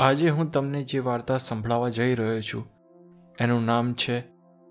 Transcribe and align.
આજે 0.00 0.28
હું 0.28 0.52
તમને 0.52 0.82
જે 0.82 0.98
વાર્તા 0.98 1.36
સંભળાવવા 1.36 1.88
જઈ 1.88 2.14
રહ્યો 2.14 2.40
છું, 2.40 2.70
એનું 3.40 3.64
નામ 3.64 3.92
છે 3.92 4.24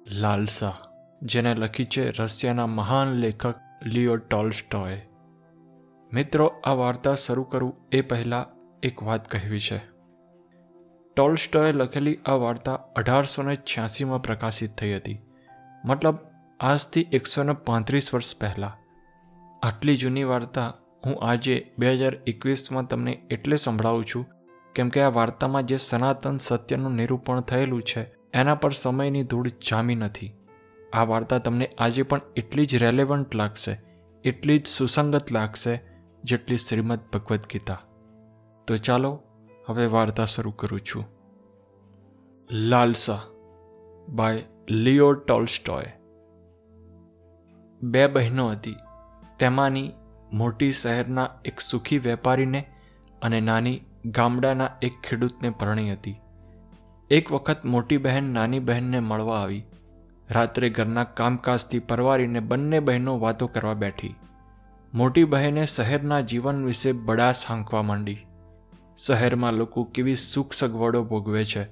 લાલસા, 0.08 0.74
જેને 1.22 1.56
લખી 1.56 1.86
છે 1.86 2.12
રશિયાના 2.12 2.68
મહાન 2.68 3.08
લેખક 3.08 3.56
લિયો 3.86 4.18
ટોલ્સ્ટોએ 4.18 5.02
મિત્રો, 6.14 6.48
આ 6.66 6.72
વાર્તા 6.72 7.16
શરૂ 7.16 7.44
કરું 7.44 7.76
એ 7.92 8.02
પહેલાં 8.02 8.46
એક 8.84 9.04
વાત 9.04 9.28
કહેવી 9.28 9.60
છે. 9.60 9.78
ટોલ્સ્ટોએ 11.16 11.72
લખેલી 11.72 12.16
આ 12.26 12.32
વાર્તા 12.32 12.74
અઢારસો 12.74 13.44
ને 13.44 13.56
છ્યાસીમાં 13.56 14.22
પ્રકાશિત 14.22 14.78
થઈ 14.78 14.96
હતી. 14.96 15.20
મતલબ, 15.86 16.18
આજથી 16.60 17.08
એકસો 17.12 17.44
ને 17.44 17.54
પાંત્રીસ 17.54 18.14
વર્ષ 18.14 18.40
પહેલાં. 18.40 18.80
આટલી 19.68 19.98
જૂની 19.98 20.24
વાર્તા 20.24 20.74
હું 21.06 21.24
આજે 21.24 21.74
બે 21.80 21.94
હજાર 21.94 22.16
એકવીસમાં 22.28 22.88
તમને 22.88 23.22
એટલે 23.32 23.56
સંભળાવું 23.56 24.06
છું 24.06 24.37
કેમ 24.78 24.90
કે 24.90 25.02
આ 25.02 25.10
વાર્તામાં 25.10 25.64
જે 25.64 25.78
સનાતન 25.78 26.38
સત્યનું 26.38 26.92
નિરૂપણ 26.92 27.42
થયેલું 27.42 27.84
છે, 27.84 28.14
એના 28.34 28.56
પર 28.56 28.72
સમયની 28.72 29.24
ધૂળ 29.24 29.48
જામી 29.48 29.96
નથી. 29.96 30.34
આ 30.94 31.04
વાર્તા 31.04 31.38
તમને 31.38 31.70
આજે 31.80 32.04
પણ 32.04 32.22
એટલી 32.36 32.66
જ 32.66 32.76
રેલેવન્ટ 32.76 33.36
લાગશે, 33.36 33.82
એટલી 34.24 34.60
જ 34.60 34.66
સુસંગત 34.66 35.32
લાગશે, 35.32 35.82
જેટલી 36.24 36.58
શ્રીમદ 36.58 37.00
ભગવદ્ 37.14 37.40
ગીતા. 37.40 37.82
તો 38.68 38.78
ચાલો, 38.78 39.24
હવે 39.66 39.86
વાર્તા 39.86 40.26
શરૂ 40.26 40.52
કરું 40.52 40.82
છું. 40.82 41.06
લાલસા 42.52 43.22
બાય 44.10 44.44
લિયો 44.70 45.14
ટોલ્સ્ટોય. 45.14 45.94
બે 47.82 48.08
બહેનો 48.08 48.52
હતી, 48.52 48.76
તેમાંની 49.40 49.92
મોટી 50.34 50.72
શહેરના 50.72 51.30
એક 51.46 51.60
સુખી 51.60 51.98
વેપારીને 51.98 52.66
અને 53.22 53.42
નાની 53.42 53.82
ગામડાના 54.12 54.70
એક 54.82 54.94
ખેડૂતને 55.04 55.50
પરણી 55.50 55.92
હતી. 55.92 56.16
એક 57.10 57.32
વખત 57.32 57.66
મોટી 57.66 57.98
બહેન 57.98 58.24
નાની 58.24 58.60
બહેનને 58.60 59.00
મળવા 59.00 59.42
આવી. 59.42 59.66
રાત્રે 60.30 60.70
ઘરના 60.70 61.04
કામકાજથી 61.04 61.80
પરવારીને 61.80 62.40
બંને 62.40 62.80
બહેનો 62.80 63.20
વાતો 63.20 63.48
કરવા 63.48 63.74
બેઠી. 63.74 64.16
મોટી 64.94 65.24
બહેને 65.24 65.66
શહેરના 65.66 66.22
જીવન 66.22 66.66
વિશે 66.66 66.92
બડાસ 66.92 67.46
હાંકવા 67.46 67.82
માંડી. 67.82 68.18
શહેરમાં 68.98 69.54
લોકો 69.54 69.84
કેવી 69.84 70.16
સુખ 70.16 70.54
સગવડો 70.54 71.04
ભોગવે 71.04 71.46
છે. 71.46 71.64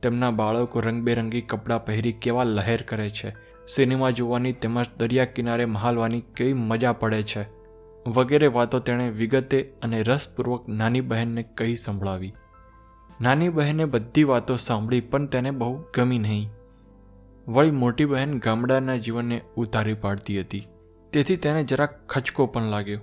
તેમના 0.00 0.30
બાળકો 0.30 0.80
રંગબેરંગી 0.80 1.40
કપડાં 1.40 1.84
પહેરી 1.84 2.12
કેવા 2.12 2.44
લહેર 2.44 2.82
કરે 2.82 3.10
છે. 3.10 3.34
સિનેમા 3.68 4.10
જોવાની 4.10 4.52
તેમજ 4.52 4.86
દરિયા 4.98 5.24
કિનારે 5.24 5.64
મહાલવાની 5.64 6.20
કેવી 6.20 6.52
મજા 6.52 6.92
પડે 6.92 7.22
છે. 7.22 7.63
વગેરે 8.06 8.46
વાતો 8.46 8.78
તેણે 8.78 9.10
વિગતે 9.10 9.72
અને 9.82 10.02
રસપૂર્વક 10.02 10.68
નાની 10.68 11.00
બહેનને 11.00 11.42
કહી 11.42 11.76
સંભળાવી. 11.76 12.34
નાની 13.20 13.48
બહેને 13.48 13.84
બધી 13.84 14.24
વાતો 14.24 14.56
સાંભળી 14.56 15.00
પણ 15.00 15.26
તેને 15.26 15.50
બહુ 15.50 15.84
ગમી 15.94 16.18
નહીં. 16.18 16.50
વળી 17.48 17.70
મોટી 17.70 18.04
બહેન 18.04 18.38
ગામડાના 18.38 18.96
જીવનને 18.96 19.40
ઉતારી 19.56 19.94
પાડતી 19.94 20.40
હતી. 20.40 20.66
તેથી 21.12 21.36
તેને 21.36 21.64
જરાક 21.64 22.06
ખચકો 22.08 22.46
પણ 22.46 22.62
લાગ્યો. 22.62 23.00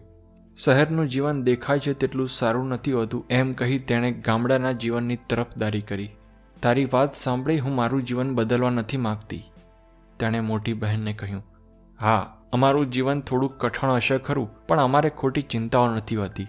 શહેરનું 0.58 1.08
જીવન 1.09 1.43
દેખાય 1.43 1.80
છે 1.80 1.93
તેટલું 1.93 2.30
સારું 2.30 2.67
નથી 2.67 2.91
હોતું 2.91 3.23
એમ 3.30 3.53
કહી 3.53 3.80
તેણે 3.80 4.11
ગામડાના 4.11 4.71
જીવનની 4.71 5.17
તરફદારી 5.30 5.81
કરી. 5.81 6.09
તારી 6.61 6.89
વાત 6.93 7.15
સાંભળી 7.15 7.59
હું 7.59 7.75
મારું 7.75 8.03
જીવન 8.03 8.36
બદલવા 8.36 8.69
નથી 8.69 8.97
માગતી, 8.97 9.43
તેણે 10.19 10.39
મોટી 10.39 10.73
બહેનને 10.73 11.13
કહ્યું. 11.13 11.43
હા 12.02 12.41
અમારું 12.53 12.91
જીવન 12.91 13.21
થોડું 13.21 13.57
કઠણ 13.57 13.91
હશે 13.91 14.17
ખરું, 14.17 14.67
પણ 14.67 14.80
અમારે 14.80 15.09
ખોટી 15.09 15.41
ચિંતાઓ 15.41 15.95
નથી 15.95 16.16
હોતી. 16.16 16.47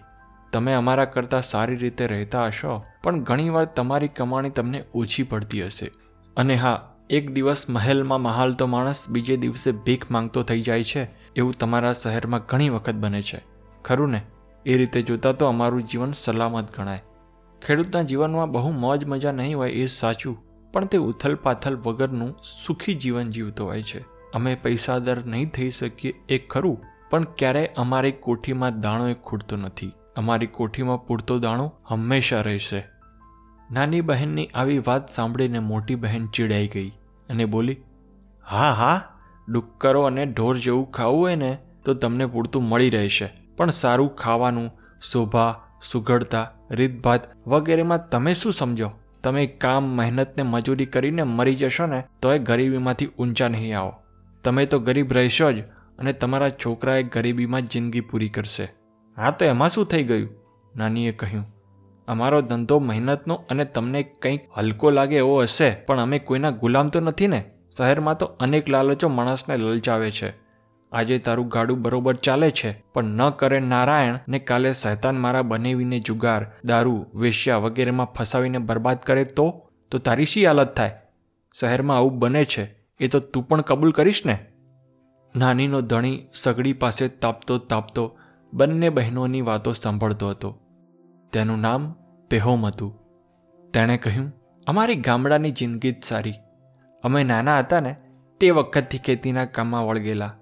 તમે 0.52 0.72
અમારા 0.72 1.04
કરતાં 1.04 1.42
સારી 1.42 1.76
રીતે 1.76 2.06
રહેતા 2.06 2.46
હશો, 2.46 2.84
પણ 3.02 3.22
ઘણીવાર 3.22 3.64
તમારી 3.64 4.08
કમાણી 4.08 4.50
તમને 4.50 4.84
ઓછી 4.94 5.22
પડતી 5.22 5.66
હશે. 5.66 5.90
અને 6.36 6.54
હા, 6.54 6.94
એક 7.10 7.30
દિવસ 7.30 7.70
મહેલમાં 7.70 8.20
મહાલતો 8.20 8.66
માણસ 8.66 9.08
બીજે 9.08 9.36
દિવસે 9.36 9.72
ભીખ 9.72 10.10
માંગતો 10.10 10.42
થઈ 10.42 10.62
જાય 10.62 10.84
છે, 10.84 11.08
એવું 11.36 11.52
તમારા 11.52 11.92
શહેરમાં 11.92 12.40
ઘણી 12.48 12.68
વખત 12.68 12.94
બને 12.94 13.22
છે. 13.22 13.44
ખરું 13.84 14.10
ને? 14.10 14.22
એ 14.66 14.76
રીતે 14.76 15.02
જોતાં 15.02 15.36
તો 15.36 15.46
અમારું 15.46 15.82
જીવન 15.82 16.12
સલામત 16.12 16.76
ગણાય. 16.76 17.02
ખેડૂતના 17.66 18.02
જીવનમાં 18.02 18.50
બહુ 18.50 18.70
મોજ 18.70 19.04
મજા 19.04 19.32
નહીં 19.32 19.56
હોય 19.56 19.70
એ 19.70 19.86
સાચું, 19.86 20.36
પણ 20.72 20.84
તે 20.84 20.98
ઉથલ 20.98 21.34
પાથલ 21.34 21.76
વગરનું 21.76 22.34
સુખી 22.66 22.94
જીવન 22.94 23.30
જીવતો 23.30 23.64
હોય 23.64 23.82
છે. 23.82 24.11
અમે 24.32 24.54
પૈસાદર 24.54 25.16
નહીં 25.26 25.50
થઈ 25.50 25.70
શકીએ 25.70 26.12
એ 26.28 26.38
ખરું, 26.50 26.78
પણ 27.10 27.24
ક્યારેય 27.38 27.74
અમારી 27.76 28.12
કોઠીમાં 28.20 28.80
દાણો 28.80 29.08
એ 29.08 29.14
ખૂટતો 29.14 29.56
નથી. 29.56 29.92
અમારી 30.16 30.46
કોઠીમાં 30.46 31.06
પૂરતો 31.06 31.38
દાણો 31.38 31.66
હંમેશા 31.88 32.40
રહેશે. 32.40 32.82
નાની 33.70 34.00
બહેનની 34.00 34.46
આવી 34.54 34.82
વાત 34.86 35.08
સાંભળીને 35.08 35.58
મોટી 35.58 35.94
બહેન 35.94 36.26
ચીડાઈ 36.26 36.68
ગઈ 36.68 36.88
અને 37.28 37.44
બોલી, 37.44 37.78
હા 38.44 38.72
હા, 38.72 38.98
ડુક્કરો 39.48 40.02
અને 40.02 40.26
ઢોર 40.26 40.56
જેવું 40.58 40.90
ખાવું 40.90 41.20
હોય 41.20 41.36
ને, 41.36 41.52
તો 41.84 41.94
તમને 41.94 42.26
પૂરતું 42.26 42.68
મળી 42.68 42.90
રહેશે. 42.90 43.28
પણ 43.56 43.70
સારું 43.70 44.10
ખાવાનું, 44.16 44.68
શોભા, 45.12 45.52
સુઘડતા, 45.92 46.44
રીતભાત 46.70 47.22
વગેરેમાં 47.46 48.08
તમે 48.08 48.34
શું 48.34 48.52
સમજો? 48.52 48.90
તમે 49.22 49.46
કામ, 49.46 49.84
મહેનતને 49.84 50.42
મજૂરી 50.42 50.86
કરીને 50.86 51.22
મરી 51.22 51.54
જશો 51.54 51.86
ને, 51.86 52.04
તો 52.22 52.32
એ 52.32 52.38
ગરીબીમાંથી 52.38 53.06
ઊંચા 53.18 53.48
નહીં 53.48 53.78
આવો. 53.78 53.92
તમે 54.44 54.66
તો 54.66 54.78
ગરીબ 54.80 55.12
રહેશો 55.12 55.48
જ 55.52 55.64
અને 55.98 56.12
તમારા 56.12 56.52
છોકરાએ 56.62 57.02
ગરીબીમાં 57.14 57.66
જિંદગી 57.72 58.00
પૂરી 58.00 58.28
કરશે. 58.28 58.66
હા 59.16 59.30
તો 59.30 59.44
એમાં 59.44 59.70
શું 59.70 59.86
થઈ 59.86 60.04
ગયું? 60.04 60.30
નાનીએ 60.74 61.12
કહ્યું, 61.12 61.44
અમારો 62.08 62.40
ધંધો 62.42 62.78
મહેનતનો 62.80 63.34
અને 63.50 63.64
તમને 63.64 64.02
કંઈક 64.02 64.42
હલકો 64.56 64.90
લાગે 64.90 65.16
એવો 65.16 65.36
હશે, 65.42 65.68
પણ 65.86 66.00
અમે 66.00 66.18
કોઈના 66.18 66.50
ગુલામ 66.52 66.88
તો 66.88 67.00
નથી 67.00 67.26
ને? 67.26 67.40
શહેરમાં 67.78 68.18
તો 68.18 68.26
અનેક 68.40 68.68
લાલચો 68.68 69.08
માણસને 69.08 69.54
લલચાવે 69.56 70.10
છે. 70.10 70.34
આજે 70.92 71.18
તારું 71.18 71.48
ગાડું 71.48 71.82
બરોબર 71.82 72.16
ચાલે 72.16 72.50
છે, 72.50 72.70
પણ 72.94 73.14
ન 73.18 73.30
કરે 73.30 73.60
નારાયણ 73.62 74.20
ને 74.28 74.38
કાલે 74.38 74.70
શૈતાન 74.74 75.16
મારા 75.16 75.42
બનાવીને 75.42 75.98
જુગાર, 76.00 76.42
દારૂ, 76.64 77.00
વેશ્યા 77.14 77.56
વગેરેમાં 77.56 78.12
ફસાવીને 78.16 78.58
બરબાદ 78.58 79.00
કરે 79.02 79.24
તો? 79.24 79.46
તો 79.92 79.98
તારી 79.98 80.24
શી 80.24 80.44
હાલત 80.44 80.74
થાય? 80.76 80.94
શહેરમાં 81.56 81.96
આવું 81.96 82.18
બને 82.18 82.44
છે? 82.44 82.64
એ 83.00 83.08
તો 83.08 83.20
તું 83.20 83.48
પણ 83.48 83.60
કબૂલ 83.60 83.90
કરીશ 83.90 84.26
ને? 84.26 84.38
નાનીનો 85.36 85.80
ધણી 85.80 86.26
સગડી 86.34 86.72
પાસે 86.72 87.08
તાપતો 87.08 87.58
તાપતો 87.58 88.18
બંને 88.52 88.88
બહેનોની 88.88 89.40
વાતો 89.40 89.72
સાંભળતો 89.72 90.28
હતો. 90.28 90.60
તેનું 91.32 91.58
નામ 91.58 91.94
પેહોમ 92.30 92.66
હતું. 92.66 92.98
તેણે 93.72 93.96
કહ્યું, 93.96 94.32
અમારી 94.66 94.94
ગામડાની 94.94 95.50
જિંદગી 95.50 95.92
જ 95.92 96.04
સારી. 96.04 96.34
અમે 97.02 97.24
નાના 97.24 97.58
હતા 97.58 97.80
ને, 97.80 97.96
તે 98.40 98.50
વખતથી 98.50 98.98
ખેતીના 98.98 99.44
કામમાં 99.44 99.86
વળગેલા. 99.86 100.34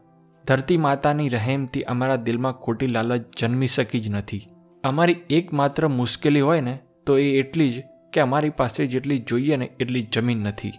ધરતી 0.44 0.76
માતાની 0.76 1.28
રહેમથી 1.28 1.82
અમારા 1.82 2.16
દિલમાં 2.16 2.52
ખોટી 2.52 2.86
લાલચ 2.86 3.24
જન્મી 3.38 3.66
શકી 3.66 4.00
જ 4.00 4.10
નથી. 4.10 4.48
અમારી 4.84 5.16
એકમાત્ર 5.30 5.88
મુશ્કેલી 5.88 6.40
હોય 6.40 6.60
ને, 6.60 6.78
તો 7.06 7.18
એ 7.18 7.30
એટલી 7.32 7.72
જ 7.72 7.82
કે 8.12 8.20
અમારી 8.20 8.50
પાસે 8.50 8.86
જેટલી 8.86 9.18
જોઈએ 9.18 9.56
ને, 9.56 9.70
એટલી 9.80 10.08
જમીન 10.12 10.38
નથી. 10.38 10.72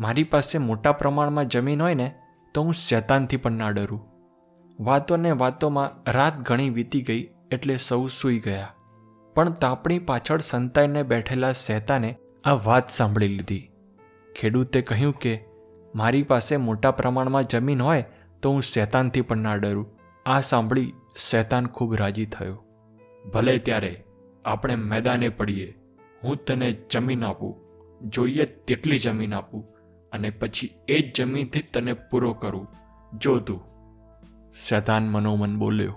મારી 0.00 0.24
પાસે 0.24 0.58
મોટા 0.58 0.92
પ્રમાણમાં 0.92 1.48
જમીન 1.48 1.82
હોય 1.82 1.94
ને, 1.94 2.14
તો 2.54 2.62
હું 2.62 2.72
શેતાનથી 2.72 3.36
પણ 3.36 3.52
ના 3.52 3.70
ડરું. 3.70 4.08
વાતોને 4.80 5.30
વાતોમાં 5.30 6.10
રાત 6.10 6.38
ઘણી 6.38 6.70
વીતી 6.70 7.02
ગઈ 7.02 7.28
એટલે 7.50 7.76
સૌ 7.76 8.06
સૂઈ 8.06 8.38
ગયા. 8.38 8.68
પણ 9.34 9.50
તાપણી 9.50 9.98
પાછળ 9.98 10.40
સંતાઈને 10.40 11.02
બેઠેલા 11.02 11.52
શેતાને 11.52 12.16
આ 12.44 12.52
વાત 12.52 12.90
સાંભળી 12.90 13.28
લીધી. 13.28 13.70
ખેડૂતે 14.36 14.82
કહ્યું 14.82 15.18
કે, 15.18 15.44
મારી 15.94 16.22
પાસે 16.22 16.56
મોટા 16.56 16.90
પ્રમાણમાં 16.90 17.42
જમીન 17.42 17.82
હોય, 17.82 18.04
તો 18.42 18.50
હું 18.50 18.62
શેતાનથી 18.62 19.20
પણ 19.20 19.36
ના 19.36 19.54
ડરું. 19.54 19.98
આ 20.26 20.40
સાંભળી 20.40 20.94
શેતાન 21.16 21.66
ખૂબ 21.66 21.94
રાજી 21.94 22.26
થયો. 22.26 22.64
ભલે 23.34 23.58
ત્યારે 23.58 24.04
આપણે 24.44 24.74
મેદાને 24.74 25.28
પડીએ, 25.28 25.74
હું 26.24 26.36
તને 26.36 26.72
જમીન 26.90 27.24
આપું, 27.24 27.56
જોઈએ 28.08 28.44
તેટલી 28.44 28.98
જમીન 28.98 29.34
આપું 29.34 29.77
અને 30.12 30.30
પછી 30.30 30.70
એ 30.88 31.00
જ 31.00 31.14
જમીનથી 31.14 31.62
તને 31.62 31.92
પૂરો 31.92 32.32
કરું. 32.32 32.68
જો 33.18 33.38
તું. 33.38 33.60
શેતાન 34.68 35.08
મનોમન 35.08 35.58
બોલ્યો. 35.58 35.96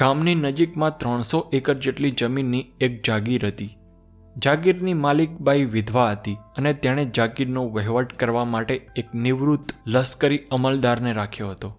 ગામની 0.00 0.34
નજીકમાં 0.34 0.98
ત્રણસો 0.98 1.38
એકર 1.52 1.74
જેટલી 1.74 2.10
જમીનની 2.10 2.66
એક 2.80 3.02
જાગીર 3.06 3.46
હતી. 3.46 3.74
જાગીરની 4.44 4.94
માલિકબાઈ 4.94 5.64
વિધવા 5.64 6.10
હતી 6.10 6.36
અને 6.56 6.72
તેણે 6.72 7.04
જાગીરનો 7.04 7.68
વહીવટ 7.68 8.12
કરવા 8.12 8.44
માટે 8.44 8.74
એક 8.96 9.14
નિવૃત્ત 9.14 9.72
લશ્કરી 9.86 10.38
અમલદારને 10.50 11.12
રાખ્યો 11.12 11.50
હતો. 11.50 11.76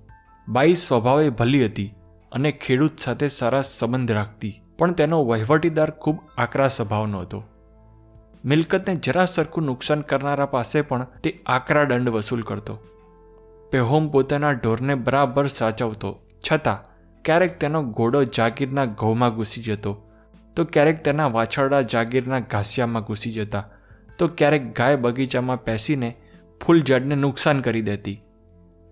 બાઈ 0.48 0.76
સ્વભાવે 0.76 1.30
ભલી 1.30 1.66
હતી 1.66 1.94
અને 2.32 2.52
ખેડૂત 2.52 3.00
સાથે 3.00 3.28
સારા 3.28 3.62
સંબંધ 3.62 4.12
રાખતી, 4.12 4.62
પણ 4.78 4.92
તેનો 4.92 5.26
વહીવટીદાર 5.26 5.92
ખૂબ 5.92 6.20
આકરા 6.38 6.68
સ્વભાવનો 6.68 7.20
હતો. 7.20 7.44
મિલકતને 8.46 8.96
જરા 8.96 9.26
સરખું 9.26 9.64
નુકસાન 9.64 10.02
કરનારા 10.02 10.46
પાસે 10.46 10.82
પણ 10.82 11.08
તે 11.24 11.40
આકરા 11.46 11.84
દંડ 11.84 12.10
વસૂલ 12.10 12.42
કરતો. 12.42 12.80
પેહોમ 13.72 14.10
પોતાના 14.10 14.52
ઢોરને 14.52 14.96
બરાબર 14.96 15.48
સાચવતો. 15.48 16.20
છતાં, 16.52 16.84
ક્યારેક 17.26 17.60
તેનો 17.60 17.84
ઘોડો 17.84 18.24
જાગીરના 18.24 18.86
ઘઉંમાં 18.86 19.36
ઘૂસી 19.36 19.62
જતો. 19.62 20.08
તો 20.56 20.66
ક્યારેક 20.66 21.04
તેના 21.04 21.28
વાછરડા 21.28 21.82
જાગીરના 21.82 22.40
ઘાસિયામાં 22.40 23.04
ઘૂસી 23.04 23.32
જતા. 23.32 23.70
તો 24.18 24.28
ક્યારેક 24.28 24.78
ગાય 24.78 24.96
બગીચામાં 24.96 25.64
પેસીને 25.64 26.16
ફૂલઝાડને 26.66 27.16
નુકસાન 27.16 27.62
કરી 27.62 27.82
દેતી. 27.82 28.24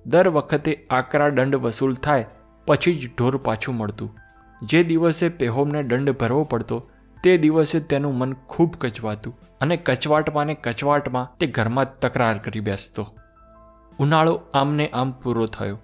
દર 0.05 0.27
વખતે 0.27 0.87
આકરા 0.89 1.29
દંડ 1.29 1.55
વસૂલ 1.55 1.93
થાય, 1.93 2.25
પછી 2.65 2.95
જ 2.95 3.07
ઢોર 3.17 3.37
પાછું 3.37 3.75
મળતું. 3.75 4.15
જે 4.61 4.83
દિવસે 4.83 5.29
પેહોમને 5.29 5.83
દંડ 5.83 6.09
ભરવો 6.09 6.43
પડતો 6.43 6.89
તે 7.27 7.37
દિવસે 7.37 7.79
તેનું 7.79 8.17
મન 8.17 8.33
ખૂબ 8.33 8.75
કચવાતું 8.75 9.39
અને 9.61 9.77
કચવાટમાં 9.77 10.45
ને 10.45 10.53
કચવાટમાં 10.53 11.37
તે 11.37 11.47
ઘરમાં 11.47 11.99
તકરાર 11.99 12.37
કરી 12.37 12.59
બેસતો. 12.59 13.15
ઉનાળો 13.99 14.41
આમને 14.53 14.89
આમ 14.89 15.11
પૂરો 15.11 15.45
થયો. 15.45 15.79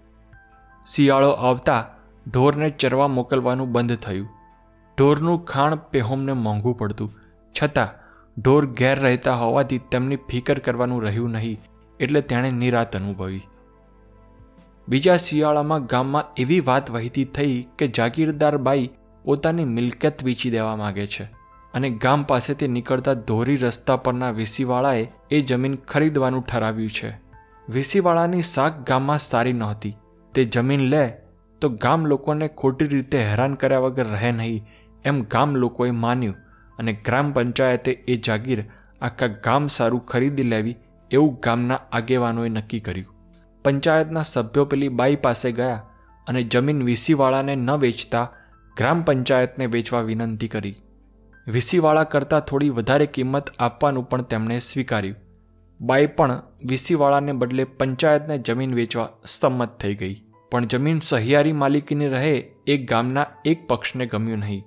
શિયાળો 0.87 1.29
આવતા 1.29 1.95
ઢોરને 2.33 2.69
ચરવા 2.69 3.07
મોકલવાનું 3.07 3.71
બંધ 3.71 3.95
થયું. 3.95 4.29
ઢોરનું 4.97 5.45
ખાણ 5.45 5.75
પેહોમને 5.75 6.33
મોંઘું 6.33 6.77
પડતું. 6.77 7.13
છતાં 7.63 7.87
ઢોર 8.41 8.65
ઘેર 8.65 8.99
રહેતા 8.99 9.33
હોવાથી 9.33 9.77
તેમની 9.77 10.15
ફિકર 10.15 10.59
કરવાનું 10.59 11.03
રહ્યું 11.03 11.29
નહીં 11.29 11.61
એટલે 11.99 12.21
તેણે 12.21 12.51
નિરાત 12.51 12.95
અનુભવી. 12.95 13.41
બીજા 14.89 15.17
શિયાળામાં 15.17 15.85
ગામમાં 15.85 16.23
એવી 16.37 16.59
વાત 16.59 16.91
વહેતી 16.91 17.25
થઈ 17.25 17.67
કે 17.77 17.87
જાગીરદાર 17.87 18.57
બાઈ 18.57 18.89
પોતાની 19.23 19.65
મિલકત 19.65 20.23
વેચી 20.23 20.51
દેવા 20.51 20.75
માગે 20.75 21.07
છે 21.07 21.23
અને 21.73 21.89
ગામ 21.89 22.23
પાસેથી 22.23 22.67
નીકળતા 22.67 23.13
ધોરી 23.13 23.55
રસ્તા 23.55 23.95
પરના 23.95 24.31
વીસીવાળાએ 24.31 25.07
એ 25.31 25.41
જમીન 25.41 25.75
ખરીદવાનું 25.75 26.45
ઠરાવ્યું 26.45 26.89
છે. 26.89 27.19
વીસીવાળાની 27.69 28.41
શાક 28.41 28.87
ગામમાં 28.87 29.17
સારી 29.17 29.53
નહોતી. 29.53 29.95
તે 30.33 30.45
જમીન 30.45 30.79
લે 30.79 31.13
તો 31.61 31.69
ગામ 31.69 32.05
લોકોને 32.05 32.47
ખોટી 32.47 32.87
રીતે 32.87 33.23
હેરાન 33.23 33.53
કર્યા 33.53 33.79
વગર 33.79 34.07
રહે 34.07 34.31
નહીં 34.31 34.65
એમ 35.05 35.23
ગામ 35.23 35.55
લોકોએ 35.55 35.91
માન્યું 35.91 36.35
અને 36.79 36.93
ગ્રામ 36.93 37.31
પંચાયતે 37.31 37.91
એ 37.91 38.17
જાગીર 38.17 38.65
આખા 39.01 39.27
ગામ 39.27 39.67
સારું 39.67 40.05
ખરીદી 40.05 40.43
લેવી 40.43 40.75
એવું 41.11 41.39
ગામના 41.43 41.79
આગેવાનોએ 41.91 42.49
નક્કી 42.49 42.79
કર્યું. 42.79 43.15
પંચાયતના 43.65 44.21
સભ્યો 44.21 44.65
પેલી 44.65 44.89
બાઈ 44.89 45.15
પાસે 45.15 45.51
ગયા 45.51 45.81
અને 46.27 46.43
જમીન 46.43 46.83
વીસીવાળાને 46.83 47.55
ન 47.55 47.71
વેચતા 47.71 48.31
ગ્રામ 48.77 49.01
પંચાયતને 49.01 49.65
વેચવા 49.65 50.01
વિનંતી 50.01 50.47
કરી. 50.47 50.75
વીસીવાળા 51.47 52.03
કરતાં 52.03 52.41
થોડી 52.41 52.69
વધારે 52.69 53.05
કિંમત 53.05 53.49
આપવાનું 53.59 54.03
પણ 54.03 54.21
તેમણે 54.21 54.59
સ્વીકાર્યું. 54.59 55.15
બાઈ 55.81 56.05
પણ 56.05 56.41
વીસીવાળાને 56.65 57.31
બદલે 57.31 57.63
પંચાયતને 57.63 58.37
જમીન 58.37 58.73
વેચવા 58.73 59.09
સંમત 59.25 59.77
થઈ 59.79 59.95
ગઈ. 59.95 60.21
પણ 60.51 60.65
જમીન 60.65 60.99
સહિયારી 60.99 61.51
માલિકીની 61.51 62.07
રહે 62.07 62.43
એ 62.67 62.77
ગામના 62.77 63.25
એક 63.45 63.67
પક્ષને 63.67 64.05
ગમ્યું 64.05 64.39
નહીં. 64.39 64.63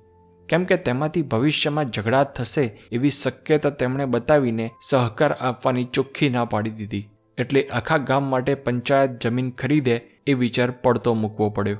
કેમ 0.48 0.64
કે 0.64 0.76
તેમાંથી 0.76 1.22
ભવિષ્યમાં 1.22 1.90
ઝઘડા 1.90 2.24
થશે 2.24 2.80
એવી 2.92 3.10
શક્યતા 3.10 3.70
તેમણે 3.70 4.04
બતાવીને 4.04 4.70
સહકાર 4.88 5.32
આપવાની 5.32 5.84
ચોખ્ખી 5.84 6.28
ના 6.28 6.44
પાડી 6.44 6.70
દીધી. 6.70 7.08
એટલે 7.38 7.68
આખા 7.68 7.96
ગામ 7.96 8.22
માટે 8.22 8.54
પંચાયત 8.54 9.22
જમીન 9.22 9.50
ખરીદે 9.50 10.08
એ 10.26 10.34
વિચાર 10.34 10.70
પડતો 10.70 11.14
મૂકવો 11.14 11.50
પડ્યો. 11.50 11.78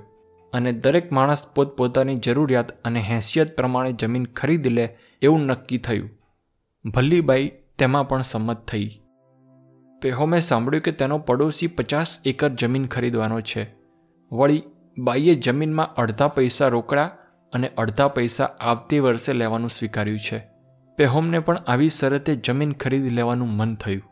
અને 0.57 0.73
દરેક 0.73 1.13
માણસ 1.13 1.47
પોતપોતાની 1.55 2.17
જરૂરિયાત 2.17 2.71
અને 2.83 3.01
હેસિયત 3.01 3.57
પ્રમાણે 3.57 3.93
જમીન 3.93 4.25
ખરીદી 4.25 4.69
લે 4.69 4.97
એવું 5.23 5.41
નક્કી 5.41 5.79
થયું. 5.79 6.11
ભલ્લીબાઈ 6.91 7.53
તેમાં 7.79 8.09
પણ 8.09 8.23
સંમત 8.23 8.65
થઈ. 8.67 9.01
પેહોમે 10.03 10.41
સાંભળ્યું 10.41 10.83
કે 10.83 10.93
તેનો 10.93 11.19
પડોશી 11.19 11.67
પચાસ 11.67 12.19
એકર 12.25 12.49
જમીન 12.49 12.87
ખરીદવાનો 12.87 13.41
છે. 13.41 13.75
વળી 14.33 14.63
બાઈએ 14.99 15.35
જમીનમાં 15.35 15.95
અડધા 15.95 16.29
પૈસા 16.29 16.69
રોકડા 16.69 17.11
અને 17.53 17.69
અડધા 17.69 18.09
પૈસા 18.09 18.45
આવતી 18.45 18.99
વર્ષે 18.99 19.33
લેવાનું 19.33 19.71
સ્વીકાર્યું 19.71 20.19
છે. 20.19 20.43
પેહોમને 20.97 21.39
પણ 21.39 21.57
આવી 21.67 21.89
શરતે 21.89 22.37
જમીન 22.37 22.73
ખરીદી 22.73 23.11
લેવાનું 23.11 23.49
મન 23.49 23.75
થયું. 23.75 24.03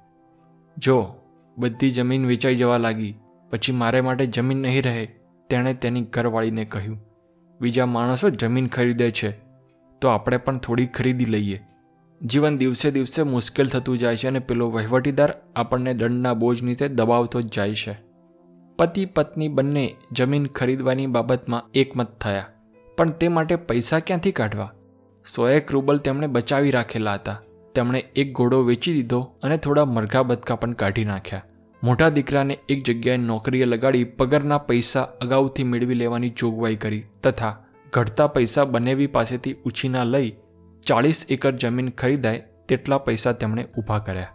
જો 0.79 1.15
બધી 1.59 1.91
જમીન 1.91 2.27
વેચાઈ 2.27 2.57
જવા 2.57 2.79
લાગી, 2.79 3.15
પછી 3.51 3.73
મારે 3.73 4.01
માટે 4.01 4.27
જમીન 4.27 4.59
નહીં 4.59 4.83
રહે 4.83 5.24
તેણે 5.51 5.73
તેની 5.75 6.05
ઘરવાળીને 6.15 6.65
કહ્યું, 6.65 6.99
બીજા 7.61 7.87
માણસો 7.87 8.31
જમીન 8.33 8.69
ખરીદે 8.69 9.09
છે, 9.11 9.31
તો 10.03 10.09
આપણે 10.09 10.39
પણ 10.39 10.59
થોડી 10.59 10.87
ખરીદી 10.87 11.31
લઈએ. 11.35 11.59
જીવન 12.21 12.59
દિવસે 12.59 12.89
દિવસે 12.91 13.21
મુશ્કેલ 13.25 13.69
થતું 13.69 13.99
જાય 13.99 14.17
છે 14.17 14.29
અને 14.29 14.41
પેલો 14.41 14.67
વહીવટીદાર 14.71 15.33
આપણને 15.57 15.95
દંડના 15.95 16.35
બોજ 16.35 16.63
નીચે 16.63 16.87
દબાવતો 16.89 17.43
જ 17.43 17.55
જાય 17.55 17.75
છે. 17.75 17.95
પતિ, 18.79 19.07
પત્ની 19.07 19.49
બંને 19.49 19.87
જમીન 20.13 20.47
ખરીદવાની 20.47 21.07
બાબતમાં 21.07 21.71
એકમત 21.75 22.13
થયા, 22.21 22.47
પણ 22.99 23.11
તે 23.11 23.29
માટે 23.29 23.57
પૈસા 23.69 24.01
ક્યાંથી 24.01 24.33
કાઢવા? 24.33 24.71
સોએક 25.27 25.73
રૂબલ 25.73 25.99
તેમણે 25.99 26.27
બચાવી 26.27 26.71
રાખેલા 26.71 27.15
હતા. 27.15 27.39
તેમણે 27.75 28.01
એક 28.17 28.33
ઘોડો 28.33 28.59
વેચી 28.63 28.93
દીધો 28.93 29.21
અને 29.43 29.57
થોડા 29.57 29.85
મરઘા 29.87 30.23
બદકા 30.23 30.57
પણ 30.57 30.75
કાઢી 30.81 31.05
નાખ્યા. 31.05 31.47
મોટા 31.85 32.09
દીકરાને 32.09 32.55
એક 32.69 32.83
જગ્યાએ 32.85 33.17
નોકરીએ 33.17 33.65
લગાડી 33.65 34.05
પગારના 34.19 34.59
પૈસા 34.59 35.01
અગાઉથી 35.01 35.65
મેળવી 35.65 35.95
લેવાની 35.95 36.31
જોગવાઈ 36.31 36.77
કરી 36.77 37.01
તથા 37.23 37.51
ઘટતા 37.93 38.27
પૈસા 38.27 38.65
બનેવી 38.65 39.07
પાસેથી 39.07 39.53
ઉછીના 39.65 40.05
લઈ 40.05 40.31
ચાળીસ 40.87 41.21
એકર 41.29 41.53
જમીન 41.57 41.91
ખરીદાય 41.91 42.45
તેટલા 42.69 42.99
પૈસા 42.99 43.33
તેમણે 43.33 43.67
ઊભા 43.79 43.99
કર્યા. 43.99 44.33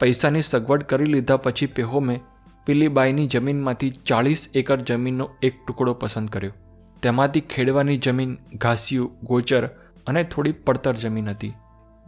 પૈસાની 0.00 0.42
સગવડ 0.42 0.82
કરી 0.82 1.04
લીધા 1.04 1.36
પછી 1.36 1.66
પેહોમે 1.66 2.20
પીલીબાઈની 2.66 3.26
જમીનમાંથી 3.26 3.90
ચાળીસ 3.90 4.48
એકર 4.54 4.80
જમીનનો 4.80 5.30
એક 5.42 5.64
ટુકડો 5.66 5.94
પસંદ 5.94 6.28
કર્યો. 6.28 6.52
તેમાંથી 7.02 7.40
ખેડવાની 7.40 7.96
જમીન, 7.96 8.36
ઘાસિયું, 8.54 9.16
ગોચર 9.22 9.66
અને 10.06 10.24
થોડી 10.24 10.52
પડતર 10.52 10.94
જમીન 10.94 11.30
હતી. 11.30 11.52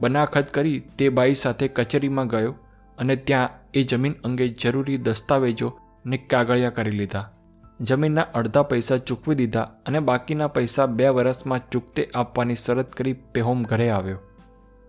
બનાખત 0.01 0.55
કરી 0.55 0.83
તે 0.99 1.09
બાઈ 1.09 1.35
સાથે 1.35 1.69
કચેરીમાં 1.69 2.27
ગયો 2.27 2.55
અને 2.99 3.17
ત્યાં 3.17 3.51
એ 3.75 3.83
જમીન 3.83 4.13
અંગે 4.25 4.49
જરૂરી 4.49 4.97
દસ્તાવેજો 4.97 5.79
ને 6.07 6.17
કાગળિયા 6.17 6.71
કરી 6.71 6.91
લીધા. 6.91 7.31
જમીનના 7.81 8.23
અડધા 8.23 8.63
પૈસા 8.63 8.97
ચૂકવી 8.97 9.35
દીધા 9.35 9.63
અને 9.87 10.01
બાકીના 10.01 10.47
પૈસા 10.47 10.87
બે 10.87 11.09
વર્ષમાં 11.09 11.71
ચૂકતે 11.71 12.11
આપવાની 12.15 12.55
શરત 12.55 12.93
કરી 12.93 13.13
પેહોમ 13.13 13.63
ઘરે 13.63 13.91
આવ્યો. 13.91 14.19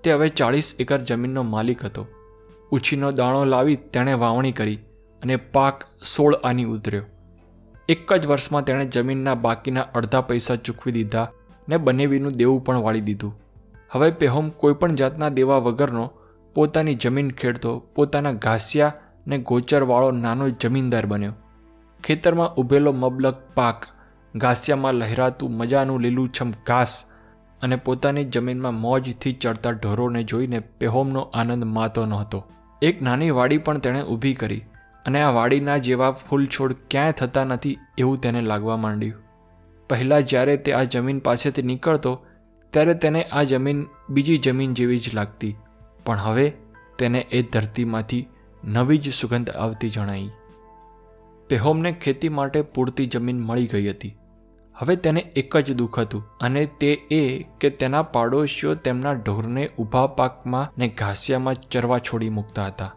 તે 0.04 0.14
હવે 0.14 0.30
ચાળીસ 0.30 0.76
એકર 0.80 0.98
જમીનનો 0.98 1.44
માલિક 1.44 1.86
હતો. 1.86 2.08
ઉછીનો 2.72 3.12
દાણો 3.12 3.46
લાવી 3.46 3.76
તેણે 3.76 4.14
વાવણી 4.14 4.52
કરી 4.52 4.76
અને 5.24 5.36
પાક 5.36 5.84
સોળ 6.04 6.36
આની 6.36 6.64
ઉતર્યો. 6.64 7.04
એક 7.90 8.14
જ 8.14 8.26
વર્ષમાં 8.26 8.66
તેણે 8.66 8.86
જમીનના 8.86 9.36
બાકીના 9.36 9.82
અડધા 9.82 10.22
પૈસા 10.22 10.56
ચૂકવી 10.56 10.94
દીધા 10.94 11.32
ને 11.70 11.78
બનેવીનું 11.78 12.32
દેવું 12.32 12.64
પણ 12.64 12.78
વાળી 12.78 13.02
દીધું. 13.02 13.40
હવે 13.92 14.12
પેહોમ 14.12 14.50
કોઈપણ 14.50 14.96
જાતના 14.96 15.30
દેવા 15.30 15.58
વગરનો 15.58 16.12
પોતાની 16.56 16.96
જમીન 16.96 17.30
ખેડતો, 17.32 17.72
પોતાના 17.96 18.32
ઘાસિયા 18.32 18.94
ને 19.28 19.38
ગોચરવાળો 19.38 20.12
નાનો 20.12 20.46
જમીનદાર 20.50 21.06
બન્યો. 21.06 21.34
ખેતરમાં 22.04 22.54
ઊભેલો 22.56 22.92
મબલક 22.94 23.42
પાક, 23.54 23.88
ઘાસિયામાં 24.36 24.94
લહેરાતું 24.94 25.58
મજાનું 25.58 26.02
લીલુંછમ 26.02 26.54
ઘાસ 26.68 26.94
અને 27.62 27.76
પોતાની 27.76 28.26
જમીનમાં 28.26 28.74
મોજથી 28.74 29.34
ચડતા 29.34 29.72
ઢોરોને 29.72 30.24
જોઈને 30.24 30.60
પેહોમનો 30.60 31.22
આનંદ 31.34 31.64
માતો 31.64 32.06
નહોતો 32.06 32.40
એક 32.82 33.02
નાની 33.02 33.30
વાડી 33.30 33.58
પણ 33.58 33.78
તેણે 33.78 34.02
ઊભી 34.04 34.34
કરી 34.34 34.62
અને 35.06 35.22
આ 35.22 35.32
વાડીના 35.32 35.78
જેવા 35.78 36.12
ફૂલ 36.12 36.46
છોડ 36.46 36.78
ક્યાંય 36.92 37.12
થતા 37.12 37.46
નથી 37.46 37.78
એવું 37.98 38.22
તેને 38.22 38.42
લાગવા 38.42 38.78
માંડ્યું. 38.78 39.22
પહેલાં 39.90 40.24
જ્યારે 40.24 40.58
તે 40.58 40.74
આ 40.74 40.84
જમીન 40.84 41.20
પાસેથી 41.20 41.62
નીકળતો, 41.62 42.14
ત્યારે 42.74 42.94
તેને 42.94 43.24
આ 43.24 43.44
જમીન 43.44 43.86
બીજી 44.10 44.38
જમીન 44.38 44.74
જેવી 44.74 44.98
જ 44.98 45.14
લાગતી. 45.14 45.54
પણ 46.06 46.18
હવે 46.18 46.54
તેને 47.00 47.20
એ 47.32 47.42
ધરતીમાંથી 47.42 48.28
નવી 48.64 48.98
જ 48.98 49.14
સુગંધ 49.14 49.50
આવતી 49.50 49.90
જણાઈ. 49.90 50.30
પેહોમને 51.50 51.92
ખેતી 51.92 52.30
માટે 52.30 52.62
પૂરતી 52.62 53.06
જમીન 53.06 53.40
મળી 53.40 53.68
ગઈ 53.68 53.90
હતી. 53.90 54.18
હવે 54.76 54.96
તેને 54.96 55.22
એક 55.36 55.58
જ 55.58 55.74
દુઃખ 55.74 56.00
હતું 56.00 56.24
અને 56.42 56.66
તે 56.66 56.92
એ 57.12 57.44
કે 57.44 57.70
તેના 57.70 58.02
પાડોશીઓ 58.02 58.76
તેમના 58.76 59.12
ઢોરને 59.12 59.70
ઊભા 59.80 60.08
પાકમાં 60.08 60.74
ને 60.78 60.88
ઘાસિયામાં 60.88 61.54
ચરવા 61.54 62.00
છોડી 62.00 62.30
મૂકતા 62.30 62.66
હતા. 62.66 62.96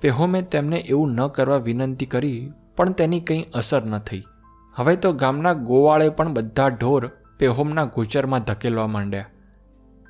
પેહોમે 0.00 0.42
તેમને 0.42 0.76
એવું 0.76 1.12
ન 1.12 1.26
કરવા 1.26 1.56
વિનંતી 1.56 2.06
કરી, 2.06 2.52
પણ 2.76 2.92
તેની 2.92 3.20
કંઈ 3.20 3.46
અસર 3.54 3.84
ન 3.84 3.98
થઈ. 3.98 4.22
હવે 4.74 4.96
તો 4.96 5.12
ગામના 5.12 5.52
ગોવાળે 5.52 6.08
પણ 6.08 6.32
બધા 6.32 6.68
ઢોર 6.68 7.10
પેહોમના 7.38 7.84
ગોચરમાં 7.84 8.40
ધકેલવા 8.40 8.86
માંડ્યા. 8.86 9.24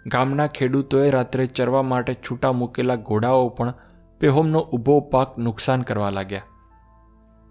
ગામના 0.06 0.46
ખેડૂતોએ 0.46 1.10
રાત્રે 1.10 1.46
ચરવા 1.46 1.82
માટે 1.82 2.14
છૂટા 2.14 2.52
મૂકેલા 2.52 2.96
ઘોડાઓ 2.96 3.48
પણ 3.48 3.72
પેહોમનો 4.20 4.60
ઊભો 4.60 5.00
પાક 5.00 5.38
નુકસાન 5.38 5.82
કરવા 5.82 6.10
લાગ્યા. 6.10 6.42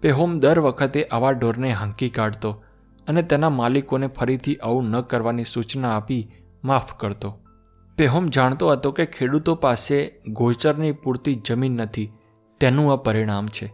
પેહોમ 0.00 0.38
દર 0.40 0.60
વખતે 0.60 1.04
આવા 1.04 1.30
ઢોરને 1.30 1.72
હાંકી 1.72 2.08
કાઢતો 2.08 2.62
અને 3.08 3.22
તેના 3.22 3.48
માલિકોને 3.48 4.06
ફરીથી 4.06 4.56
આવું 4.56 4.84
ન 4.84 5.00
કરવાની 5.00 5.44
સૂચના 5.44 5.88
આપી 5.88 6.32
માફ 6.64 6.94
કરતો. 6.96 7.38
પેહોમ 7.98 8.26
જાણતો 8.28 8.72
હતો 8.72 8.92
કે 8.92 9.06
ખેડૂતો 9.06 9.54
પાસે 9.54 10.20
ગોચરની 10.28 10.92
પૂરતી 10.92 11.34
જમીન 11.34 11.72
નથી, 11.72 12.12
તેનું 12.60 12.92
આ 12.92 12.96
પરિણામ 12.96 13.46
છે. 13.46 13.72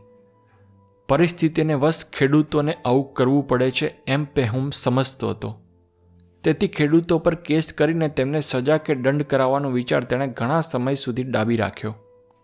પરિસ્થિતિને 1.08 1.74
વશ 1.74 2.04
ખેડૂતોને 2.12 2.78
આવું 2.84 3.14
કરવું 3.14 3.48
પડે 3.48 3.70
છે 3.70 3.96
એમ 4.06 4.24
પેહોમ 4.24 4.70
સમજતો 4.70 5.30
હતો. 5.30 5.61
તેથી 6.44 6.68
ખેડૂતો 6.68 7.18
પર 7.18 7.34
કેસ 7.34 7.72
કરીને 7.72 8.08
તેમને 8.08 8.40
સજા 8.40 8.76
કે 8.76 8.94
દંડ 8.94 9.22
કરાવવાનો 9.22 9.70
વિચાર 9.70 10.04
તેણે 10.04 10.26
ઘણા 10.26 10.60
સમય 10.60 10.94
સુધી 10.94 11.22
ડાબી 11.22 11.56
રાખ્યો. 11.56 11.94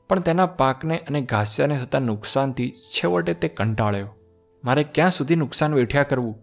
પણ 0.08 0.20
તેના 0.20 0.46
પાકને 0.46 0.98
અને 0.98 1.20
ઘાસિયાને 1.20 1.78
થતા 1.78 1.98
નુકસાનથી 1.98 2.70
છેવટે 2.70 3.34
તે 3.34 3.48
કંટાળ્યો. 3.48 4.16
મારે 4.64 4.82
ક્યાં 4.82 5.10
સુધી 5.10 5.36
નુકસાન 5.36 5.74
વેઠ્યા 5.74 6.02
કરવું? 6.02 6.38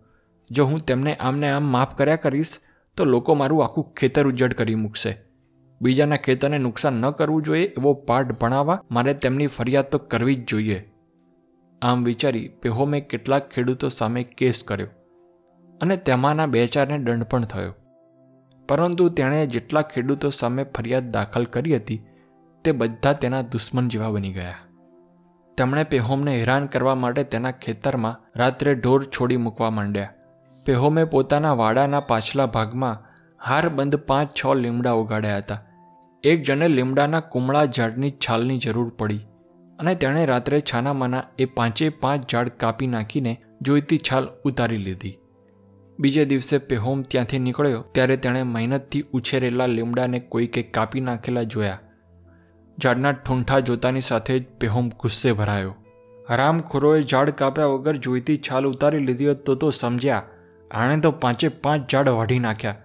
જો 0.52 0.66
હું 0.66 0.80
તેમને 0.80 1.16
આમને 1.16 1.50
આમ 1.50 1.64
માફ 1.64 1.98
કર્યા 1.98 2.16
કરીશ, 2.16 2.58
તો 2.98 3.06
લોકો 3.06 3.34
મારું 3.34 3.64
આખું 3.64 3.94
ખેતર 3.94 4.28
ઉજ્જડ 4.28 4.54
કરી 4.54 4.76
મૂકશે. 4.76 5.18
બીજાના 5.82 6.16
ખેતરને 6.16 6.58
નુકસાન 6.58 6.94
ન 6.94 7.10
કરવું 7.10 7.44
જોઈએ 7.44 7.66
એવો 7.66 7.94
પાઠ 7.94 8.32
ભણાવવા 8.32 8.84
મારે 8.92 9.14
તેમની 9.14 9.48
ફરિયાદ 9.48 9.86
તો 9.86 9.98
કરવી 9.98 10.36
જ 10.36 10.48
જોઈએ. 10.48 10.92
આમ 11.82 12.04
વિચારી 12.04 12.48
પેહોમે 12.48 13.02
કેટલાક 13.02 13.50
ખેડૂતો 13.50 13.90
સામે 13.90 14.24
કેસ 14.24 14.64
કર્યો. 14.64 14.88
અને 15.82 15.98
તેમાંના 15.98 16.46
બે 16.46 16.68
ચારને 16.68 16.98
દંડ 16.98 17.24
પણ 17.24 17.46
થયો. 17.46 17.74
પરંતુ 18.70 19.10
તેણે 19.10 19.46
જેટલા 19.46 19.82
ખેડૂતો 19.82 20.30
સામે 20.30 20.64
ફરિયાદ 20.64 21.12
દાખલ 21.12 21.46
કરી 21.46 21.76
હતી, 21.76 22.02
તે 22.64 22.72
બધા 22.72 23.14
તેના 23.14 23.42
દુશ્મન 23.42 23.88
જેવા 23.88 24.10
બની 24.10 24.34
ગયા. 24.34 24.56
તેમણે 25.58 25.84
પેહોમને 25.84 26.40
હેરાન 26.40 26.66
કરવા 26.66 26.96
માટે 26.96 27.24
તેના 27.24 27.52
ખેતરમાં 27.52 28.40
રાત્રે 28.40 28.76
ઢોર 28.76 29.04
છોડી 29.04 29.38
મૂકવા 29.38 29.70
માંડ્યા. 29.70 30.14
પેહોમે 30.66 31.04
પોતાના 31.04 31.54
વાડાના 31.54 32.00
પાછલા 32.00 32.46
ભાગમાં 32.46 33.04
હારબંધ 33.46 33.96
પાંચ 33.96 34.30
છ 34.32 34.46
લીમડા 34.56 34.92
ઉગાડ્યા 34.92 35.38
હતા. 35.38 35.62
એક 36.24 36.44
જણે 36.44 36.68
લીમડાના 36.68 37.20
કુમળા 37.20 37.66
ઝાડની 37.66 38.12
છાલની 38.12 38.58
જરૂર 38.58 38.90
પડી 38.98 39.20
અને 39.80 39.96
તેણે 39.96 40.26
રાત્રે 40.26 40.60
છાનામાના 40.60 41.24
એ 41.40 41.46
પાંચે 41.46 41.90
પાંચ 41.90 42.32
ઝાડ 42.32 42.50
કાપી 42.50 42.88
નાખીને 42.88 43.38
જોઈતી 43.62 43.98
છાલ 43.98 44.28
ઉતારી 44.44 44.78
લીધી. 44.78 45.16
બીજે 46.00 46.26
દિવસે 46.26 46.58
પેહોમ 46.58 47.02
ત્યાંથી 47.02 47.40
નીકળ્યો, 47.40 47.82
ત્યારે 47.92 48.18
તેણે 48.18 48.44
મહેનતથી 48.44 49.04
ઉછેરેલા 49.14 49.68
લીમડાને 49.68 50.20
કોઈકે 50.20 50.64
કાપી 50.64 51.00
નાખેલા 51.00 51.44
જોયા. 51.44 51.80
ઝાડના 52.78 53.12
ઠૂંઠા 53.12 53.60
જોતાની 53.60 54.02
સાથે 54.02 54.40
જ 54.40 54.46
પેહોમ 54.60 54.90
ગુસ્સે 54.90 55.32
ભરાયો. 55.32 55.76
હરામખોરોએ 56.30 57.02
ઝાડ 57.02 57.30
કાપ્યા 57.30 57.66
વગર 57.66 57.98
જોઈતી 57.98 58.38
છાલ 58.38 58.66
ઉતારી 58.66 59.00
લીધી 59.00 59.36
તો 59.46 59.56
તો 59.56 59.72
સમજ્યા, 59.72 60.24
આણે 60.72 60.98
તો 61.00 61.12
પાંચે 61.12 61.48
પાંચ 61.48 61.88
ઝાડ 61.92 62.10
વાઢી 62.10 62.40
નાખ્યા. 62.40 62.76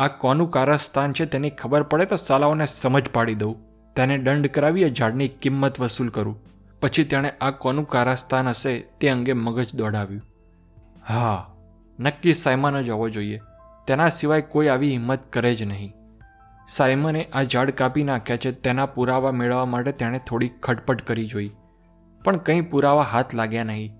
આ 0.00 0.08
કોનું 0.08 0.50
કારસ્થાન 0.50 1.12
છે 1.12 1.26
તેની 1.26 1.50
ખબર 1.50 1.82
પડે 1.82 2.04
તો 2.04 2.16
સાલાઓને 2.16 2.66
સમજ 2.66 3.12
પાડી 3.12 3.34
દઉં. 3.34 3.54
તેને 3.96 4.18
દંડ 4.18 4.46
કરાવી 4.46 4.90
ઝાડની 4.90 5.28
કિંમત 5.28 5.80
વસૂલ 5.80 6.08
કરું. 6.08 6.36
પછી 6.80 7.04
તેણે 7.04 7.30
આ 7.40 7.50
કોનું 7.50 7.88
કારસ્થાન 7.88 8.48
હશે 8.48 8.78
તે 9.00 9.08
અંગે 9.08 9.32
મગજ 9.32 9.74
દોડાવ્યું. 9.76 10.22
હા 11.08 11.51
નક્કી 12.00 12.34
સાયમન 12.34 12.80
જ 12.80 12.90
હોવો 12.90 13.08
જોઈએ. 13.08 13.40
તેના 13.86 14.08
સિવાય 14.08 14.40
કોઈ 14.40 14.68
આવી 14.68 14.90
હિંમત 14.90 15.32
કરે 15.32 15.54
જ 15.54 15.62
નહીં. 15.62 15.92
સાયમને 16.68 17.24
આ 17.24 17.42
ઝાડ 17.42 17.70
કાપી 17.70 18.02
નાખ્યા 18.02 18.36
છે, 18.36 18.52
તેના 18.52 18.86
પુરાવા 18.86 19.32
મેળવવા 19.32 19.64
માટે 19.64 19.92
તેણે 19.92 20.18
થોડી 20.18 20.48
ખટપટ 20.48 21.02
કરી 21.02 21.26
જોઈ. 21.26 21.50
પણ 22.24 22.36
કંઈ 22.36 22.60
પુરાવા 22.60 23.02
હાથ 23.02 23.34
લાગ્યા 23.34 23.64
નહીં. 23.64 23.94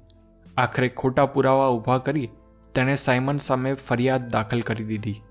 આખરે 0.56 0.88
ખોટા 0.88 1.26
પુરાવા 1.26 1.68
ઊભા 1.68 1.98
કરી 1.98 2.28
તેણે 2.74 2.96
સાયમન 2.96 3.38
સામે 3.38 3.74
ફરિયાદ 3.74 4.30
દાખલ 4.30 4.60
કરી 4.60 4.84
દીધી. 4.84 5.22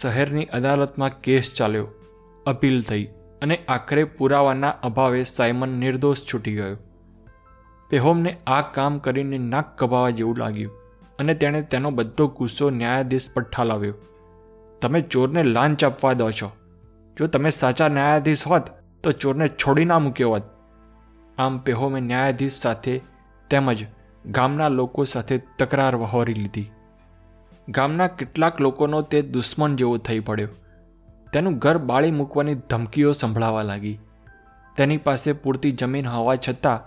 શહેરની 0.00 0.44
અદાલતમાં 0.44 1.20
કેસ 1.20 1.54
ચાલ્યો. 1.56 1.88
અપીલ 2.46 2.82
થઈ 2.82 3.04
અને 3.42 3.64
આખરે 3.68 4.04
પુરાવાના 4.04 4.70
અભાવે 4.70 5.24
સાયમન 5.24 5.68
નિર્દોષ 5.68 6.20
છૂટી 6.34 6.54
ગયો. 6.54 6.76
પેહોમને 7.90 8.38
આ 8.46 8.60
કામ 8.60 8.98
કરીને 8.98 9.38
નાક 9.38 9.78
કપાવા 9.78 10.10
જેવું 10.10 10.38
લાગ્યું. 10.38 10.77
અને 11.18 11.34
તેણે 11.34 11.62
તેનો 11.62 11.90
બધો 11.90 12.28
ગુસ્સો 12.28 12.70
ન્યાયાધીશ 12.70 13.30
પર 13.34 13.42
ઠાલવ્યો. 13.42 13.94
તમે 14.80 15.00
ચોરને 15.00 15.42
લાંચ 15.42 15.84
આપવા 15.84 16.12
દો 16.12 16.30
છો. 16.30 16.52
જો 17.18 17.26
તમે 17.26 17.50
સાચા 17.50 17.88
ન્યાયાધીશ 17.88 18.46
હોત, 18.46 18.62
તો 19.02 19.12
ચોરને 19.12 19.48
છોડી 19.48 19.84
ના 19.84 19.98
મૂક્યો 19.98 20.30
હોત. 20.30 20.42
આમ 21.38 21.58
પેહોમે 21.58 22.00
ન્યાયાધીશ 22.00 22.52
સાથે 22.52 23.00
તેમજ 23.50 23.86
ગામના 24.26 24.68
લોકો 24.68 25.04
સાથે 25.04 25.38
તકરાર 25.58 25.96
વહોરી 25.96 26.34
લીધી. 26.34 26.70
ગામના 27.68 28.06
કેટલાક 28.06 28.60
લોકોનો 28.60 29.02
તે 29.02 29.22
દુશ્મન 29.22 29.76
જેવો 29.76 29.96
થઈ 29.96 30.20
પડ્યો. 30.20 30.48
તેનું 31.32 31.58
ઘર 31.58 31.78
બાળી 31.78 32.10
મૂકવાની 32.10 32.54
ધમકીઓ 32.54 33.12
સંભળાવા 33.12 33.62
લાગી. 33.62 33.98
તેની 34.76 34.96
પાસે 34.96 35.32
પૂરતી 35.32 35.72
જમીન 35.72 36.06
હોવા 36.06 36.36
છતાં 36.36 36.80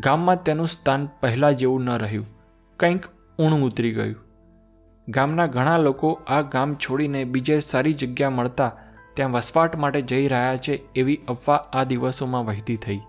ગામમાં 0.00 0.42
તેનું 0.42 0.68
સ્થાન 0.68 1.08
પહેલાં 1.20 1.54
જેવું 1.54 1.84
ન 1.84 1.90
રહ્યું. 1.90 2.26
કંઈક 2.76 3.02
ઊણું 3.38 3.62
ઉતરી 3.62 3.92
ગયું. 3.92 4.16
ગામના 5.08 5.46
ઘણા 5.46 5.78
લોકો 5.78 6.20
આ 6.26 6.40
ગામ 6.40 6.74
છોડીને 6.74 7.24
બીજે 7.24 7.60
સારી 7.60 7.94
જગ્યા 7.94 8.30
મળતા 8.30 8.76
ત્યાં 9.14 9.32
વસવાટ 9.32 9.76
માટે 9.76 10.02
જઈ 10.02 10.28
રહ્યા 10.28 10.56
છે 10.56 10.72
એવી 10.72 11.20
અફવા 11.28 11.56
આ 11.56 11.84
દિવસોમાં 11.84 12.46
વહેતી 12.46 12.76
થઈ. 12.76 13.00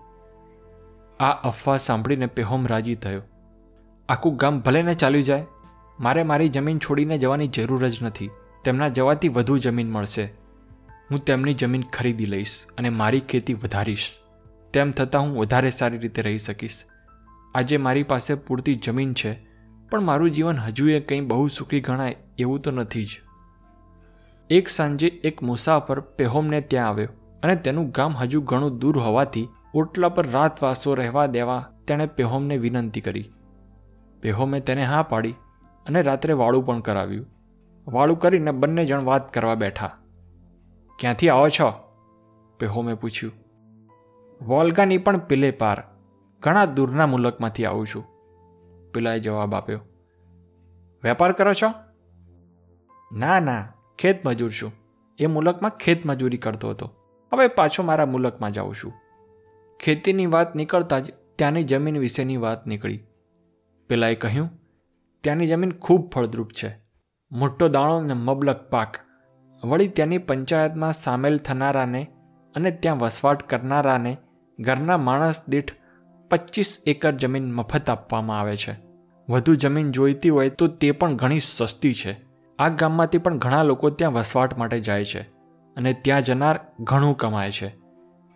આ 1.20 1.30
અફવા 1.30 1.76
સાંભળીને 1.76 2.26
પેહોમ 2.26 2.66
રાજી 2.66 2.94
થયો. 2.94 3.22
આખું 4.08 4.36
ગામ 4.36 4.60
ભલે 4.60 4.82
ને 4.82 4.94
ચાલી 4.94 5.22
જાય, 5.22 5.46
મારે 6.00 6.22
મારી 6.22 6.48
જમીન 6.48 6.78
છોડીને 6.78 7.18
જવાની 7.18 7.48
જરૂર 7.48 7.88
જ 7.88 8.02
નથી. 8.02 8.30
તેમના 8.64 8.88
જવાથી 8.88 9.28
વધુ 9.28 9.58
જમીન 9.58 9.90
મળશે. 9.90 10.24
હું 11.10 11.18
તેમની 11.18 11.54
જમીન 11.54 11.82
ખરીદી 11.82 12.26
લઈશ 12.26 12.66
અને 12.78 12.88
મારી 12.88 13.20
ખેતી 13.20 13.54
વધારીશ. 13.54 14.18
તેમ 14.72 14.90
થતાં 14.90 15.22
હું 15.22 15.36
વધારે 15.36 15.70
સારી 15.70 15.98
રીતે 15.98 16.22
રહી 16.22 16.38
શકીશ. 16.38 16.84
આજે 17.54 17.76
મારી 17.76 18.02
પાસે 18.02 18.34
પૂરતી 18.34 18.74
જમીન 18.74 19.14
છે. 19.14 19.49
પણ 19.90 20.00
મારું 20.00 20.30
જીવન 20.30 20.58
હજુ 20.58 20.88
એ 20.88 21.00
કંઈ 21.00 21.20
બહુ 21.20 21.48
સુખી 21.48 21.80
ગણાય 21.80 22.16
એવું 22.38 22.60
તો 22.60 22.70
નથી 22.70 23.04
જ. 23.04 23.08
એક 24.50 24.68
સાંજે 24.68 25.06
એક 25.06 25.42
મુસાફર 25.42 26.00
પેહોમને 26.00 26.60
ત્યાં 26.60 26.88
આવ્યો 26.88 27.08
અને 27.42 27.56
તેનું 27.56 27.90
ગામ 27.90 28.16
હજુ 28.16 28.40
ઘણું 28.40 28.78
દૂર 28.78 28.98
હોવાથી 28.98 29.48
ઓટલા 29.74 30.08
પર 30.08 30.30
રાતવાસો 30.30 30.94
રહેવા 30.94 31.26
દેવા 31.26 31.72
તેણે 31.86 32.06
પેહોમને 32.06 32.56
વિનંતી 32.56 33.00
કરી. 33.00 33.32
પેહોમે 34.20 34.60
તેને 34.60 34.84
હા 34.84 35.02
પાડી 35.02 35.34
અને 35.86 36.02
રાત્રે 36.02 36.32
વાળું 36.32 36.66
પણ 36.66 36.80
કરાવ્યું. 36.80 37.26
વાળું 37.88 38.18
કરીને 38.18 38.50
બંને 38.50 38.84
જણ 38.84 39.04
વાત 39.04 39.32
કરવા 39.32 39.54
બેઠા. 39.54 39.90
ક્યાંથી 40.98 41.28
આવો 41.28 41.48
છો? 41.48 41.72
પેહોમે 42.58 42.94
પૂછ્યું. 42.94 43.32
વોલ્ગાની 44.42 44.98
પણ 44.98 45.18
પેલે 45.18 45.50
પાર 45.50 45.82
ઘણા 46.40 46.64
દૂરના 46.64 47.06
મુલકમાંથી 47.06 47.64
આવું 47.64 47.86
છું. 47.86 48.19
પેલાએ 48.94 49.20
જવાબ 49.20 49.54
આપ્યો. 49.54 49.80
વેપાર 51.04 51.32
કરો 51.32 51.54
છો? 51.54 51.72
ના 53.18 53.40
ના. 53.40 53.72
ખેત 53.98 54.26
મજૂર 54.26 54.50
છું. 54.50 54.72
એ 55.18 55.26
મુલકમાં 55.26 55.70
ખેત 55.70 56.06
મજૂરી 56.06 56.36
કરતો 56.36 56.70
હતો. 56.70 56.94
હવે 57.32 57.48
પાછો 57.48 57.82
મારા 57.82 58.06
મુલકમાં 58.06 58.52
જાઉં 58.52 58.74
છું. 58.74 58.92
ખેતીની 59.80 60.26
વાત 60.26 60.56
નીકળતા 60.56 60.98
જ 60.98 61.14
ત્યાંની 61.36 61.64
જમીન 61.64 61.98
વિશેની 61.98 62.36
વાત 62.36 62.66
નીકળી. 62.66 63.04
પેલાએ 63.88 64.14
કહ્યું 64.14 64.50
ત્યાંની 65.20 65.46
જમીન 65.46 65.72
ખૂબ 65.72 66.10
ફળદ્રુપ 66.10 66.50
છે. 66.50 66.80
મોટો 67.32 67.68
દાણો 67.68 67.96
અને 67.96 68.12
મબલક 68.12 68.70
પાક. 68.70 68.96
વળી 69.64 69.88
ત્યાંની 69.88 70.18
પંચાયતમાં 70.18 70.92
સામેલ 70.92 71.38
થનારાને 71.38 72.06
અને 72.54 72.70
ત્યાં 72.70 72.98
વસવાટ 72.98 73.48
કરનારાને 73.48 74.16
ઘરના 74.58 74.96
માણસ 74.96 75.48
દીઠ 75.48 75.79
પચીસ 76.30 76.78
એકર 76.86 77.12
જમીન 77.12 77.52
મફત 77.52 77.90
આપવામાં 77.90 78.40
આવે 78.40 78.56
છે. 78.56 78.76
વધુ 79.28 79.54
જમીન 79.54 79.90
જોઈતી 79.90 80.28
હોય 80.28 80.50
તો 80.50 80.66
તે 80.66 80.90
પણ 80.90 81.16
ઘણી 81.16 81.38
સસ્તી 81.38 81.94
છે. 81.94 82.16
આ 82.58 82.68
ગામમાંથી 82.68 83.18
પણ 83.18 83.38
ઘણા 83.38 83.62
લોકો 83.62 83.90
ત્યાં 83.90 84.12
વસવાટ 84.12 84.58
માટે 84.58 84.80
જાય 84.80 85.04
છે 85.04 85.20
અને 85.76 85.92
ત્યાં 85.92 86.22
જનાર 86.22 86.60
ઘણું 86.80 87.16
કમાય 87.16 87.50
છે. 87.50 87.76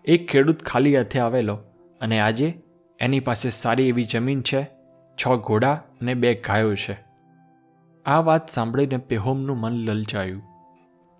એક 0.05 0.31
ખેડૂત 0.31 0.63
ખાલી 0.63 0.97
હાથે 0.97 1.19
આવેલો 1.19 1.59
અને 2.01 2.21
આજે 2.21 2.63
એની 3.01 3.21
પાસે 3.21 3.51
સારી 3.51 3.89
એવી 3.89 4.05
જમીન 4.05 4.43
છે, 4.43 4.65
છ 5.17 5.29
ઘોડા 5.29 5.73
અને 6.01 6.15
બે 6.15 6.35
ગાયો 6.35 6.75
છે. 6.75 6.99
આ 8.07 8.21
વાત 8.21 8.51
સાંભળીને 8.51 8.97
પેહોમનું 8.97 9.59
મન 9.59 9.73
લલચાયું. 9.73 10.43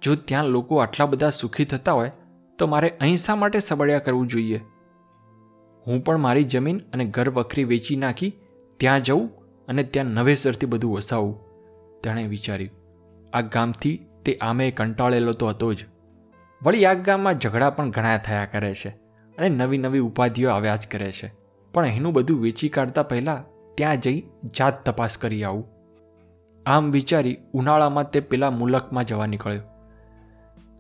જો 0.03 0.15
ત્યાં 0.15 0.45
લોકો 0.45 0.77
આટલા 0.77 1.07
બધા 1.07 1.31
સુખી 1.31 1.65
થતા 1.65 1.93
હોય 1.93 2.11
તો 2.59 2.67
મારે 2.67 2.89
અહીં 3.01 3.17
શા 3.17 3.37
માટે 3.37 3.61
સબળ્યા 3.61 3.99
કરવું 3.99 4.27
જોઈએ? 4.27 4.61
હું 5.87 6.05
પણ 6.05 6.19
મારી 6.19 6.45
જમીન 6.45 6.79
અને 6.79 7.05
ઘર 7.05 7.31
વખરી 7.31 7.65
વેચી 7.65 7.97
નાખી 7.97 8.33
ત્યાં 8.77 9.03
જઉં 9.03 9.29
અને 9.69 9.83
ત્યાં 9.83 10.07
નવેસરથી 10.07 10.67
બધું 10.67 10.93
વસાવું, 10.93 11.41
તેણે 12.03 12.27
વિચાર્યું. 12.27 12.71
આ 13.33 13.41
ગામથી 13.41 14.07
તે 14.25 14.39
આમે 14.41 14.71
કંટાળેલો 14.71 15.33
તો 15.33 15.49
હતો 15.49 15.75
જ. 15.75 15.85
વળી 16.63 16.85
આ 16.85 16.95
ગામમાં 16.95 17.39
ઝઘડા 17.39 17.71
પણ 17.71 17.91
ઘણા 17.91 18.17
થયા 18.17 18.47
કરે 18.53 18.75
છે 18.75 18.89
અને 19.39 19.49
નવી 19.49 19.79
નવી 19.79 19.99
ઉપાધિઓ 19.99 20.51
આવ્યા 20.51 20.77
જ 20.77 20.89
કરે 20.89 21.13
છે. 21.13 21.33
પણ 21.75 21.87
એનું 21.87 22.13
બધું 22.13 22.41
વેચી 22.41 22.69
કાઢતા 22.69 23.03
પહેલાં 23.03 23.45
ત્યાં 23.75 23.97
જઈ 23.97 24.21
જાત 24.59 24.91
તપાસ 24.91 25.19
કરી 25.19 25.45
આવું. 25.45 25.69
આમ 26.67 26.91
વિચારી 26.91 27.39
ઉનાળામાં 27.53 28.11
તે 28.11 28.21
પેલા 28.21 28.51
મુલકમાં 28.51 29.05
જવા 29.05 29.27
નીકળ્યો. 29.27 29.63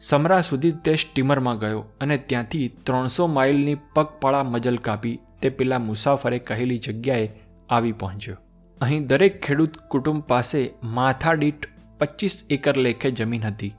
સમરા 0.05 0.41
સુધી 0.41 0.71
તે 0.87 0.95
સ્ટીમરમાં 0.95 1.59
ગયો 1.59 1.85
અને 2.01 2.17
ત્યાંથી 2.17 2.65
ત્રણસો 2.89 3.27
માઇલની 3.27 3.77
પગપાળા 3.95 4.43
મજલ 4.43 4.77
કાપી 4.77 5.13
તે 5.43 5.49
પેલા 5.49 5.79
મુસાફરે 5.79 6.39
કહેલી 6.39 6.79
જગ્યાએ 6.79 7.31
આવી 7.71 7.93
પહોંચ્યો. 7.93 8.37
અહીં 8.81 9.07
દરેક 9.07 9.41
ખેડૂત 9.41 9.79
કુટુંબ 9.91 10.23
પાસે 10.23 10.61
માથાડીઠ 10.99 11.71
પચીસ 11.99 12.37
એકર 12.51 12.77
લેખે 12.77 13.11
જમીન 13.11 13.43
હતી. 13.43 13.73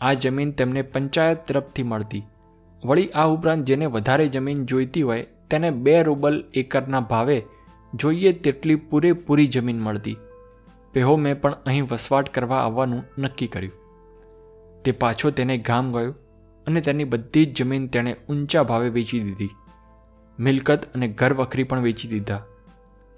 આ 0.00 0.14
જમીન 0.14 0.50
તેમને 0.50 0.82
પંચાયત 0.82 1.46
તરફથી 1.46 1.82
મળતી. 1.82 2.24
વળી 2.84 3.08
આ 3.08 3.28
ઉપરાંત 3.28 3.64
જેને 3.64 3.86
વધારે 3.86 4.28
જમીન 4.28 4.64
જોઈતી 4.64 5.02
હોય 5.02 5.22
તેને 5.22 5.70
બે 5.70 6.02
રૂબલ 6.02 6.44
એકરના 6.54 7.00
ભાવે 7.00 7.38
જોઈએ 7.94 8.32
તેટલી 8.32 8.74
પૂરેપૂરી 8.74 9.46
જમીન 9.46 9.80
મળતી. 9.80 10.18
પેહોમે 10.92 11.34
પણ 11.34 11.52
અહીં 11.66 11.84
વસવાટ 11.84 12.28
કરવા 12.28 12.58
આવવાનું 12.58 13.04
નક્કી 13.18 13.46
કર્યું. 13.46 13.83
તે 14.84 14.92
પાછો 14.92 15.30
તેને 15.30 15.58
ગામ 15.58 15.98
ગયો 15.98 16.14
અને 16.66 16.80
તેની 16.80 17.04
બધી 17.04 17.46
જ 17.46 17.56
જમીન 17.56 17.86
તેણે 17.86 18.16
ઊંચા 18.28 18.62
ભાવે 18.62 18.88
વેચી 18.88 19.20
દીધી. 19.20 19.50
મિલકત 20.38 20.84
અને 20.94 21.08
ઘર 21.08 21.32
વખરી 21.32 21.62
પણ 21.62 21.80
વેચી 21.80 22.08
દીધા. 22.08 22.42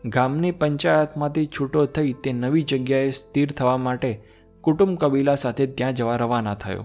ગામની 0.05 0.51
પંચાયતમાંથી 0.51 1.47
છૂટો 1.47 1.87
થઈ 1.87 2.13
તે 2.13 2.33
નવી 2.33 2.63
જગ્યાએ 2.63 3.11
સ્થિર 3.11 3.51
થવા 3.51 3.77
માટે 3.77 4.25
કુટુંબ 4.61 4.99
કબીલા 4.99 5.35
સાથે 5.35 5.67
ત્યાં 5.67 5.95
જવા 5.95 6.17
રવાના 6.17 6.55
થયો. 6.55 6.85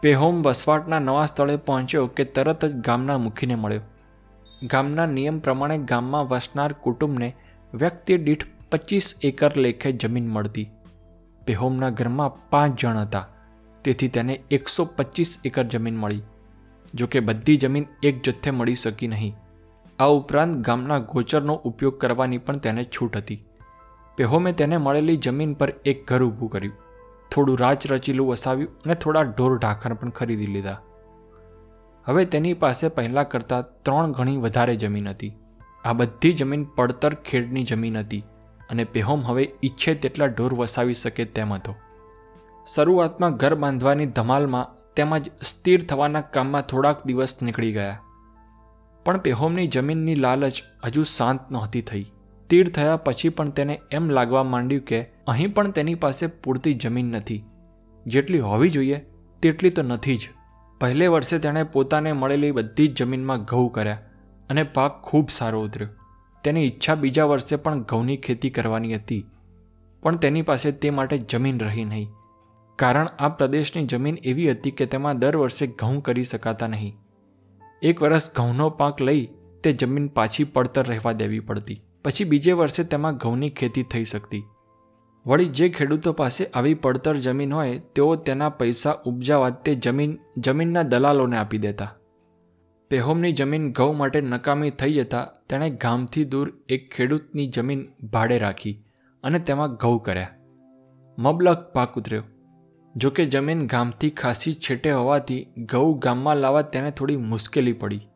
પેહોમ 0.00 0.42
વસવાટના 0.42 0.98
નવા 0.98 1.26
સ્થળે 1.26 1.56
પહોંચ્યો 1.56 2.06
કે 2.06 2.24
તરત 2.24 2.64
જ 2.64 2.72
ગામના 2.72 3.18
મુખીને 3.18 3.54
મળ્યો. 3.54 3.80
ગામના 4.62 5.06
નિયમ 5.06 5.38
પ્રમાણે 5.38 5.78
ગામમાં 5.78 6.28
વસનાર 6.28 6.72
કુટુંબને 6.72 7.36
વ્યક્તિ 7.74 8.18
દીઠ 8.18 8.46
પચીસ 8.70 9.14
એકર 9.22 9.56
લેખે 9.56 9.92
જમીન 9.92 10.28
મળતી. 10.28 10.70
પેહોમના 11.46 11.90
ઘરમાં 11.90 12.50
પાંચ 12.50 12.80
જણ 12.80 12.98
હતા. 12.98 13.28
તેથી 13.84 14.08
તેને 14.08 14.34
એકસો 14.50 14.84
પચીસ 14.84 15.38
એકર 15.44 15.64
જમીન 15.64 15.96
મળી 15.96 16.22
જોકે 16.94 17.20
બધી 17.20 17.56
જમીન 17.56 17.86
એક 18.02 18.22
જથ્થે 18.22 18.50
મળી 18.50 18.74
શકી 18.74 19.06
નહીં. 19.06 19.34
આ 19.98 20.04
ઉપરાંત 20.04 20.56
ગામના 20.56 20.98
ગોચરનો 20.98 21.54
ઉપયોગ 21.54 21.98
કરવાની 21.98 22.38
પણ 22.38 22.56
તેને 22.56 22.84
છૂટ 22.84 23.16
હતી. 23.16 23.44
પેહોમે 24.16 24.52
તેને 24.52 24.76
મળેલી 24.76 25.16
જમીન 25.16 25.52
પર 25.54 25.72
એક 25.84 26.08
ઘર 26.08 26.22
ઊભું 26.22 26.50
કર્યું. 26.50 26.74
થોડું 27.30 27.58
રાચ 27.58 27.86
રચીલું 27.86 28.26
વસાવ્યું 28.28 28.80
અને 28.80 28.94
થોડા 28.94 29.22
ઢોર 29.22 29.58
ઢાંખર 29.58 29.94
પણ 29.94 30.10
ખરીદી 30.10 30.46
લીધા. 30.46 30.80
હવે 32.06 32.24
તેની 32.24 32.54
પાસે 32.54 32.88
પહેલાં 32.88 33.28
કરતાં 33.28 33.62
ત્રણ 33.82 34.12
ગણી 34.12 34.36
વધારે 34.36 34.76
જમીન 34.76 35.08
હતી. 35.08 35.32
આ 35.84 35.92
બધી 35.92 36.32
જમીન 36.32 36.64
પડતર 36.64 37.14
ખેડની 37.14 37.64
જમીન 37.64 37.98
હતી 37.98 38.24
અને 38.70 38.84
પેહોમ 38.84 39.22
હવે 39.22 39.52
ઈચ્છે 39.64 39.94
તેટલા 39.94 40.26
ઢોર 40.26 40.54
વસાવી 40.54 40.94
શકે 40.94 41.24
તેમ 41.24 41.52
હતો. 41.52 41.74
શરૂઆતમાં 42.66 43.36
ઘર 43.36 43.54
બાંધવાની 43.54 44.06
ધમાલમાં 44.06 44.94
તેમજ 44.94 45.30
સ્થિર 45.42 45.84
થવાના 45.84 46.20
કામમાં 46.20 46.62
થોડાક 46.62 47.06
દિવસ 47.06 47.42
નીકળી 47.42 47.72
ગયા. 47.72 48.00
પણ 49.04 49.18
પેહોમની 49.18 49.66
જમીનની 49.66 50.14
લાલચ 50.14 50.52
હજુ 50.84 51.02
શાંત 51.02 51.50
નહોતી 51.50 51.82
થઈ. 51.82 52.06
તીર 52.50 52.68
થયા 52.68 52.96
પછી 52.96 53.28
પણ 53.28 53.50
તેને 53.50 53.80
એમ 53.90 54.10
લાગવા 54.10 54.44
માંડ્યું 54.44 54.82
કે 54.82 55.02
અહીં 55.02 55.54
પણ 55.54 55.70
તેની 55.70 55.94
પાસે 55.94 56.26
પૂરતી 56.26 56.74
જમીન 56.74 57.06
નથી. 57.06 57.44
જેટલી 58.06 58.38
હોવી 58.38 58.70
જોઈએ 58.70 59.06
તેટલી 59.42 59.70
તો 59.70 59.82
નથી 59.82 60.16
જ. 60.16 60.28
પહેલે 60.80 61.06
વર્ષે 61.06 61.38
તેણે 61.38 61.62
પોતાને 61.62 62.12
મળેલી 62.12 62.50
બધી 62.50 62.88
જ 62.88 62.96
જમીનમાં 62.96 63.44
ઘઉં 63.44 63.72
કર્યા 63.72 63.98
અને 64.50 64.62
પાક 64.62 65.02
ખૂબ 65.02 65.30
સારો 65.30 65.62
ઉતર્યો. 65.62 65.88
તેની 66.44 66.66
ઈચ્છા 66.66 66.94
બીજા 66.94 67.24
વર્ષે 67.24 67.56
પણ 67.56 67.82
ઘઉંની 67.82 68.16
ખેતી 68.16 68.50
કરવાની 68.50 68.94
હતી. 68.94 69.24
પણ 70.02 70.16
તેની 70.16 70.42
પાસે 70.42 70.72
તે 70.72 70.90
માટે 70.90 71.18
જમીન 71.18 71.58
રહી 71.58 71.84
નહીં. 71.84 72.08
કારણ 72.76 73.06
આ 73.18 73.28
પ્રદેશની 73.28 73.84
જમીન 73.84 74.18
એવી 74.24 74.50
હતી 74.50 74.70
કે 74.70 74.86
તેમાં 74.86 75.18
દર 75.18 75.36
વર્ષે 75.36 75.66
ઘઉં 75.66 76.02
કરી 76.02 76.24
શકાતા 76.24 76.66
નહીં. 76.66 76.96
એક 77.82 78.02
વર્ષ 78.02 78.34
ઘઉંનો 78.34 78.70
પાક 78.70 79.00
લઈ 79.00 79.28
તે 79.64 79.72
જમીન 79.72 80.08
પાછી 80.08 80.44
પડતર 80.44 80.86
રહેવા 80.86 81.12
દેવી 81.12 81.40
પડતી. 81.40 81.82
પછી 82.04 82.24
બીજે 82.24 82.52
વર્ષે 82.52 82.84
તેમાં 82.84 83.16
ઘઉંની 83.16 83.50
ખેતી 83.50 83.82
થઈ 83.82 84.04
શકતી. 84.04 84.44
વળી 85.26 85.48
જે 85.48 85.68
ખેડૂતો 85.68 86.12
પાસે 86.12 86.46
આવી 86.46 86.74
પડતર 86.74 87.16
જમીન 87.16 87.52
હોય, 87.52 87.78
તેઓ 87.78 88.14
તેના 88.14 88.48
પૈસા 88.48 88.98
ઉપજાવા 89.06 89.50
તે 89.50 89.74
જમીન, 89.74 90.18
જમીનના 90.36 90.82
દલાલોને 90.82 91.36
આપી 91.36 91.58
દેતા. 91.58 91.96
પેહોમની 92.90 93.32
જમીન 93.32 93.72
ઘઉં 93.72 93.96
માટે 93.96 94.20
નકામી 94.20 94.70
થઈ 94.70 94.94
જતાં, 94.94 95.46
તેણે 95.48 95.70
ગામથી 95.70 96.24
દૂર 96.24 96.52
એક 96.68 96.94
ખેડૂતની 96.94 97.46
જમીન 97.46 97.88
ભાડે 98.12 98.38
રાખી 98.38 98.84
અને 99.22 99.38
તેમાં 99.38 99.74
ઘઉં 99.74 100.02
કર્યા. 100.02 100.28
મબલક 101.18 101.72
પાક 101.72 101.94
ઉતર્યો. 101.94 102.22
જોકે 102.96 103.24
જમીન 103.24 103.66
ગામથી 103.66 104.10
ખાસી 104.10 104.54
છેટે 104.54 104.92
હોવાથી 104.92 105.46
ઘઉં 105.58 105.98
ગામમાં 105.98 106.36
લાવવા 106.36 106.62
તેને 106.62 106.90
થોડી 106.90 107.16
મુશ્કેલી 107.16 107.72
પડી. 107.72 108.08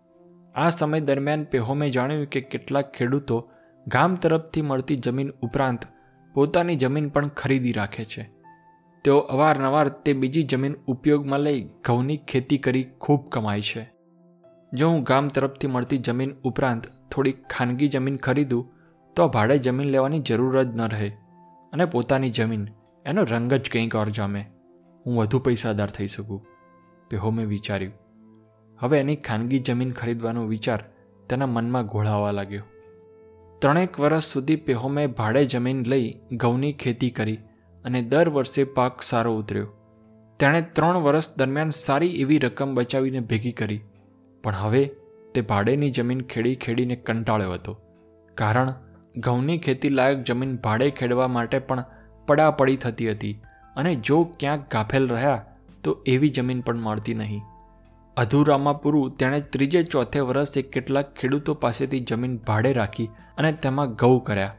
આ 0.54 0.70
સમય 0.70 1.00
દરમિયાન 1.00 1.44
પેહોમે 1.44 1.90
જાણ્યું 1.90 2.26
કે 2.26 2.40
કેટલાક 2.40 2.92
ખેડૂતો 2.92 3.50
ગામ 3.86 4.14
તરફથી 4.14 4.62
મળતી 4.62 4.96
જમીન 4.96 5.30
ઉપરાંત 5.30 5.84
પોતાની 6.34 6.76
જમીન 6.76 7.08
પણ 7.08 7.28
ખરીદી 7.28 7.72
રાખે 7.72 8.04
છે. 8.04 8.30
તેઓ 9.04 9.18
અવારનવાર 9.18 9.88
તે 9.88 10.12
બીજી 10.12 10.42
જમીન 10.42 10.74
ઉપયોગમાં 10.86 11.40
લઈ 11.40 11.68
ઘઉંની 11.84 12.16
ખેતી 12.16 12.58
કરી 12.58 12.82
ખૂબ 13.00 13.30
કમાય 13.30 13.60
છે. 13.60 13.90
જો 14.74 14.88
હું 14.88 15.02
ગામ 15.02 15.28
તરફથી 15.28 15.66
મળતી 15.66 15.98
જમીન 15.98 16.34
ઉપરાંત 16.44 16.86
થોડી 17.10 17.32
ખાનગી 17.32 17.88
જમીન 17.88 18.16
ખરીદું, 18.16 18.72
તો 19.16 19.28
ભાડે 19.28 19.58
જમીન 19.58 19.88
લેવાની 19.88 20.18
જરૂર 20.18 20.62
જ 20.62 20.76
ન 20.76 20.80
રહે 20.80 21.08
અને 21.72 21.84
પોતાની 21.84 22.30
જમીન 22.30 22.68
એનો 23.06 23.22
રંગ 23.22 23.54
જ 23.54 23.70
કંઈક 23.70 23.94
ઓર 23.94 24.08
જામે. 24.08 24.55
હું 25.06 25.16
વધુ 25.16 25.38
પૈસાદાર 25.38 25.90
થઈ 25.90 26.06
શકું. 26.06 26.46
પેહોમે 27.10 27.44
વિચાર્યું. 27.44 27.92
હવે 28.78 29.00
એની 29.00 29.16
ખાનગી 29.16 29.58
જમીન 29.58 29.92
ખરીદવાનો 29.92 30.46
વિચાર 30.46 30.84
તેના 31.28 31.46
મનમાં 31.46 31.86
ઘોળાવા 31.86 32.30
લાગ્યો. 32.30 32.62
ત્રણેક 33.58 34.00
વર્ષ 34.00 34.24
સુધી 34.24 34.56
પેહોમે 34.56 35.06
ભાડે 35.06 35.44
જમીન 35.44 35.84
લઈ 35.84 36.20
ઘઉંની 36.32 36.72
ખેતી 36.72 37.10
કરી 37.10 37.38
અને 37.84 38.02
દર 38.02 38.28
વર્ષે 38.28 38.64
પાક 38.64 39.02
સારો 39.02 39.36
ઉતર્યો. 39.36 39.72
તેણે 40.38 40.62
ત્રણ 40.62 40.96
વર્ષ 40.96 41.36
દરમિયાન 41.36 41.70
સારી 41.70 42.20
એવી 42.20 42.38
રકમ 42.38 42.74
બચાવીને 42.74 43.20
ભેગી 43.20 43.52
કરી. 43.52 43.80
પણ 44.42 44.54
હવે 44.54 44.90
તે 45.34 45.40
ભાડેની 45.40 45.90
જમીન 45.90 46.20
ખેડી 46.20 46.54
ખેડીને 46.54 46.96
કંટાળ્યો 46.96 47.52
હતો. 47.52 47.80
કારણ, 48.34 48.74
ઘઉંની 49.16 49.58
ખેતી 49.58 49.88
લાયક 49.88 50.22
જમીન 50.22 50.56
ભાડે 50.56 50.90
ખેડવા 50.90 51.28
માટે 51.28 51.58
પણ 51.58 51.84
પડાપડી 52.26 52.76
થતી 52.76 53.10
હતી. 53.10 53.42
અને 53.76 53.94
જો 53.94 54.22
ક્યાંક 54.40 54.70
ગાફેલ 54.72 55.08
રહ્યા, 55.08 55.44
તો 55.84 55.98
એવી 56.06 56.28
જમીન 56.28 56.60
પણ 56.60 56.76
મળતી 56.76 57.14
નહીં. 57.14 57.42
અધૂરામાં 58.16 58.82
પૂરું 58.82 59.16
તેણે 59.16 59.40
ત્રીજે 59.40 59.82
ચોથે 59.82 60.20
વર્ષે 60.20 60.62
કેટલાક 60.62 61.14
ખેડૂતો 61.14 61.54
પાસેથી 61.54 62.00
જમીન 62.00 62.36
ભાડે 62.36 62.72
રાખી 62.72 63.10
અને 63.38 63.52
તેમાં 63.52 63.94
ઘઉં 63.94 64.24
કર્યા. 64.24 64.54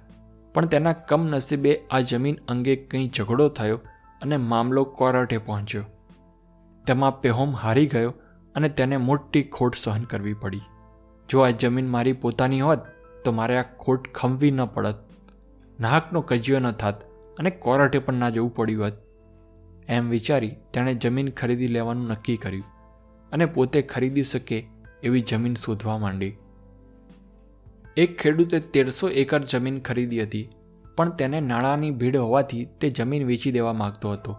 પણ 0.53 0.65
તેના 0.65 0.93
કમનસીબે 0.93 1.73
આ 1.91 1.99
જમીન 1.99 2.37
અંગે 2.47 2.75
કંઈ 2.75 3.09
ઝઘડો 3.17 3.47
થયો 3.49 3.79
અને 4.21 4.37
મામલો 4.37 4.83
કોર્ટે 4.83 5.37
પહોંચ્યો. 5.37 5.83
તેમાં 6.85 7.21
પેહોમ 7.21 7.55
હારી 7.55 7.87
ગયો 7.87 8.13
અને 8.55 8.69
તેને 8.69 8.97
મોટી 8.97 9.43
ખોટ 9.43 9.75
સહન 9.75 10.03
કરવી 10.03 10.33
પડી. 10.33 10.61
જો 11.29 11.39
આ 11.39 11.49
જમીન 11.49 11.89
મારી 11.89 12.13
પોતાની 12.13 12.61
હોત, 12.61 12.79
તો 13.25 13.31
મારે 13.31 13.57
આ 13.57 13.65
ખોટ 13.79 14.07
ખમવી 14.15 14.51
ન 14.51 14.65
પડત. 14.65 14.95
નાહકનો 15.79 16.21
કજિયો 16.21 16.59
ન 16.59 16.71
થાત 16.71 17.03
અને 17.39 17.49
કોર્ટે 17.49 17.99
પણ 17.99 18.13
ના 18.13 18.29
જવું 18.29 18.55
પડ્યું 18.55 18.83
હોત. 18.83 18.93
એમ 19.87 20.09
વિચારી 20.09 20.55
તેણે 20.73 20.93
જમીન 20.93 21.29
ખરીદી 21.29 21.67
લેવાનું 21.67 22.09
નક્કી 22.09 22.37
કર્યું 22.37 22.65
અને 23.31 23.45
પોતે 23.45 23.79
ખરીદી 23.81 24.23
શકે 24.23 24.57
એવી 25.03 25.21
જમીન 25.21 25.55
શોધવા 25.55 25.97
માંડી. 25.97 26.33
એક 27.97 28.17
ખેડૂતે 28.19 28.59
તેરસો 28.73 29.09
એકર 29.21 29.41
જમીન 29.43 29.77
ખરીદી 29.79 30.23
હતી, 30.23 30.49
પણ 30.97 31.09
તેને 31.09 31.39
નાણાંની 31.41 31.91
ભીડ 31.91 32.17
હોવાથી 32.17 32.65
તે 32.79 32.89
જમીન 32.89 33.25
વેચી 33.27 33.51
દેવા 33.51 33.73
માગતો 33.73 34.11
હતો. 34.11 34.33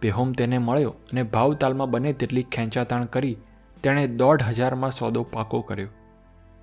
પેહોમ 0.00 0.32
તેને 0.32 0.58
મળ્યો 0.58 0.94
અને 1.12 1.22
ભાવતાલમાં 1.22 1.90
બને 1.90 2.12
તેટલી 2.12 2.46
ખેંચાતાણ 2.52 3.04
કરી 3.06 3.36
તેણે 3.82 4.06
દોઢ 4.16 4.44
હજારમાં 4.48 4.90
સોદો 4.90 5.22
પાકો 5.32 5.60
કર્યો. 5.60 5.92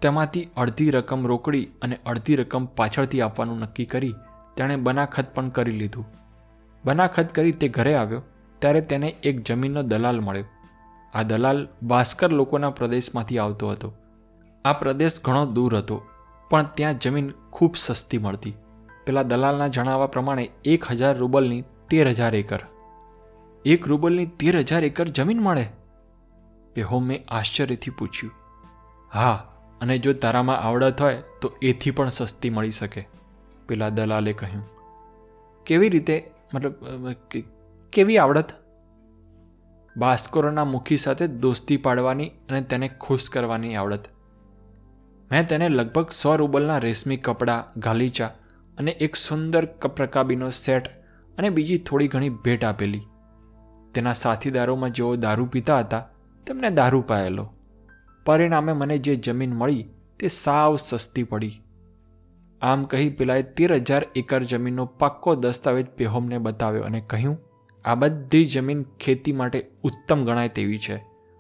તેમાંથી 0.02 0.48
અડધી 0.58 0.92
રકમ 0.92 1.28
રોકડી 1.28 1.66
અને 1.82 1.96
અડધી 2.06 2.36
રકમ 2.36 2.66
પાછળથી 2.78 3.22
આપવાનું 3.22 3.60
નક્કી 3.60 3.86
કરી 3.86 4.16
તેણે 4.58 4.76
બનાખત 4.76 5.36
પણ 5.36 5.50
કરી 5.50 5.80
લીધું. 5.82 6.08
બનાખત 6.86 7.36
કરી 7.36 7.52
તે 7.52 7.68
ઘરે 7.68 7.96
આવ્યો, 7.96 8.22
ત્યારે 8.60 8.82
તેને 8.82 9.08
એક 9.08 9.44
જમીનનો 9.44 9.84
દલાલ 9.84 10.20
મળ્યો. 10.20 10.46
આ 11.14 11.24
દલાલ 11.24 11.68
ભાસ્કર 11.84 12.32
લોકોના 12.32 12.70
પ્રદેશમાંથી 12.70 13.40
આવતો 13.40 13.70
હતો. 13.70 13.94
આ 14.66 14.74
પ્રદેશ 14.74 15.22
ઘણો 15.24 15.46
દૂર 15.46 15.78
હતો, 15.78 16.06
પણ 16.50 16.64
ત્યાં 16.64 16.98
જમીન 16.98 17.32
ખૂબ 17.52 17.76
સસ્તી 17.76 18.18
મળતી. 18.18 18.54
પેલા 19.06 19.24
દલાલના 19.24 19.68
જણાવવા 19.68 20.08
પ્રમાણે 20.08 20.50
એક 20.66 20.92
હજાર 20.92 21.18
રૂબલની 21.18 21.64
તેર 21.90 22.10
હજાર 22.10 22.36
એકર. 22.36 22.60
એક 23.66 23.88
રૂબલની 23.88 24.26
તેર 24.26 24.60
હજાર 24.60 24.84
એકર 24.84 25.08
જમીન 25.08 25.42
મળે? 25.42 25.66
પેહોમે 26.74 27.24
આશ્ચર્યથી 27.28 27.92
પૂછ્યું. 27.92 28.34
હા, 29.14 29.54
અને 29.82 29.98
જો 29.98 30.14
તારામાં 30.14 30.58
આવડત 30.58 31.02
હોય, 31.02 31.24
તો 31.42 31.52
એથી 31.62 31.92
પણ 31.92 32.10
સસ્તી 32.10 32.50
મળી 32.50 32.72
શકે, 32.72 33.08
પેલા 33.68 33.90
દલાલે 33.90 34.34
કહ્યું. 34.34 34.70
કેવી 35.66 35.90
રીતે 35.90 36.31
મતલબ 36.54 37.12
કેવી 37.94 38.18
આવડત? 38.18 38.52
બાસ્કોરોના 39.98 40.64
મુખી 40.64 40.98
સાથે 40.98 41.28
દોસ્તી 41.28 41.78
પાડવાની 41.78 42.30
અને 42.30 42.62
તેને 42.62 42.88
ખુશ 42.88 43.30
કરવાની 43.30 43.76
આવડત. 43.76 44.08
મેં 45.32 45.48
તેને 45.48 45.70
લગભગ 45.70 46.10
સો 46.10 46.36
રૂબલના 46.36 46.78
રેશમી 46.78 47.18
કપડાં, 47.18 47.80
ગાલીચા 47.80 48.28
અને 48.78 48.92
એક 48.92 49.16
સુંદર 49.16 49.66
કપ્રકાબીનો 49.66 50.50
સેટ 50.50 50.88
અને 51.38 51.50
બીજી 51.50 51.78
થોડી 51.78 52.08
ઘણી 52.08 52.30
ભેટ 52.30 52.64
આપેલી. 52.64 53.02
તેના 53.94 54.14
સાથીદારોમાં 54.14 54.92
જેઓ 54.92 55.16
દારૂ 55.16 55.46
પીતા 55.46 55.80
હતા, 55.80 56.10
તેમને 56.48 56.70
દારૂ 56.70 57.02
પાયેલો. 57.02 57.54
પરિણામે 58.26 58.74
મને 58.74 58.98
જે 58.98 59.16
જમીન 59.16 59.54
મળી 59.54 59.90
તે 60.20 60.28
સાવ 60.28 60.76
સસ્તી 60.76 61.24
પડી. 61.24 61.62
આમ 62.62 62.86
કહી 62.86 63.10
પેલાએ 63.10 63.44
તેર 63.44 63.74
હજાર 63.74 64.06
એકર 64.16 64.44
જમીનનો 64.44 64.86
પાક્કો 64.86 65.36
દસ્તાવેજ 65.36 65.86
પેહોમને 65.86 66.38
બતાવ્યો 66.38 66.84
અને 66.84 67.02
કહ્યું, 67.02 67.38
આ 67.86 67.96
બધી 67.96 68.46
જમીન 68.46 68.84
ખેતી 68.84 69.32
માટે 69.32 69.72
ઉત્તમ 69.84 70.26
ગણાય 70.26 70.50
તેવી 70.50 70.80
છે 70.80 70.96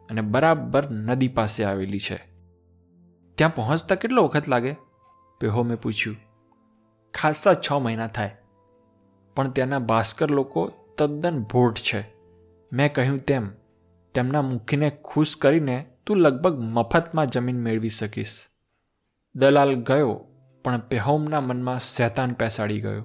અને 0.09 0.21
બરાબર 0.21 0.89
નદી 0.89 1.27
પાસે 1.27 1.63
આવેલી 1.63 1.99
છે. 1.99 2.15
ત્યાં 3.35 3.55
પહોંચતા 3.55 3.95
કેટલો 3.95 4.23
વખત 4.23 4.47
લાગે? 4.47 4.75
પેહોમે 5.39 5.75
પૂછ્યું. 5.75 6.17
ખાસા 7.13 7.53
છ 7.53 7.71
મહિના 7.73 8.07
થાય. 8.07 8.37
પણ 9.35 9.51
ત્યાંના 9.51 9.79
ભાસ્કર 9.79 10.31
લોકો 10.31 10.71
તદ્દન 10.97 11.41
ભોટ 11.41 11.77
છે. 11.77 12.13
મેં 12.71 12.93
કહ્યું 12.93 13.19
તેમ, 13.19 13.49
તેમના 14.13 14.41
મુખીને 14.41 14.89
ખુશ 15.03 15.35
કરીને 15.35 15.85
તું 16.05 16.17
લગભગ 16.17 16.59
મફતમાં 16.59 17.27
જમીન 17.27 17.59
મેળવી 17.59 17.89
શકીશ. 17.89 18.47
દલાલ 19.35 19.73
ગયો 19.73 20.27
પણ 20.65 20.79
પેહોમના 20.79 21.39
મનમાં 21.39 21.79
શેતાન 21.79 22.33
પેસાડી 22.33 22.81
ગયો. 22.81 23.03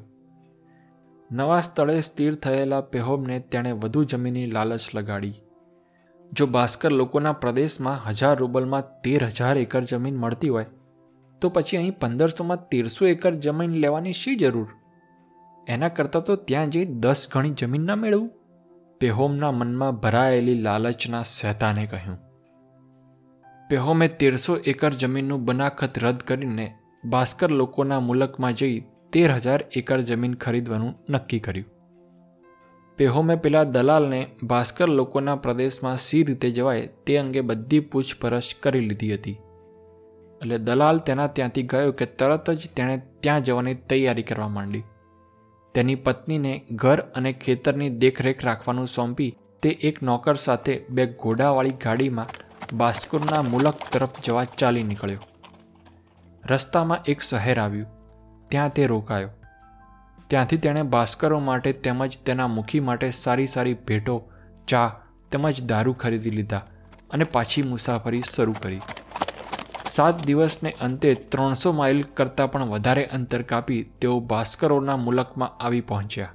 નવા 1.30 1.60
સ્થળે 1.60 2.00
સ્થિર 2.00 2.34
થયેલા 2.34 2.80
પેહોમને 2.80 3.38
તેણે 3.38 3.72
વધુ 3.72 4.04
જમીનની 4.04 4.46
લાલચ 4.46 4.88
લગાડી. 4.94 5.34
જો 6.32 6.46
ભાસ્કર 6.46 6.92
લોકોના 6.92 7.32
પ્રદેશમાં 7.32 8.08
હજાર 8.08 8.36
રૂબલમાં 8.38 8.82
તેર 9.02 9.26
હજાર 9.26 9.56
એકર 9.56 9.84
જમીન 9.84 10.16
મળતી 10.16 10.48
હોય, 10.48 10.64
તો 11.42 11.48
પછી 11.48 11.76
અહીં 11.76 11.98
પંદરસોમાં 11.98 12.68
તેરસો 12.68 13.06
એકર 13.06 13.34
જમીન 13.34 13.70
લેવાની 13.70 14.12
શી 14.12 14.36
જરૂર? 14.36 14.68
એના 15.66 15.88
કરતાં 15.88 16.24
તો 16.24 16.36
ત્યાં 16.36 16.70
જઈ 16.70 16.84
દસ 16.84 17.28
ગણી 17.32 17.50
જમીન 17.50 17.86
ના 17.86 17.94
મેળવું? 17.94 18.30
પેહોમના 19.00 19.50
મનમાં 19.50 19.92
ભરાયેલી 19.92 20.62
લાલચના 20.62 21.22
શેતાને 21.22 21.86
કહ્યું. 21.86 22.18
પેહોમે 23.70 24.08
તેરસો 24.08 24.56
એકર 24.56 24.92
જમીનનું 24.94 25.44
બનાખત 25.44 25.98
રદ 25.98 26.16
કરીને 26.18 26.74
ભાસ્કર 27.06 27.50
લોકોના 27.50 28.00
મુલકમાં 28.00 28.54
જઈ 28.54 28.76
તેર 29.12 29.32
હજાર 29.32 29.60
એકર 29.76 29.98
જમીન 30.00 30.34
ખરીદવાનું 30.34 30.94
નક્કી 31.10 31.40
કર્યું. 31.40 31.68
પેહોમે 32.98 33.36
પેલા 33.36 33.64
દલાલને 33.64 34.20
ભાસ્કર 34.42 34.88
લોકોના 34.88 35.36
પ્રદેશમાં 35.36 35.96
સી 35.96 36.22
રીતે 36.22 36.50
જવાય 36.50 36.88
તે 37.06 37.18
અંગે 37.18 37.40
બધી 37.40 37.80
પૂછપરછ 37.80 38.50
કરી 38.60 38.80
લીધી 38.80 39.12
હતી. 39.12 39.36
એટલે 40.42 40.58
દલાલ 40.58 40.98
તેના 40.98 41.26
ત્યાંથી 41.26 41.62
ગયો 41.62 41.92
કે 41.92 42.06
તરત 42.18 42.50
જ 42.50 42.72
તેણે 42.74 42.96
ત્યાં 43.20 43.42
જવાની 43.42 43.74
તૈયારી 43.74 44.22
કરવા 44.22 44.48
માંડી. 44.48 44.84
તેની 45.74 45.94
પત્નીને 45.94 46.52
ઘર 46.72 47.00
અને 47.14 47.32
ખેતરની 47.32 47.90
દેખરેખ 47.98 48.44
રાખવાનું 48.44 48.86
સોંપી 48.86 49.30
તે 49.62 49.76
એક 49.82 50.02
નોકર 50.02 50.36
સાથે 50.36 50.74
બે 50.90 51.06
ઘોડાવાળી 51.06 51.70
ગાડીમાં 51.70 52.36
બાસ્કુરના 52.74 53.42
મુલક 53.42 53.88
તરફ 53.92 54.22
જવા 54.24 54.44
ચાલી 54.58 54.82
નીકળ્યો. 54.82 55.35
રસ્તામાં 56.48 57.02
એક 57.02 57.20
શહેર 57.20 57.60
આવ્યું. 57.60 57.86
ત્યાં 58.48 58.72
તે 58.72 58.86
રોકાયો. 58.86 59.30
ત્યાંથી 60.26 60.56
તેણે 60.56 60.82
ભાસ્કરો 60.82 61.40
માટે 61.40 61.72
તેમજ 61.72 62.18
તેના 62.26 62.46
મુખી 62.46 62.80
માટે 62.80 63.10
સારી 63.10 63.46
સારી 63.46 63.74
ભેટો, 63.74 64.28
ચા 64.68 65.00
તેમજ 65.32 65.62
દારૂ 65.66 65.92
ખરીદી 65.92 66.30
લીધા 66.30 66.58
અને 67.10 67.24
પાછી 67.24 67.62
મુસાફરી 67.62 68.22
શરૂ 68.34 68.54
કરી. 68.62 68.80
સાત 69.90 70.24
દિવસને 70.24 70.70
અંતે 70.80 71.14
ત્રણસો 71.14 71.72
માઇલ 71.72 72.02
કરતાં 72.02 72.50
પણ 72.50 72.64
વધારે 72.64 73.04
અંતર 73.04 73.42
કાપી 73.42 73.82
તેઓ 74.00 74.20
ભાસ્કરોના 74.20 74.96
મુલકમાં 74.96 75.64
આવી 75.64 75.80
પહોંચ્યા. 75.80 76.32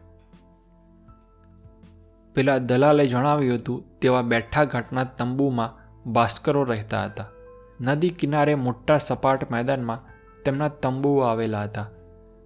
પેલા 2.35 2.57
દલાલે 2.57 3.07
જણાવ્યું 3.07 3.55
હતું, 3.55 3.99
તેવા 3.99 4.21
બેઠા 4.21 4.63
ઘાટના 4.63 5.03
તંબુમાં 5.03 5.77
ભાસ્કરો 6.11 6.63
રહેતા 6.63 7.05
હતા. 7.05 7.25
નદી 7.81 8.09
કિનારે 8.09 8.55
મોટા 8.55 8.97
સપાટ 8.97 9.51
મેદાનમાં 9.51 9.99
તેમના 10.45 10.67
તંબુઓ 10.67 11.21
આવેલા 11.21 11.63
હતા. 11.63 11.89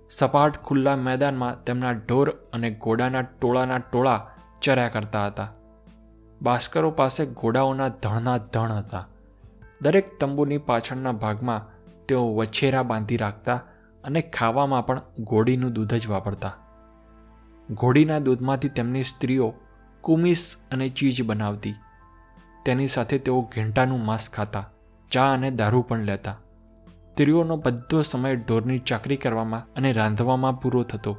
સપાટ 0.10 0.58
ખુલ્લા 0.58 0.96
મેદાનમાં 0.96 1.64
તેમના 1.64 1.92
ઢોર 1.92 2.30
અને 2.30 2.70
ઘોડાના 2.70 3.22
ટોળાના 3.22 3.78
ટોળા 3.78 4.32
ચર્યા 4.62 4.90
કરતા 4.90 5.28
હતા. 5.28 5.54
ભાસ્કરો 6.42 6.92
પાસે 6.92 7.26
ઘોડાઓના 7.26 7.88
ધણના 7.88 8.38
ધણ 8.38 8.72
હતા. 8.72 9.08
દરેક 9.82 10.20
તંબુની 10.20 10.58
પાછળના 10.58 11.12
ભાગમાં 11.12 11.68
તેઓ 12.08 12.36
વછેરા 12.36 12.84
બાંધી 12.84 13.18
રાખતા 13.18 13.56
અને 14.04 14.22
ખાવામાં 14.22 14.86
પણ 14.86 15.02
ઘોડીનું 15.20 15.74
દૂધ 15.74 15.94
જ 15.94 16.08
વાપરતા. 16.08 16.54
ઘોડીના 17.70 18.20
દૂધમાંથી 18.20 18.70
તેમની 18.70 19.04
સ્ત્રીઓ 19.04 19.54
કુમિસ 20.02 20.56
અને 20.72 20.90
ચીજ 20.90 21.24
બનાવતી. 21.24 21.76
તેની 22.66 22.88
સાથે 22.88 23.18
તેઓ 23.18 23.42
ઘેંટાનું 23.42 24.06
માંસ 24.06 24.30
ખાતા. 24.30 24.70
ચા 25.16 25.34
અને 25.34 25.52
દારૂ 25.52 25.82
પણ 25.82 26.04
લેતા. 26.04 26.38
સ્ત્રીઓનો 27.12 27.56
બધો 27.58 28.02
સમય 28.02 28.36
ઢોરની 28.36 28.80
ચાકરી 28.80 29.18
કરવામાં 29.18 29.68
અને 29.76 29.92
રાંધવામાં 29.92 30.60
પૂરો 30.62 30.84
થતો 30.84 31.14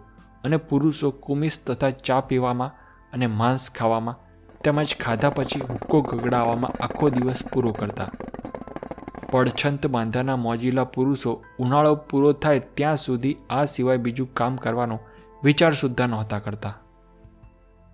અને 0.45 0.57
પુરુષો 0.57 1.11
કુમિસ 1.11 1.65
તથા 1.67 1.91
ચા 1.91 2.21
પીવામાં 2.21 2.73
અને 3.13 3.27
માંસ 3.27 3.71
ખાવામાં 3.71 4.19
તેમજ 4.65 4.97
ખાધા 5.01 5.31
પછી 5.31 5.61
હુક્કો 5.61 6.01
ગગડાવવામાં 6.03 6.85
આખો 6.85 7.11
દિવસ 7.11 7.43
પૂરો 7.53 7.73
કરતા. 7.73 8.09
પડછંત 9.33 9.87
બાંધાના 9.87 10.37
મોજીલા 10.37 10.85
પુરુષો 10.85 11.43
ઉનાળો 11.59 11.95
પૂરો 11.95 12.33
થાય 12.33 12.59
ત્યાં 12.59 12.97
સુધી 12.97 13.37
આ 13.51 13.65
સિવાય 13.65 13.97
બીજું 13.97 14.35
કામ 14.35 14.57
કરવાનો 14.57 14.99
વિચાર 15.45 15.73
સુદ્ધા 15.73 16.07
નહોતા 16.07 16.39
કરતા. 16.39 16.75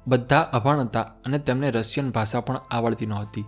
બધા 0.06 0.40
અભણ 0.40 0.80
હતા 0.80 1.02
અને 1.02 1.38
તેમને 1.38 1.70
રશિયન 1.70 2.10
ભાષા 2.10 2.40
પણ 2.40 2.60
આવડતી 2.70 3.06
નહોતી. 3.06 3.44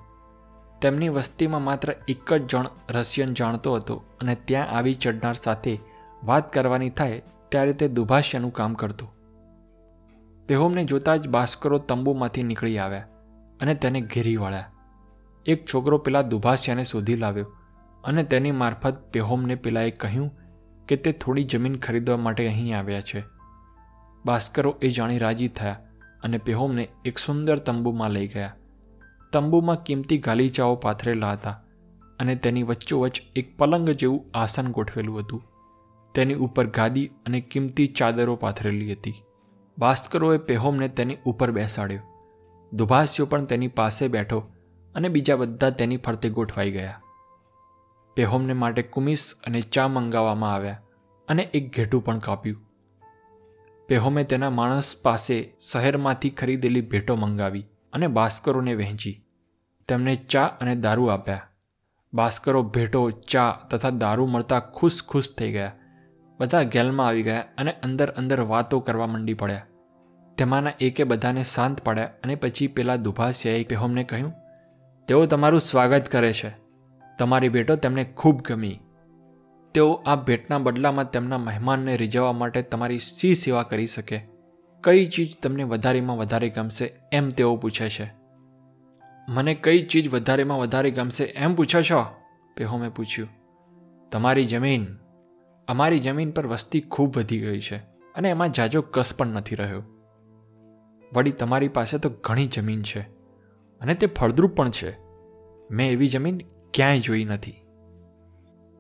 તેમની 0.84 1.08
વસ્તીમાં 1.08 1.62
માત્ર 1.62 1.94
એક 2.08 2.32
જ 2.32 2.46
જણ 2.46 2.64
રશિયન 2.90 3.34
જાણતો 3.34 3.74
હતો 3.74 3.94
અને 4.20 4.34
ત્યાં 4.34 4.68
આવી 4.68 4.94
ચડનાર 4.94 5.34
સાથે 5.34 5.78
વાત 6.24 6.52
કરવાની 6.52 6.90
થાય 6.90 7.22
ત્યારે 7.48 7.72
તે 7.72 7.88
દુભાષ્યનું 7.88 8.52
કામ 8.52 8.74
કરતો. 8.74 9.06
પેહોમને 10.46 10.84
જોતા 10.84 11.16
જ 11.16 11.28
બાસ્કરો 11.28 11.78
તંબુમાંથી 11.78 12.42
નીકળી 12.42 12.78
આવ્યા 12.78 13.06
અને 13.60 13.74
તેને 13.74 14.00
ઘેરી 14.00 14.36
વળ્યા. 14.36 14.72
એક 15.46 15.64
છોકરો 15.74 15.98
પેલા 15.98 16.22
દુભાષ્યાને 16.22 16.84
શોધી 16.84 17.16
લાવ્યો 17.16 17.46
અને 18.04 18.22
તેની 18.22 18.50
મારફત 18.50 18.94
પેહોમને 19.12 19.54
પેલાએ 19.54 19.90
કહ્યું 19.90 20.30
કે 20.88 20.96
તે 20.96 21.12
થોડી 21.12 21.44
જમીન 21.44 21.76
ખરીદવા 21.76 22.16
માટે 22.16 22.48
અહીં 22.48 22.78
આવ્યા 22.78 23.00
છે. 23.00 23.24
ભાસ્કરો 24.24 24.76
એ 24.82 24.88
જાણી 24.88 25.18
રાજી 25.18 25.48
થયા 25.48 25.80
અને 26.22 26.38
પેહોમને 26.38 26.88
એક 27.04 27.18
સુંદર 27.18 27.58
તંબુમાં 27.58 28.10
લઈ 28.10 28.28
ગયા. 28.28 28.54
તંબુમાં 29.34 29.82
કિંમતી 29.82 30.18
ગાલીચાઓ 30.18 30.76
પાથરેલા 30.76 31.32
હતા 31.32 31.62
અને 32.20 32.36
તેની 32.36 32.62
વચ્ચોવચ્ચ 32.62 33.22
એક 33.36 33.56
પલંગ 33.56 33.90
જેવું 33.90 34.30
આસન 34.34 34.68
ગોઠવેલું 34.68 35.18
હતું. 35.18 35.42
તેની 36.14 36.34
ઉપર 36.34 36.66
ગાદી 36.66 37.06
અને 37.06 37.40
કિંમતી 37.40 37.86
ચાદરો 37.86 38.36
પાથરેલી 38.36 38.92
હતી. 38.92 39.14
ભાસ્કરોએ 39.78 40.38
પેહોમને 40.38 40.88
તેની 40.88 41.16
ઉપર 41.24 41.50
બેસાડ્યો. 41.50 42.00
દુભાસ્યો 42.72 43.26
પણ 43.26 43.44
તેની 43.44 43.68
પાસે 43.68 44.08
બેઠો 44.08 44.38
અને 44.94 45.08
બીજા 45.08 45.36
બધા 45.36 45.70
તેની 45.70 45.96
ફરતે 45.96 46.30
ગોઠવાઈ 46.30 46.70
ગયા. 46.70 47.00
પેહોમને 48.16 48.52
માટે 48.52 48.82
કુમિસ 48.82 49.34
અને 49.46 49.60
ચા 49.60 49.88
મંગાવવામાં 49.88 50.54
આવ્યા 50.54 50.80
અને 51.28 51.42
એક 51.54 51.76
ઘેટું 51.76 52.04
પણ 52.04 52.18
કાપ્યું. 52.18 52.62
પેહોમે 53.88 54.24
તેના 54.24 54.50
માણસ 54.50 54.96
પાસે 55.02 55.52
શહેરમાંથી 55.72 56.30
ખરીદેલી 56.30 56.80
ભેટો 56.80 57.16
મંગાવી 57.16 57.66
અને 57.92 58.06
ભાસ્કરોને 58.06 58.74
વહેંચી. 58.74 59.23
તેમને 59.88 60.14
ચા 60.14 60.44
અને 60.60 60.74
દારૂ 60.76 61.06
આપ્યા. 61.06 61.48
ભાસ્કરો 62.12 62.62
ભેટો, 62.62 63.10
ચા 63.10 63.50
તથા 63.70 63.90
દારૂ 63.90 64.26
મળતા 64.26 64.60
ખુશ 64.60 65.02
ખુશ 65.08 65.30
થઈ 65.38 65.52
ગયા. 65.52 65.72
બધા 66.40 66.62
ગેલમાં 66.62 67.06
આવી 67.06 67.22
ગયા 67.22 67.44
અને 67.58 67.72
અંદર 67.72 68.10
અંદર 68.10 68.40
વાતો 68.40 68.80
કરવા 68.80 69.06
માંડી 69.06 69.34
પડ્યા. 69.34 69.66
તેમાંના 70.38 70.72
એકે 70.80 71.04
બધાને 71.04 71.44
શાંત 71.44 71.80
પાડ્યા 71.80 72.10
અને 72.22 72.34
પછી 72.34 72.66
પેલા 72.66 72.96
દુભાસિયાએ 72.96 73.64
પેહોમને 73.64 74.04
કહ્યું, 74.04 74.32
તેઓ 75.08 75.26
તમારું 75.26 75.60
સ્વાગત 75.60 76.08
કરે 76.08 76.32
છે. 76.32 76.50
તમારી 77.18 77.48
ભેટો 77.48 77.76
તેમને 77.76 78.04
ખૂબ 78.04 78.42
ગમી. 78.42 78.80
તેઓ 79.74 79.92
આ 80.06 80.16
ભેટના 80.16 80.58
બદલામાં 80.58 81.10
તેમના 81.10 81.38
મહેમાનને 81.38 81.96
રીઝવવા 81.96 82.32
માટે 82.32 82.62
તમારી 82.62 82.98
સી 82.98 83.34
સેવા 83.34 83.62
કરી 83.62 83.86
શકે. 83.86 84.26
કઈ 84.84 85.06
ચીજ 85.06 85.38
તમને 85.42 85.62
વધારેમાં 85.62 86.16
વધારે 86.16 86.48
ગમશે 86.48 86.92
એમ 87.12 87.28
તેઓ 87.28 87.56
પૂછે 87.56 87.88
છે. 87.88 88.23
મને 89.28 89.54
કઈ 89.54 89.86
ચીજ 89.86 90.10
વધારેમાં 90.10 90.58
વધારે 90.58 90.90
ગમશે 90.90 91.24
એમ 91.24 91.54
પૂછો 91.54 91.82
છો? 91.82 92.04
પેહોમે 92.56 92.88
પૂછ્યું. 92.88 93.28
તમારી 94.10 94.44
જમીન, 94.44 94.86
અમારી 95.68 95.98
જમીન 95.98 96.30
પર 96.30 96.46
વસ્તી 96.46 96.80
ખૂબ 96.80 97.16
વધી 97.16 97.40
ગઈ 97.40 97.60
છે 97.60 97.76
અને 98.14 98.28
એમાં 98.28 98.52
જાજો 98.52 98.82
કસ 98.82 99.14
પણ 99.16 99.26
નથી 99.26 99.54
રહ્યો. 99.54 99.82
વળી 101.12 101.32
તમારી 101.32 101.68
પાસે 101.68 101.98
તો 101.98 102.10
ઘણી 102.20 102.46
જમીન 102.46 102.82
છે 102.82 103.00
અને 103.80 103.94
તે 103.94 104.06
ફળદ્રુપ 104.06 104.56
પણ 104.56 104.70
છે. 104.70 104.98
મેં 105.70 105.90
એવી 105.90 106.08
જમીન 106.08 106.40
ક્યાંય 106.74 107.00
જોઈ 107.00 107.24
નથી. 107.24 107.54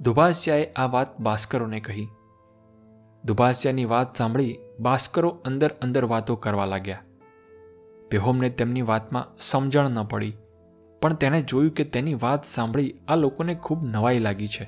દુભાસિયાએ 0.00 0.72
આ 0.72 0.86
વાત 0.86 1.20
ભાસ્કરોને 1.20 1.80
કહી. 1.80 2.08
દુભાસિયાની 3.24 3.84
વાત 3.84 4.16
સાંભળી 4.16 4.58
બાસ્કરો 4.80 5.28
અંદર 5.28 5.72
અંદર 5.82 6.04
વાતો 6.04 6.36
કરવા 6.36 6.64
લાગ્યા. 6.64 7.02
પેહોમને 8.10 8.48
તેમની 8.48 8.82
વાતમાં 8.82 9.36
સમજણ 9.38 9.90
ન 9.90 10.04
પડી, 10.04 10.32
પણ 11.02 11.14
તેણે 11.14 11.42
જોયું 11.42 11.72
કે 11.72 11.84
તેની 11.84 12.14
વાત 12.14 12.44
સાંભળી 12.44 12.94
આ 13.08 13.16
લોકોને 13.16 13.54
ખૂબ 13.54 13.84
નવાઈ 13.84 14.18
લાગી 14.18 14.48
છે 14.48 14.64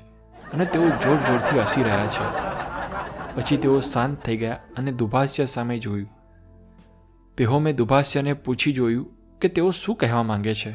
અને 0.53 0.65
તેઓ 0.65 0.89
જોર 0.89 1.17
જોરથી 1.17 1.59
હસી 1.59 1.83
રહ્યા 1.83 2.07
છે. 2.07 2.25
પછી 3.35 3.57
તેઓ 3.57 3.79
શાંત 3.79 4.19
થઈ 4.19 4.37
ગયા 4.37 4.59
અને 4.77 4.91
દુભાષ્ય 4.91 5.45
સામે 5.45 5.79
જોયું. 5.79 6.09
બેહોમે 7.37 7.73
દુભાષ્યને 7.73 8.33
પૂછી 8.33 8.73
જોયું 8.73 9.39
કે 9.39 9.47
તેઓ 9.47 9.71
શું 9.71 9.95
કહેવા 9.95 10.23
માંગે 10.23 10.53
છે? 10.53 10.71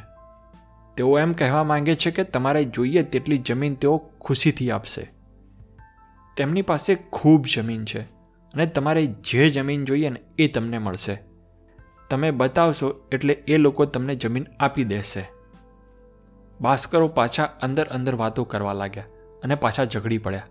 તેઓ 0.97 1.19
એમ 1.19 1.33
કહેવા 1.33 1.65
માંગે 1.65 1.95
છે 1.95 2.11
કે 2.11 2.25
તમારે 2.25 2.65
જોઈએ 2.65 3.03
તેટલી 3.03 3.39
જમીન 3.39 3.75
તેઓ 3.75 3.99
ખુશીથી 4.21 4.71
આપશે. 4.71 5.11
તેમની 6.37 6.63
પાસે 6.63 6.95
ખૂબ 6.95 7.47
જમીન 7.57 7.85
છે 7.85 8.01
અને 8.55 8.67
તમારે 8.67 9.07
જે 9.07 9.51
જમીન 9.51 9.85
જોઈએ 9.85 10.11
ને 10.11 10.21
એ 10.39 10.49
તમને 10.49 10.79
મળશે. 10.79 11.32
તમે 12.13 12.31
બતાવશો 12.31 12.89
એટલે 13.13 13.33
એ 13.33 13.57
લોકો 13.57 13.85
તમને 13.85 14.15
જમીન 14.15 14.47
આપી 14.61 14.85
દેશે. 14.85 15.23
બાસ્કરો 16.61 17.09
પાછા 17.09 17.45
અંદર 17.63 17.87
અંદર 17.89 18.15
વાતો 18.15 18.45
કરવા 18.45 18.73
લાગ્યા 18.73 19.05
અને 19.43 19.55
પાછા 19.55 19.85
ઝઘડી 19.85 20.19
પડ્યા. 20.19 20.43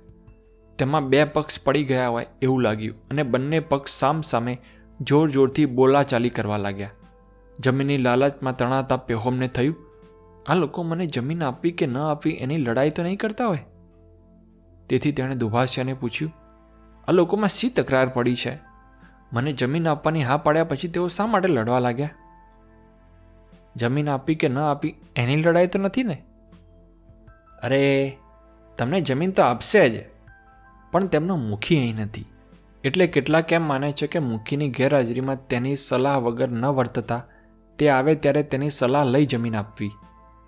તેમાં 0.80 1.10
બે 1.10 1.24
પક્ષ 1.26 1.64
પડી 1.64 1.84
ગયા 1.84 2.08
હોય 2.08 2.26
એવું 2.42 2.62
લાગ્યું 2.62 3.10
અને 3.10 3.24
બંને 3.24 3.60
પક્ષ 3.60 4.00
સામ 4.00 4.22
સામે 4.22 4.56
જોર 5.02 5.30
જોરથી 5.30 5.66
બોલાચાલી 5.66 6.30
કરવા 6.30 6.58
લાગ્યા. 6.58 6.90
જમીનની 7.60 7.98
લાલચમાં 7.98 8.58
તણાતા 8.58 8.98
પેહોમને 8.98 9.48
થયું, 9.48 9.76
આ 10.48 10.56
લોકો 10.56 10.84
મને 10.84 11.06
જમીન 11.06 11.44
આપવી 11.44 11.72
કે 11.72 11.86
ન 11.86 11.98
આપવી 11.98 12.32
એની 12.32 12.58
લડાઈ 12.58 12.90
તો 12.90 13.04
નહીં 13.04 13.18
કરતા 13.18 13.46
હોય? 13.46 13.66
તેથી 14.90 15.12
તેણે 15.12 15.36
દુભાષ્યાને 15.36 15.94
પૂછ્યું, 15.94 16.34
આ 17.08 17.12
લોકોમાં 17.12 17.50
શી 17.50 17.70
તકરાર 17.70 18.08
પડી 18.10 18.36
છે? 18.36 18.71
મને 19.34 19.54
જમીન 19.54 19.88
આપવાની 19.88 20.24
હા 20.24 20.38
પાડ્યા 20.38 20.64
પછી 20.64 20.88
તેઓ 20.88 21.08
શા 21.08 21.26
માટે 21.26 21.48
લડવા 21.48 21.80
લાગ્યા? 21.80 22.10
જમીન 23.76 24.10
આપી 24.10 24.36
કે 24.36 24.48
ન 24.48 24.60
આપી, 24.60 24.96
એની 25.16 25.36
લડાઈ 25.36 25.68
તો 25.68 25.80
નથી 25.80 26.04
ને? 26.04 26.24
અરે, 27.64 28.18
તમને 28.78 29.02
જમીન 29.02 29.32
તો 29.32 29.44
આપશે 29.44 29.90
જ, 29.90 30.06
પણ 30.92 31.08
તેમનો 31.08 31.36
મુખી 31.36 31.78
અહીં 31.78 31.96
નથી. 31.96 32.26
એટલે 32.84 33.08
કેટલાક 33.08 33.54
એમ 33.54 33.68
માને 33.68 33.92
છે 33.92 34.08
કે 34.08 34.20
મુખીની 34.20 34.70
ગેરહાજરીમાં 34.70 35.48
તેની 35.48 35.76
સલાહ 35.76 36.18
વગર 36.18 36.50
ન 36.50 36.66
વર્તતા, 36.66 37.26
તે 37.78 37.90
આવે 37.90 38.16
ત્યારે 38.16 38.44
તેની 38.44 38.70
સલાહ 38.70 39.04
લઈ 39.04 39.26
જમીન 39.26 39.56
આપવી. 39.56 39.92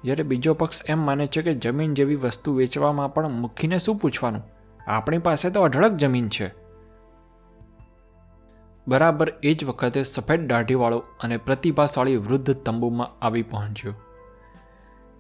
જ્યારે 0.04 0.24
બીજો 0.24 0.54
પક્ષ 0.54 0.82
એમ 0.88 1.00
માને 1.00 1.28
છે 1.28 1.42
કે 1.42 1.54
જમીન 1.54 1.94
જેવી 1.94 2.16
વસ્તુ 2.16 2.54
વેચવામાં 2.54 3.14
પણ 3.14 3.32
મુખીને 3.32 3.80
શું 3.80 3.96
પૂછવાનું? 3.96 4.42
આપણી 4.88 5.18
પાસે 5.18 5.50
તો 5.50 5.62
અઢળક 5.62 5.92
જમીન 5.92 6.30
છે. 6.30 6.63
બરાબર 8.88 9.34
એ 9.44 9.54
જ 9.54 9.66
વખતે 9.66 10.04
સફેદ 10.04 10.48
દાઢીવાળો 10.48 10.98
અને 10.98 11.38
પ્રતિભાશાળી 11.38 12.16
વૃદ્ધ 12.18 12.52
તંબુમાં 12.52 13.26
આવી 13.26 13.44
પહોંચ્યો. 13.44 13.94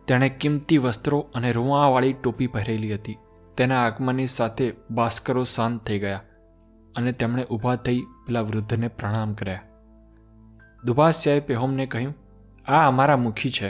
તેણે 0.08 0.30
કિંમતી 0.30 0.78
વસ્ત્રો 0.78 1.19
અને 1.36 1.52
રૂવાવાળી 1.52 2.13
ટોપી 2.13 2.47
પહેરેલી 2.47 2.93
હતી. 2.93 3.17
તેના 3.58 3.84
આગમનની 3.86 4.28
સાથે 4.28 4.73
ભાસ્કરો 4.91 5.43
શાંત 5.43 5.86
થઈ 5.86 5.99
ગયા 5.99 6.23
અને 6.95 7.12
તેમણે 7.12 7.43
ઊભા 7.43 7.76
થઈ 7.76 8.02
પેલા 8.26 8.41
વૃદ્ધને 8.41 8.88
પ્રણામ 8.88 9.34
કર્યા. 9.34 9.62
દુભાષ્યાએ 10.84 11.39
પેહોમને 11.39 11.86
કહ્યું, 11.86 12.13
આ 12.67 12.88
અમારા 12.88 13.17
મુખી 13.17 13.52
છે. 13.52 13.69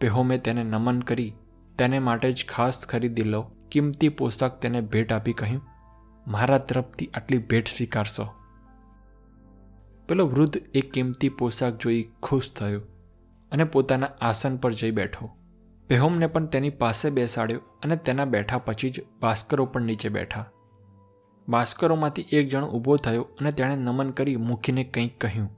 પેહોમે 0.00 0.38
તેને 0.38 0.64
નમન 0.64 1.00
કરી 1.00 1.34
તેને 1.78 1.98
માટે 1.98 2.32
જ 2.32 2.46
ખાસ 2.48 2.86
ખરીદેલો 2.86 3.42
કિંમતી 3.70 4.08
પોશાક 4.08 4.60
તેને 4.60 4.80
ભેટ 4.80 5.12
આપી 5.12 5.32
કહ્યું, 5.32 5.62
મારા 6.26 6.58
તરફથી 6.58 7.10
આટલી 7.14 7.38
ભેટ 7.38 7.66
સ્વીકારશો. 7.66 8.26
પેલો 10.08 10.26
વૃદ્ધ 10.26 10.58
એ 10.74 10.80
કિંમતી 10.80 11.28
પોશાક 11.28 11.78
જોઈ 11.78 12.08
ખુશ 12.22 12.52
થયો 12.52 12.80
અને 13.52 13.64
પોતાના 13.64 14.08
આસન 14.20 14.56
પર 14.56 14.72
જઈ 14.72 14.90
બેઠો. 14.90 15.30
પેહોમને 15.86 16.26
પણ 16.26 16.46
તેની 16.46 16.70
પાસે 16.70 17.10
બેસાડ્યો 17.10 17.60
અને 17.82 17.96
તેના 17.96 18.24
બેઠા 18.24 18.58
પછી 18.58 18.90
જ 18.90 19.00
ભાસ્કરો 19.20 19.66
પણ 19.66 19.82
નીચે 19.82 20.08
બેઠા. 20.08 20.50
ભાસ્કરોમાંથી 21.48 22.24
એક 22.32 22.48
જણ 22.48 22.64
ઊભો 22.64 22.96
થયો 22.96 23.22
અને 23.22 23.52
તેણે 23.52 23.76
નમન 23.76 24.10
કરી 24.10 24.36
મુખીને 24.36 24.84
કંઈક 24.84 25.20
કહ્યું. 25.20 25.48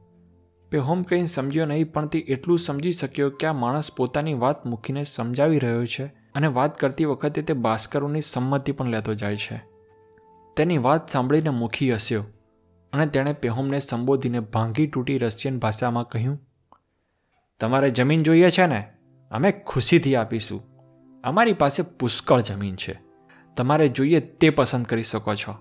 પેહોમ 0.71 1.03
કંઈ 1.03 1.27
સમજ્યો 1.27 1.67
નહીં, 1.67 1.93
પણ 1.93 2.07
તે 2.07 2.19
એટલું 2.19 2.59
સમજી 2.59 2.93
શક્યો 2.93 3.31
કે 3.31 3.47
આ 3.47 3.53
માણસ 3.53 3.93
પોતાની 3.97 4.35
વાત 4.35 4.67
મુખીને 4.67 5.05
સમજાવી 5.05 5.59
રહ્યો 5.59 5.87
છે 5.87 6.05
અને 6.07 6.47
વાત 6.47 6.79
કરતી 6.79 7.05
વખતે 7.05 7.43
તે 7.43 7.55
ભાસ્કરોની 7.55 8.21
સંમતિ 8.21 8.73
પણ 8.73 8.87
લેતો 8.87 9.15
જાય 9.15 9.37
છે. 9.37 9.65
તેની 10.57 10.79
વાત 10.79 11.11
સાંભળીને 11.11 11.51
મુખી 11.51 11.95
હસ્યો. 11.95 12.25
અને 12.97 13.07
તેણે 13.07 13.33
પેહોમને 13.33 13.79
સંબોધીને 13.79 14.41
ભાંગી 14.41 14.87
તૂટી 14.87 15.19
રશિયન 15.19 15.59
ભાષામાં 15.59 16.09
કહ્યું, 16.09 16.39
તમારે 17.61 17.91
જમીન 17.91 18.23
જોઈએ 18.23 18.51
છે 18.51 18.67
ને? 18.67 18.81
અમે 19.31 19.53
ખુશીથી 19.67 20.17
આપીશું. 20.17 20.63
અમારી 21.25 21.53
પાસે 21.53 21.83
પુષ્કળ 21.83 22.41
જમીન 22.41 22.77
છે. 22.77 22.99
તમારે 23.57 23.89
જોઈએ 23.89 24.21
તે 24.21 24.51
પસંદ 24.51 24.85
કરી 24.85 25.03
શકો 25.03 25.35
છો. 25.35 25.55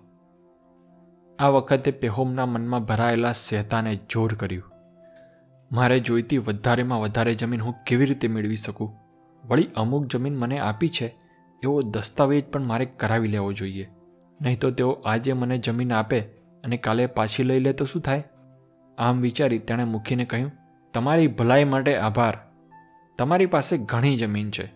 આ 1.39 1.47
વખતે 1.47 1.91
પેહોમના 1.91 2.45
મનમાં 2.45 2.85
ભરાયેલા 2.85 3.31
સહેતાને 3.31 3.95
જોર 3.95 4.33
કર્યું. 4.33 4.71
મારે 5.71 5.99
જોઈતી 5.99 6.37
વધારેમાં 6.37 7.01
વધારે 7.01 7.35
જમીન 7.35 7.61
હું 7.61 7.75
કેવી 7.87 8.05
રીતે 8.05 8.27
મેળવી 8.27 8.55
શકું? 8.55 8.95
વળી 9.43 9.69
અમુક 9.75 10.05
જમીન 10.05 10.37
મને 10.37 10.59
આપી 10.59 10.89
છે, 10.89 11.07
એવો 11.63 11.81
દસ્તાવેજ 11.81 12.45
પણ 12.45 12.63
મારે 12.63 12.85
કરાવી 12.85 13.27
લેવો 13.27 13.53
જોઈએ. 13.53 13.89
નહીં 14.41 14.59
તો 14.59 14.71
તેઓ 14.71 14.91
આજે 15.05 15.33
મને 15.33 15.57
જમીન 15.57 15.93
આપે 15.93 16.44
અને 16.65 16.77
કાલે 16.77 17.05
પાછી 17.05 17.43
લઈ 17.43 17.59
લે 17.59 17.73
તો 17.73 17.85
શું 17.85 18.01
થાય? 18.01 18.23
આમ 18.97 19.21
વિચારી 19.21 19.59
તેણે 19.59 19.83
મુખીને 19.83 20.25
કહ્યું, 20.25 20.51
તમારી 20.93 21.27
ભલાઈ 21.27 21.63
માટે 21.63 21.97
આભાર. 21.97 22.37
તમારી 23.17 23.45
પાસે 23.45 23.77
ઘણી 23.77 24.15
જમીન 24.15 24.51
છે. 24.51 24.73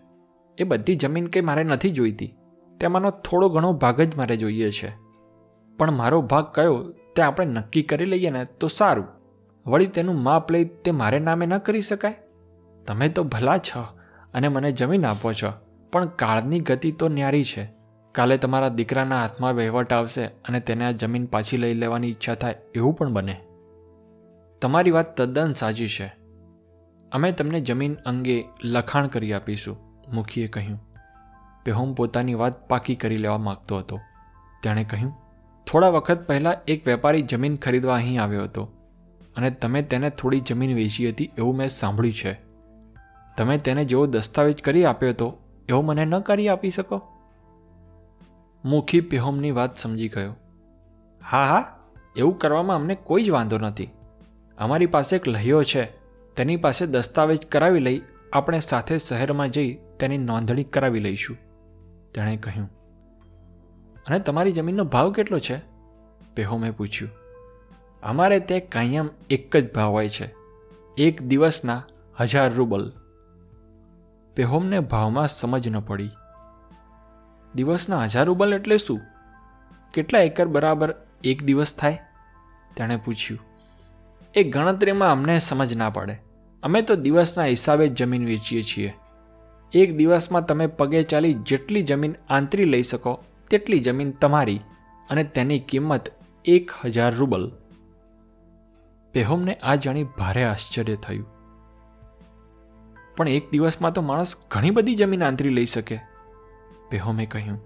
એ 0.58 0.64
બધી 0.64 0.94
જમીન 0.94 1.26
કંઈ 1.26 1.42
મારે 1.42 1.64
નથી 1.64 1.90
જોઈતી. 1.90 2.34
તેમાંનો 2.80 3.10
થોડો 3.10 3.48
ઘણો 3.48 3.72
ભાગ 3.72 4.00
જ 4.00 4.16
મારે 4.16 4.36
જોઈએ 4.36 4.70
છે. 4.70 4.90
પણ 5.78 5.90
મારો 5.90 6.22
ભાગ 6.22 6.52
કયો 6.54 6.82
તે 7.16 7.22
આપણે 7.22 7.46
નક્કી 7.46 7.82
કરી 7.82 8.06
લઈએ 8.06 8.30
ને 8.30 8.44
તો 8.44 8.68
સારું. 8.68 9.06
વળી 9.66 9.86
તેનું 9.86 10.22
માપ 10.22 10.52
લઈ 10.52 10.64
તે 10.64 10.90
મારે 10.90 11.18
નામે 11.18 11.46
ન 11.46 11.58
કરી 11.58 11.82
શકાય? 11.82 12.14
તમે 12.86 13.08
તો 13.08 13.24
ભલા 13.24 13.58
છો 13.58 13.82
અને 14.34 14.48
મને 14.48 14.72
જમીન 14.72 15.06
આપો 15.06 15.32
છો, 15.32 15.52
પણ 15.92 16.06
કાળની 16.06 16.60
ગતિ 16.60 16.92
તો 16.92 17.08
ન્યારી 17.08 17.44
છે. 17.44 17.79
કાલે 18.12 18.36
તમારા 18.38 18.68
દીકરાના 18.68 19.20
હાથમાં 19.22 19.54
વહીવટ 19.54 19.92
આવશે 19.92 20.24
અને 20.26 20.60
તેને 20.60 20.84
આ 20.84 20.90
જમીન 20.90 21.26
પાછી 21.26 21.56
લઈ 21.56 21.74
લેવાની 21.74 22.08
ઈચ્છા 22.08 22.34
થાય 22.34 22.56
એવું 22.74 22.94
પણ 22.94 23.12
બને. 23.12 23.40
તમારી 24.62 24.90
વાત 24.90 25.16
તદ્દન 25.16 25.52
સાચી 25.52 25.88
છે. 25.88 26.06
અમે 27.12 27.32
તમને 27.32 27.60
જમીન 27.60 27.94
અંગે 27.94 28.44
લખાણ 28.64 29.06
કરી 29.06 29.32
આપીશું, 29.32 29.78
મુખીએ 30.14 30.48
કહ્યું. 30.48 30.80
પેહોમ 31.64 31.94
પોતાની 31.94 32.34
વાત 32.34 32.68
પાકી 32.68 32.94
કરી 32.94 33.16
લેવા 33.16 33.38
માગતો 33.38 33.78
હતો. 33.78 34.00
તેણે 34.62 34.84
કહ્યું, 34.84 35.12
થોડા 35.66 35.88
વખત 35.88 36.26
પહેલાં 36.26 36.64
એક 36.68 36.86
વેપારી 36.86 37.22
જમીન 37.22 37.56
ખરીદવા 37.56 37.94
અહીં 37.94 38.22
આવ્યો 38.22 38.42
હતો 38.42 38.64
અને 39.36 39.50
તમે 39.50 39.82
તેને 39.82 40.10
થોડી 40.10 40.40
જમીન 40.40 40.74
વેચી 40.74 41.08
હતી 41.08 41.30
એવું 41.38 41.56
મેં 41.56 41.68
સાંભળ્યું 41.68 42.14
છે. 42.14 42.32
તમે 43.36 43.58
તેને 43.58 43.84
જેવો 43.84 44.06
દસ્તાવેજ 44.06 44.62
કરી 44.62 44.84
આપ્યો 44.84 45.10
હતો, 45.10 45.38
એવો 45.68 45.82
મને 45.82 46.04
ન 46.04 46.18
કરી 46.18 46.48
આપી 46.48 46.70
શકો? 46.70 47.02
મુખી 48.64 49.00
પેહોમની 49.00 49.50
વાત 49.50 49.78
સમજી 49.78 50.08
ગયો. 50.08 50.36
હા 51.20 51.46
હા, 51.46 51.78
એવું 52.16 52.38
કરવામાં 52.38 52.76
અમને 52.76 52.94
કોઈ 52.94 53.24
જ 53.24 53.30
વાંધો 53.30 53.58
નથી. 53.58 53.88
અમારી 54.58 54.86
પાસે 54.86 55.16
એક 55.16 55.28
લહ્યો 55.28 55.64
છે. 55.64 55.84
તેની 56.36 56.56
પાસે 56.56 56.86
દસ્તાવેજ 56.86 57.46
કરાવી 57.46 57.80
લઈ 57.80 58.02
આપણે 58.32 58.60
સાથે 58.60 58.98
શહેરમાં 58.98 59.50
જઈ 59.50 59.78
તેની 60.00 60.18
નોંધણી 60.18 60.64
કરાવી 60.64 61.00
લઈશું, 61.00 61.36
તેણે 62.14 62.36
કહ્યું. 62.36 62.70
અને 64.06 64.18
તમારી 64.18 64.52
જમીનનો 64.52 64.84
ભાવ 64.84 65.12
કેટલો 65.12 65.38
છે? 65.38 65.56
પેહોમે 66.34 66.70
પૂછ્યું. 66.70 67.10
અમારે 68.02 68.40
તે 68.40 68.60
કાયમ 68.60 69.08
એક 69.30 69.56
જ 69.56 69.72
ભાવ 69.72 69.90
હોય 69.90 70.08
છે. 70.08 70.34
એક 70.98 71.22
દિવસના 71.22 71.82
હજાર 72.20 72.52
રૂબલ. 72.54 72.92
પેહોમને 74.36 74.80
ભાવમાં 74.80 75.28
સમજ 75.28 75.68
ન 75.68 75.80
પડી. 75.80 76.10
દિવસના 77.54 78.02
હજાર 78.04 78.26
રૂબલ 78.26 78.54
એટલે 78.54 78.76
શું? 78.76 79.00
કેટલા 79.94 80.18
એકર 80.18 80.46
બરાબર 80.46 80.94
એક 81.24 81.42
દિવસ 81.42 81.74
થાય? 81.74 81.98
તેણે 82.76 82.96
પૂછ્યું. 82.96 83.40
એ 84.34 84.42
ગણતરીમાં 84.42 85.12
અમને 85.12 85.38
સમજ 85.38 85.76
ના 85.76 85.90
પડે. 85.90 86.20
અમે 86.62 86.82
તો 86.82 86.94
દિવસના 86.94 87.44
હિસાબે 87.44 87.88
જમીન 87.88 88.26
વેચીએ 88.26 88.62
છીએ. 88.62 88.94
એક 89.72 89.96
દિવસમાં 89.96 90.46
તમે 90.46 90.66
પગે 90.66 91.02
ચાલી 91.02 91.34
જેટલી 91.34 91.82
જમીન 91.82 92.14
આંતરી 92.28 92.64
લઈ 92.64 92.82
શકો, 92.82 93.24
તેટલી 93.50 93.80
જમીન 93.80 94.10
તમારી 94.10 94.60
અને 95.10 95.24
તેની 95.24 95.58
કિંમત 95.58 96.08
એક 96.44 96.70
હજાર 96.84 97.14
રૂબલ. 97.14 97.52
પેહોમને 99.12 99.54
આ 99.54 99.74
જાણી 99.74 100.04
ભારે 100.04 100.44
આશ્ચર્ય 100.44 100.96
થયું. 100.96 101.26
પણ 103.16 103.28
એક 103.28 103.50
દિવસમાં 103.50 103.92
તો 103.92 104.02
માણસ 104.02 104.34
ઘણી 104.50 104.70
બધી 104.70 104.94
જમીન 104.94 105.24
આંતરી 105.24 105.48
લઈ 105.48 105.66
શકે. 105.66 106.09
પેહોમે 106.90 107.26
કહ્યું. 107.26 107.58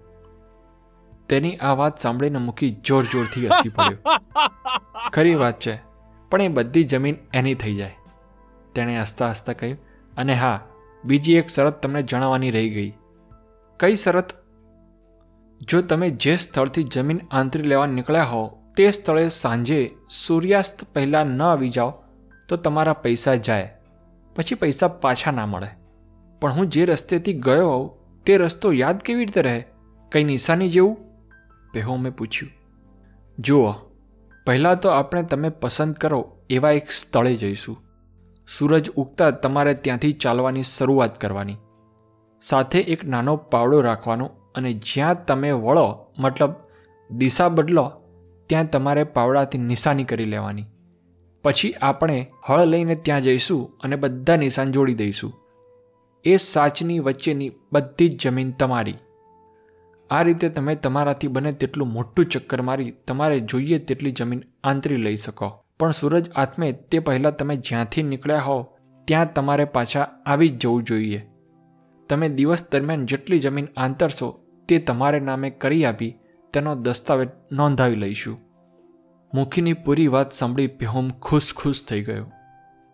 તેની 1.29 1.55
આ 1.57 1.73
વાત 1.73 1.99
સાંભળીને 1.99 2.39
મૂકી 2.39 2.71
જોર 2.71 3.03
જોરથી 3.05 3.47
હસી 3.47 3.69
પડ્યો. 3.69 3.99
ખરી 5.13 5.35
વાત 5.35 5.59
છે, 5.59 5.75
પણ 6.31 6.41
એ 6.41 6.47
બધી 6.47 6.83
જમીન 6.83 7.15
એની 7.33 7.55
થઈ 7.55 7.75
જાય. 7.75 7.95
તેણે 8.75 8.99
હસતા 8.99 9.29
હસતા 9.29 9.53
કહ્યું, 9.53 9.77
અને 10.17 10.33
હા, 10.33 10.59
બીજી 11.05 11.35
એક 11.35 11.49
શરત 11.49 11.81
તમને 11.81 12.03
જણાવવાની 12.03 12.51
રહી 12.51 12.69
ગઈ. 12.69 12.91
કઈ 13.79 13.95
શરત? 13.95 14.33
જો 15.61 15.81
તમે 15.81 16.09
જે 16.09 16.37
સ્થળથી 16.37 16.83
જમીન 16.83 17.19
આંતરી 17.31 17.67
લેવા 17.67 17.85
નીકળ્યા 17.87 18.23
હો 18.23 18.41
તે 18.77 18.91
સ્થળે 18.91 19.29
સાંજે 19.29 19.79
સૂર્યાસ્ત 20.09 20.83
પહેલાં 20.93 21.25
ન 21.25 21.41
આવી 21.41 21.69
જાઓ, 21.69 21.93
તો 22.49 22.57
તમારા 22.57 22.93
પૈસા 22.93 23.35
જાય. 23.35 23.73
પછી 24.35 24.55
પૈસા 24.55 24.87
પાછા 24.87 25.31
ના 25.31 25.45
મળે. 25.45 25.69
પણ 26.41 26.51
હું 26.51 26.67
જે 26.67 26.85
રસ્તેથી 26.85 27.33
ગયો 27.33 27.69
હોઉં 27.69 28.04
તે 28.25 28.37
રસ્તો 28.37 28.71
યાદ 28.71 28.99
કેવી 28.99 29.25
રીતે 29.25 29.41
રહે? 29.41 29.65
કંઈ 30.11 30.23
નિશાની 30.23 30.69
જેવું? 30.69 30.97
પેહોમે 31.73 32.09
પૂછ્યું. 32.09 32.51
જુઓ, 33.39 33.71
પહેલાં 34.45 34.79
તો 34.79 34.89
આપણે 34.89 35.23
તમે 35.23 35.49
પસંદ 35.49 35.93
કરો 35.93 36.37
એવા 36.49 36.71
એક 36.71 36.91
સ્થળે 36.91 37.35
જઈશું. 37.35 37.77
સૂરજ 38.57 38.89
ઉગતા 38.89 39.31
તમારે 39.31 39.73
ત્યાંથી 39.73 40.13
ચાલવાની 40.13 40.63
શરૂઆત 40.63 41.21
કરવાની. 41.21 41.57
સાથે 42.41 42.79
એક 42.79 43.05
નાનો 43.05 43.35
પાવડો 43.35 43.81
રાખવાનો 43.81 44.29
અને 44.55 44.73
જ્યાં 44.73 45.25
તમે 45.25 45.51
વળો, 45.51 46.13
મતલબ 46.19 46.53
દિશા 47.11 47.49
બદલો, 47.49 47.91
ત્યાં 48.47 48.69
તમારે 48.69 49.03
પાવડાથી 49.03 49.57
નિશાની 49.57 50.03
કરી 50.03 50.25
લેવાની. 50.25 50.65
પછી 51.43 51.75
આપણે 51.81 52.27
હળ 52.47 52.65
લઈને 52.65 52.95
ત્યાં 52.95 53.21
જઈશું 53.21 53.73
અને 53.83 53.95
બધા 53.95 54.35
નિશાન 54.35 54.71
જોડી 54.71 54.93
દઈશું. 54.93 55.33
એ 56.25 56.37
સાચની 56.37 56.99
વચ્ચેની 56.99 57.51
બધી 57.73 58.09
જ 58.09 58.21
જમીન 58.21 58.51
તમારી. 58.51 58.95
આ 60.09 60.21
રીતે 60.21 60.49
તમે 60.49 60.75
તમારાથી 60.75 61.27
બને 61.27 61.51
તેટલું 61.51 61.87
મોટું 61.87 62.25
ચક્કર 62.25 62.61
મારી 62.61 62.91
તમારે 63.07 63.39
જોઈએ 63.39 63.77
તેટલી 63.77 64.11
જમીન 64.11 64.41
આંતરી 64.63 64.97
લઈ 64.97 65.15
શકો. 65.15 65.63
પણ 65.79 65.91
સૂરજ 65.91 66.29
આત્મે 66.29 66.71
તે 66.71 66.99
પહેલાં 66.99 67.35
તમે 67.35 67.55
જ્યાંથી 67.55 68.03
નીકળ્યા 68.03 68.39
હો 68.39 68.77
ત્યાં 69.05 69.33
તમારે 69.33 69.65
પાછા 69.65 70.07
આવી 70.25 70.49
જ 70.49 70.57
જવું 70.57 70.83
જોઈએ. 70.83 71.27
તમે 72.09 72.29
દિવસ 72.29 72.71
દરમિયાન 72.71 73.05
જેટલી 73.05 73.39
જમીન 73.39 73.67
આંતરશો, 73.77 74.39
તે 74.67 74.77
તમારે 74.77 75.19
નામે 75.19 75.49
કરી 75.49 75.85
આપી 75.85 76.15
તેનો 76.53 76.75
દસ્તાવેજ 76.75 77.29
નોંધાવી 77.51 77.95
લઈશું. 77.95 78.39
મુખીની 79.33 79.73
પૂરી 79.73 80.07
વાત 80.07 80.31
સાંભળી 80.31 80.67
પેહોમ 80.67 81.09
ખુશ 81.09 81.53
ખુશ 81.53 81.85
થઈ 81.85 82.03
ગયો. 82.03 82.31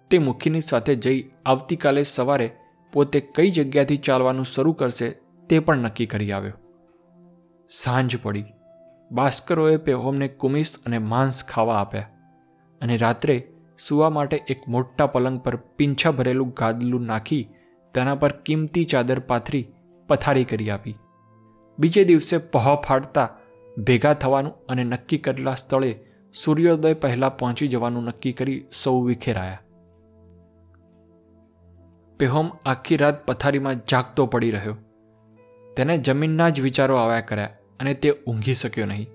તે 0.10 0.18
મુખીની 0.18 0.62
સાથે 0.62 0.96
જઈ 0.96 1.32
આવતીકાલે 1.46 2.04
સવારે 2.04 2.56
પોતે 2.94 3.20
કઈ 3.20 3.52
જગ્યાથી 3.52 3.98
ચાલવાનું 3.98 4.46
શરૂ 4.46 4.74
કરશે 4.74 5.10
તે 5.50 5.60
પણ 5.60 5.78
નક્કી 5.78 6.06
કરી 6.06 6.32
આવ્યો. 6.32 6.54
સાંજ 7.70 8.18
પડી. 8.22 8.46
બાસ્કરોએ 9.12 9.78
પેહોમને 9.78 10.28
કુમિસ 10.28 10.84
અને 10.86 10.98
માંસ 10.98 11.46
ખાવા 11.46 11.76
આપ્યા 11.76 12.10
અને 12.82 12.98
રાત્રે 12.98 13.48
સૂવા 13.88 14.10
માટે 14.10 14.44
એક 14.50 14.68
મોટા 14.68 15.06
પલંગ 15.06 15.40
પર 15.40 15.56
પીંછા 15.56 16.12
ભરેલું 16.12 16.54
ગાદલું 16.58 17.02
નાખી 17.02 17.50
તેના 17.94 18.16
પર 18.16 18.32
કિંમતી 18.32 18.86
ચાદર 18.86 19.20
પાથરી 19.20 19.66
પથારી 20.08 20.44
કરી 20.44 20.70
આપી. 20.70 20.96
બીજે 21.80 22.04
દિવસે 22.04 22.38
પહો 22.38 22.76
ફાડતા 22.76 23.38
ભેગા 23.78 24.14
થવાનું 24.14 24.66
અને 24.70 24.84
નક્કી 24.84 25.18
કરેલા 25.18 25.54
સ્થળે 25.54 26.00
સૂર્યોદય 26.34 26.94
પહેલાં 26.94 27.38
પહોંચી 27.38 27.68
જવાનું 27.68 28.04
નક્કી 28.04 28.34
કરી 28.34 28.66
સૌ 28.84 29.02
વિખેરાયા. 29.02 29.60
પેહોમ 32.22 32.52
આખી 32.66 32.98
રાત 32.98 33.26
પથારીમાં 33.26 33.76
જાગતો 33.76 34.26
પડી 34.26 34.52
રહ્યો. 34.52 34.78
તેને 35.78 35.98
જમીનના 35.98 36.50
જ 36.50 36.62
વિચારો 36.62 36.96
આવ્યા 36.96 37.22
કર્યા 37.22 37.50
અને 37.80 37.94
તે 37.94 38.12
ઊંઘી 38.12 38.56
શક્યો 38.56 38.86
નહીં. 38.86 39.08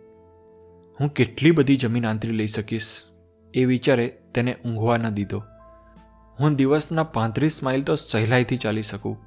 હું 1.01 1.09
કેટલી 1.09 1.51
બધી 1.51 1.77
જમીન 1.77 2.07
આંતરી 2.07 2.33
લઈ 2.33 2.47
શકીશ? 2.47 3.03
એ 3.55 3.65
વિચારે 3.65 4.19
તેને 4.35 4.57
ઊંઘવા 4.65 4.97
ન 4.97 5.11
દીધો. 5.11 5.43
હું 6.41 6.55
દિવસના 6.55 7.03
પાંત્રીસ 7.03 7.63
માઇલ 7.63 7.83
તો 7.83 7.95
સહેલાઈથી 7.95 8.57
ચાલી 8.57 8.83
શકું. 8.83 9.19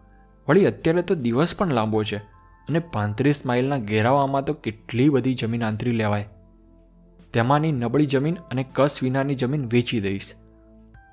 વળી 0.50 0.66
અત્યારે 0.66 1.02
તો 1.02 1.16
દિવસ 1.16 1.56
પણ 1.56 1.68
લાંબો 1.68 2.04
છે 2.04 2.18
અને 2.70 2.80
પાંત્રીસ 2.80 3.46
માઇલના 3.46 3.78
ઘેરાવામાં 3.78 4.46
તો 4.46 4.54
કેટલી 4.54 5.10
બધી 5.10 5.34
જમીન 5.34 5.64
આંતરી 5.64 5.92
લેવાય. 5.92 6.30
તેમાંની 7.34 7.72
નબળી 7.72 8.06
જમીન 8.06 8.36
અને 8.36 8.66
કસ 8.74 9.00
વિનાની 9.04 9.36
જમીન 9.36 9.66
વેચી 9.66 10.00
દઈશ 10.00 10.34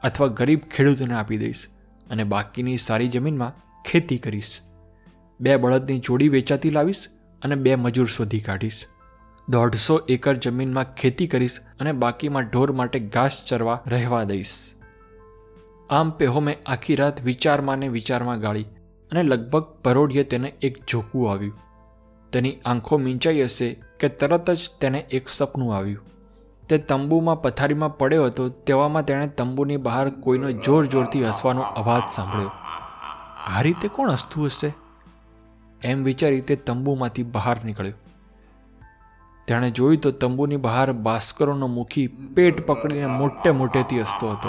અથવા 0.02 0.26
ગરીબ 0.26 0.60
ખેડૂતોને 0.60 1.14
આપી 1.14 1.38
દઈશ. 1.38 1.66
અને 2.10 2.24
બાકીની 2.24 2.76
સારી 2.76 3.08
જમીનમાં 3.08 3.82
ખેતી 3.82 4.18
કરીશ. 4.18 4.60
બે 5.40 5.56
બળદની 5.56 5.98
જોડી 5.98 6.28
વેચાતી 6.28 6.70
લાવીશ 6.70 7.08
અને 7.42 7.54
બે 7.54 7.74
મજૂર 7.74 8.06
શોધી 8.06 8.40
કાઢીશ. 8.40 8.86
દોઢસો 9.48 9.98
એકર 9.98 10.34
જમીનમાં 10.34 10.94
ખેતી 10.94 11.26
કરીશ 11.26 11.60
અને 11.80 11.92
બાકીમાં 11.92 12.42
ઢોર 12.42 12.72
માટે 12.72 12.98
ઘાસ 13.00 13.44
ચરવા 13.44 13.82
રહેવા 13.86 14.24
દઈશ. 14.24 14.56
આમ 15.90 16.10
પેહો 16.10 16.40
મેં 16.40 16.58
આખી 16.66 16.96
રાત 16.96 17.22
વિચારમાં 17.22 17.78
ને 17.78 17.88
વિચારમાં 17.88 18.40
ગાળી 18.40 18.64
અને 19.10 19.22
લગભગ 19.22 19.62
પરોઢીએ 19.62 20.24
તેને 20.24 20.52
એક 20.62 20.78
ઝોકું 20.90 21.32
આવ્યું. 21.32 21.58
તેની 22.32 22.56
આંખો 22.64 22.98
મીંચાઈ 22.98 23.44
હશે 23.44 23.82
કે 24.00 24.08
તરત 24.08 24.50
જ 24.50 24.58
તેને 24.80 24.98
એક 24.98 25.28
સપનું 25.28 25.76
આવ્યું. 25.76 26.15
તે 26.68 26.78
તંબુમાં 26.78 27.42
પથારીમાં 27.42 27.98
પડ્યો 27.98 28.24
હતો, 28.24 28.48
તેવામાં 28.48 29.04
તેણે 29.04 29.26
તંબુની 29.26 29.76
બહાર 29.76 30.10
કોઈનો 30.10 30.50
જોર 30.50 30.86
જોરથી 30.86 31.28
હસવાનો 31.28 31.62
અવાજ 31.62 32.02
સાંભળ્યો. 32.12 32.50
આ 33.46 33.60
રીતે 33.60 33.88
કોણ 33.88 34.10
હસતું 34.10 34.46
હશે? 34.46 34.74
એમ 35.82 36.04
વિચારી 36.04 36.40
તે 36.40 36.56
તંબુમાંથી 36.56 37.22
બહાર 37.22 37.56
નીકળ્યો. 37.64 37.94
તેણે 39.46 39.70
જોયું 39.70 39.96
તો 39.96 40.10
તંબુની 40.10 40.56
બહાર 40.56 40.92
બાસ્કરોનો 40.92 41.66
મુખી 41.66 42.06
પેટ 42.06 42.66
પકડીને 42.66 43.06
મોટે 43.06 43.50
મોટેથી 43.50 44.00
હસતો 44.00 44.30
હતો. 44.30 44.48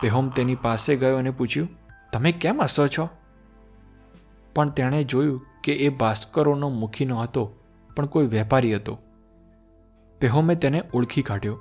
પેહોમ 0.00 0.28
તેની 0.28 0.54
પાસે 0.54 0.96
ગયો 0.96 1.16
અને 1.16 1.30
પૂછ્યું, 1.30 1.68
તમે 2.12 2.32
કેમ 2.32 2.62
હસો 2.62 2.88
છો? 2.88 3.08
પણ 4.54 4.68
તેણે 4.68 5.04
જોયું 5.04 5.46
કે 5.64 5.72
એ 5.72 5.88
ભાસ્કરોનો 5.88 6.68
મુખીનો 6.68 7.20
હતો 7.20 7.52
પણ 7.96 8.06
કોઈ 8.06 8.26
વેપારી 8.26 8.76
હતો. 8.76 8.98
પેહોમે 10.24 10.54
તેને 10.54 10.82
ઓળખી 10.94 11.22
કાઢ્યો. 11.22 11.56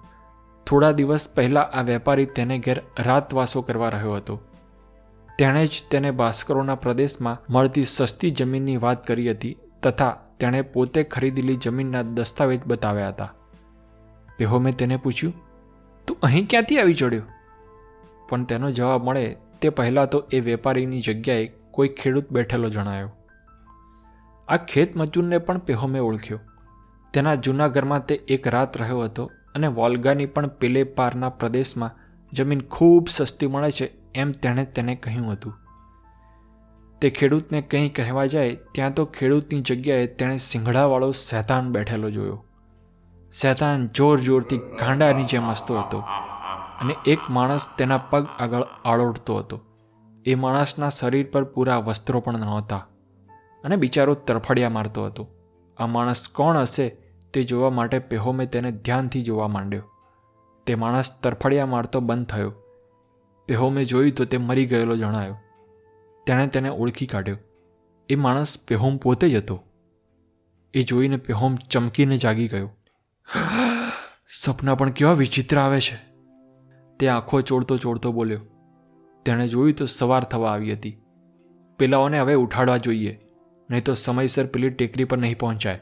થોડા 0.67 0.91
દિવસ 0.91 1.29
પહેલાં 1.35 1.71
આ 1.71 1.81
વેપારી 1.81 2.25
તેને 2.25 2.59
ઘેર 2.59 2.83
રાતવાસો 2.99 3.61
કરવા 3.61 3.89
રહ્યો 3.89 4.13
હતો. 4.15 4.41
તેણે 5.39 5.65
જ 5.65 5.83
તેને 5.91 6.11
ભાસ્કરોના 6.11 6.75
પ્રદેશમાં 6.75 7.53
મળતી 7.53 7.83
સસ્તી 7.83 8.31
જમીનની 8.31 8.77
વાત 8.77 9.07
કરી 9.07 9.31
હતી 9.31 9.57
તથા 9.83 10.11
તેણે 10.39 10.61
પોતે 10.61 11.03
ખરીદેલી 11.03 11.55
જમીનના 11.55 12.01
દસ્તાવેજ 12.01 12.61
બતાવ્યા 12.67 13.07
હતા. 13.07 13.33
પેહોમે 14.37 14.71
તેને 14.71 14.97
પૂછ્યું, 14.97 15.35
તું 16.07 16.17
અહીં 16.23 16.47
ક્યાંથી 16.47 16.79
આવી 16.79 16.93
ચડ્યો? 16.93 17.21
પણ 18.29 18.43
તેનો 18.43 18.71
જવાબ 18.71 19.03
મળે 19.03 19.37
તે 19.61 19.69
પહેલાં 19.69 20.09
તો 20.09 20.23
એ 20.31 20.39
વેપારીની 20.39 21.01
જગ્યાએ 21.01 21.51
કોઈ 21.71 21.87
ખેડૂત 21.87 22.31
બેઠેલો 22.31 22.69
જણાયો. 22.69 23.11
આ 24.47 24.57
ખેત 24.57 24.97
મજૂરને 24.97 25.37
પણ 25.37 25.57
પેહોમે 25.57 25.99
ઓળખ્યો. 25.99 26.39
તેના 27.13 27.35
જૂના 27.35 27.67
ઘરમાં 27.67 28.05
તે 28.05 28.15
એક 28.27 28.47
રાત 28.47 28.77
રહ્યો 28.77 29.01
હતો 29.03 29.31
અને 29.55 29.67
વોલ્ગાની 29.67 30.25
પણ 30.25 30.47
પેલે 30.47 30.83
પારના 30.83 31.29
પ્રદેશમાં 31.29 31.97
જમીન 32.33 32.61
ખૂબ 32.61 33.07
સસ્તી 33.07 33.47
મળે 33.47 33.71
છે 33.71 33.91
એમ 34.15 34.31
તેણે 34.31 34.63
તેને 34.65 34.95
કહ્યું 34.95 35.31
હતું. 35.31 35.53
તે 37.01 37.09
ખેડૂતને 37.09 37.61
કંઈ 37.61 37.89
કહેવા 37.89 38.25
જાય 38.25 38.55
ત્યાં 38.71 38.93
તો 38.93 39.05
ખેડૂતની 39.05 39.61
જગ્યાએ 39.61 40.07
તેણે 40.07 40.37
સિંઘડાવાળો 40.37 41.11
શેતાન 41.11 41.71
બેઠેલો 41.71 42.09
જોયો. 42.09 42.45
શેતાન 43.33 43.87
જોર 43.87 44.19
જોરથી 44.19 44.57
ગાંડાની 44.57 45.23
જેમ 45.23 45.45
હસતો 45.49 45.79
હતો 45.79 45.99
અને 46.81 46.95
એક 47.05 47.19
માણસ 47.29 47.69
તેના 47.77 47.97
પગ 47.97 48.25
આગળ 48.39 48.63
આળોડતો 48.85 49.37
હતો. 49.37 49.61
એ 50.25 50.35
માણસના 50.35 50.89
શરીર 50.89 51.27
પર 51.31 51.43
પૂરા 51.43 51.77
વસ્ત્રો 51.77 52.19
પણ 52.19 52.39
નહોતા 52.39 52.77
અને 53.63 53.75
બિચારો 53.75 54.13
તરફડિયા 54.13 54.69
મારતો 54.69 55.05
હતો. 55.05 55.23
આ 55.77 55.85
માણસ 55.85 56.27
કોણ 56.29 56.57
હશે 56.57 56.87
તે 57.33 57.43
જોવા 57.43 57.69
માટે 57.69 57.99
પેહોમે 57.99 58.45
તેને 58.45 58.71
ધ્યાનથી 58.71 59.21
જોવા 59.21 59.47
માંડ્યો. 59.47 59.83
તે 60.65 60.75
માણસ 60.75 61.21
તરફડિયા 61.21 61.65
મારતો 61.65 61.99
બંધ 61.99 62.27
થયો. 62.27 62.53
પેહોમે 63.47 63.85
જોયું 63.85 64.15
તો 64.15 64.25
તે 64.25 64.37
મરી 64.37 64.65
ગયેલો 64.65 64.97
જણાયો. 64.97 65.37
તેણે 66.27 66.47
તેને 66.47 66.69
ઓળખી 66.69 67.07
કાઢ્યો. 67.07 67.37
એ 68.09 68.15
માણસ 68.15 68.65
પેહોમ 68.67 68.97
પોતે 68.97 69.29
જ 69.29 69.35
હતો. 69.35 69.63
એ 70.73 70.83
જોઈને 70.83 71.17
પેહોમ 71.17 71.55
ચમકીને 71.55 72.17
જાગી 72.17 72.47
ગયો. 72.47 72.69
સપના 74.41 74.75
પણ 74.75 74.89
કેવા 74.89 75.13
વિચિત્ર 75.13 75.59
આવે 75.59 75.81
છે. 75.81 76.13
તે 76.99 77.07
આંખો 77.07 77.41
ચોડતો 77.41 77.77
ચોડતો 77.77 78.11
બોલ્યો. 78.11 78.39
તેણે 79.25 79.47
જોયું 79.47 79.73
તો 79.73 79.85
સવાર 79.85 80.23
થવા 80.23 80.51
આવી 80.51 80.73
હતી. 80.73 81.01
પેલાઓને 81.77 82.19
હવે 82.19 82.33
ઉઠાડવા 82.33 82.77
જોઈએ. 82.77 83.21
નહીં 83.69 83.83
તો 83.83 83.93
સમયસર 83.93 84.45
પેલી 84.45 84.69
ટેકરી 84.69 85.03
પર 85.03 85.17
નહીં 85.17 85.37
પહોંચાય. 85.37 85.79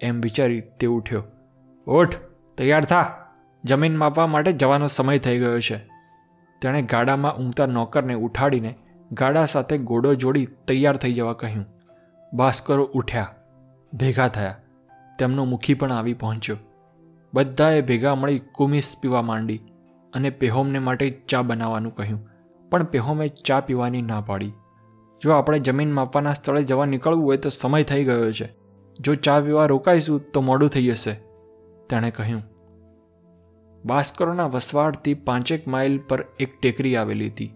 એમ 0.00 0.20
વિચારી 0.20 0.60
તે 0.60 0.86
ઉઠ્યો. 0.86 1.22
ઓઠ 1.86 2.14
તૈયાર 2.58 2.84
થા. 2.84 3.26
જમીન 3.64 3.96
માપવા 3.96 4.26
માટે 4.26 4.52
જવાનો 4.52 4.86
સમય 4.86 5.18
થઈ 5.18 5.38
ગયો 5.38 5.60
છે. 5.60 5.76
તેણે 6.60 6.82
ગાડામાં 6.82 7.36
ઊંઘતા 7.36 7.66
નોકરને 7.66 8.14
ઉઠાડીને 8.14 8.74
ગાડા 9.12 9.46
સાથે 9.46 9.78
ગોડો 9.78 10.14
જોડી 10.14 10.46
તૈયાર 10.46 10.96
થઈ 10.96 11.12
જવા 11.12 11.32
કહ્યું. 11.32 11.66
ભાસ્કરો 12.36 12.84
ઉઠ્યા. 12.84 13.34
ભેગા 13.94 14.28
થયા. 14.28 14.56
તેમનો 15.18 15.44
મુખી 15.44 15.74
પણ 15.74 15.92
આવી 15.92 16.14
પહોંચ્યો. 16.14 16.56
બધાએ 17.34 17.80
ભેગા 17.80 18.14
મળી 18.14 18.38
કુમિસ 18.38 18.96
પીવા 19.02 19.22
માંડી 19.22 19.60
અને 20.14 20.30
પેહોમને 20.30 20.78
માટે 20.78 21.22
ચા 21.28 21.42
બનાવવાનું 21.42 21.94
કહ્યું. 21.94 22.28
પણ 22.70 22.84
પેહોમે 22.84 23.28
ચા 23.28 23.60
પીવાની 23.60 24.02
ના 24.02 24.20
પાડી. 24.20 24.52
જો 25.22 25.32
આપણે 25.32 25.58
જમીન 25.58 25.92
માપવાના 25.92 26.32
સ્થળે 26.32 26.62
જવા 26.62 26.86
નીકળવું 26.86 27.24
હોય 27.24 27.36
તો 27.36 27.50
સમય 27.50 27.82
થઈ 27.82 28.04
ગયો 28.04 28.32
છે. 28.32 28.63
જો 28.98 29.14
ચા 29.14 29.40
પીવા 29.40 29.66
રોકાઈશું 29.66 30.20
તો 30.34 30.40
મોડું 30.40 30.68
થઈ 30.68 30.86
જશે, 30.86 31.14
તેણે 31.90 32.10
કહ્યું. 32.10 32.42
બાસ્કરોના 33.84 34.46
વસવાડથી 34.46 35.14
પાંચેક 35.14 35.66
માઇલ 35.68 35.98
પર 35.98 36.24
એક 36.40 36.60
ટેકરી 36.60 36.96
આવેલી 36.96 37.30
હતી. 37.30 37.50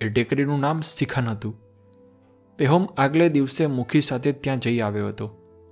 એ 0.00 0.08
ટેકરીનું 0.08 0.60
નામ 0.60 0.80
શિખન 0.80 1.26
હતું. 1.26 1.54
પેહોમ 2.58 2.88
આગલે 2.98 3.28
દિવસે 3.28 3.66
મુખી 3.66 4.00
સાથે 4.00 4.32
ત્યાં 4.32 4.58
જઈ 4.58 4.80
આવ્યો 4.80 5.08
હતો 5.08 5.26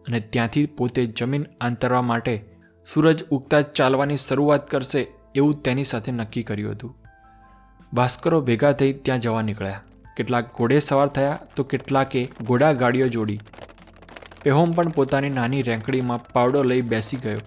અને 0.07 0.21
ત્યાંથી 0.21 0.67
પોતે 0.67 1.07
જમીન 1.07 1.45
આંતરવા 1.61 2.03
માટે 2.03 2.35
સૂરજ 2.95 3.25
ઉગતા 3.31 3.61
ચાલવાની 3.61 4.17
શરૂઆત 4.17 4.71
કરશે 4.71 5.07
એવું 5.35 5.63
તેની 5.63 5.85
સાથે 5.85 6.13
નક્કી 6.13 6.43
કર્યું 6.43 6.73
હતું. 6.73 6.97
ભાસ્કરો 7.95 8.41
ભેગા 8.41 8.73
થઈ 8.73 8.93
ત્યાં 8.93 9.21
જવા 9.21 9.43
નીકળ્યા. 9.43 9.83
કેટલાક 10.17 10.47
ઘોડે 10.57 10.79
સવાર 10.79 11.09
થયા 11.09 11.39
તો 11.57 11.65
કેટલાકે 11.65 12.23
ઘોડા 12.47 12.73
ગાડીઓ 12.73 13.09
જોડી 13.09 13.41
પેહોમ 14.45 14.71
પણ 14.73 14.93
પોતાની 14.97 15.31
નાની 15.31 15.63
રેંકડીમાં 15.63 16.23
પાવડો 16.35 16.61
લઈ 16.63 16.85
બેસી 16.91 17.19
ગયો 17.25 17.41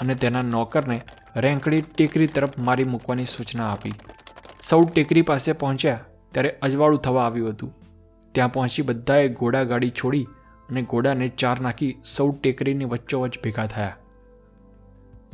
અને 0.00 0.14
તેના 0.14 0.42
નોકરને 0.46 0.96
રેંકડી 1.36 1.82
ટેકરી 1.82 2.26
તરફ 2.26 2.58
મારી 2.58 2.84
મૂકવાની 2.84 3.26
સૂચના 3.26 3.68
આપી. 3.68 3.94
સૌ 4.62 4.80
ટેકરી 4.84 5.22
પાસે 5.22 5.52
પહોંચ્યા 5.52 6.02
ત્યારે 6.32 6.50
અજવાળું 6.62 7.00
થવા 7.00 7.24
આવ્યું 7.24 7.54
હતું. 7.54 7.72
ત્યાં 8.34 8.52
પહોંચી 8.52 8.82
બધાએ 8.82 9.28
ઘોડા 9.38 9.64
ગાડી 9.64 9.92
છોડી 10.02 10.26
અને 10.68 10.82
ઘોડાને 10.82 11.28
ચાર 11.38 11.56
નાખી 11.60 11.94
સૌ 12.16 12.28
ટેકરીની 12.32 12.92
વચ્ચોવચ્ચ 12.92 13.40
ભેગા 13.44 13.66
થયા. 13.66 13.96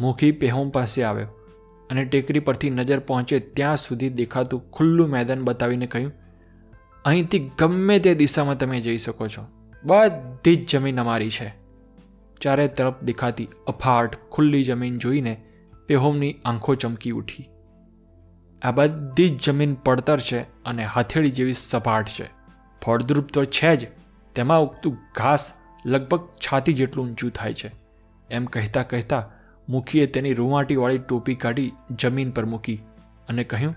મુખી 0.01 0.33
પેહોમ 0.41 0.71
પાસે 0.71 1.03
આવ્યો 1.03 1.31
અને 1.91 2.05
ટેકરી 2.05 2.47
પરથી 2.47 2.71
નજર 2.71 3.01
પહોંચે 3.01 3.39
ત્યાં 3.39 3.77
સુધી 3.77 4.17
દેખાતું 4.17 4.67
ખુલ્લું 4.73 5.09
મેદાન 5.09 5.45
બતાવીને 5.45 5.87
કહ્યું, 5.87 6.13
અહીંથી 7.05 7.47
ગમે 7.59 7.97
તે 7.99 8.15
દિશામાં 8.15 8.59
તમે 8.59 8.81
જઈ 8.81 8.99
શકો 8.99 9.29
છો. 9.29 9.53
બધી 9.85 10.57
જ 10.57 10.66
જમીન 10.66 11.01
અમારી 11.01 11.31
છે. 11.31 11.55
ચારે 12.41 12.68
તરફ 12.68 13.03
દેખાતી 13.03 13.49
અફાટ, 13.66 14.16
ખુલ્લી 14.31 14.64
જમીન 14.64 14.99
જોઈને 14.99 15.35
પેહોમની 15.87 16.35
આંખો 16.45 16.74
ચમકી 16.74 17.11
ઉઠી. 17.11 17.49
આ 18.62 18.70
બધી 18.70 19.29
જ 19.29 19.39
જમીન 19.43 19.74
પડતર 19.74 20.20
છે 20.20 20.41
અને 20.41 20.85
હથેળી 20.85 21.31
જેવી 21.31 21.53
સપાટ 21.53 22.09
છે. 22.09 22.26
ફળદ્રુપ 22.83 23.29
તો 23.29 23.45
છે 23.45 23.76
જ, 23.76 23.89
તેમાં 24.35 24.62
ઉગતું 24.62 24.97
ઘાસ 25.16 25.53
લગભગ 25.87 26.29
છાતી 26.47 26.72
જેટલું 26.72 27.07
ઊંચું 27.07 27.31
થાય 27.31 27.55
છે. 27.55 27.70
એમ 28.31 28.45
કહેતા 28.45 28.83
કહેતા 28.83 29.31
મુખીએ 29.68 30.07
તેની 30.07 30.33
રૂવાટીવાળી 30.33 30.99
ટોપી 30.99 31.35
કાઢી 31.35 31.72
જમીન 31.91 32.31
પર 32.31 32.45
મૂકી 32.45 32.79
અને 33.29 33.45
કહ્યું, 33.45 33.74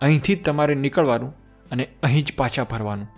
અહીંથી 0.00 0.34
તમારે 0.34 0.74
નીકળવાનું 0.74 1.32
અને 1.70 1.88
અહીં 2.02 2.24
જ 2.24 2.32
પાછા 2.36 2.64
ફરવાનું. 2.64 3.08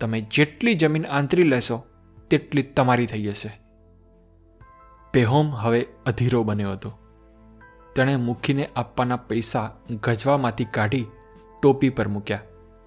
તમે 0.00 0.20
જેટલી 0.20 0.74
જમીન 0.74 1.06
આંતરી 1.06 1.42
લેશો, 1.42 1.86
તેટલી 2.30 2.62
તમારી 2.62 3.06
થઈ 3.06 3.22
જશે. 3.22 3.60
પેહોમ 5.12 5.48
હવે 5.48 5.86
અધીરો 6.06 6.42
બન્યો 6.42 6.70
હતો. 6.70 6.98
તેણે 7.94 8.16
મૂકીને 8.16 8.68
આપવાના 8.76 9.16
પૈસા 9.16 9.72
ગજવામાંથી 9.90 10.64
કાઢી 10.64 11.06
ટોપી 11.62 11.88
પર 11.88 12.08
મૂક્યા. 12.08 12.40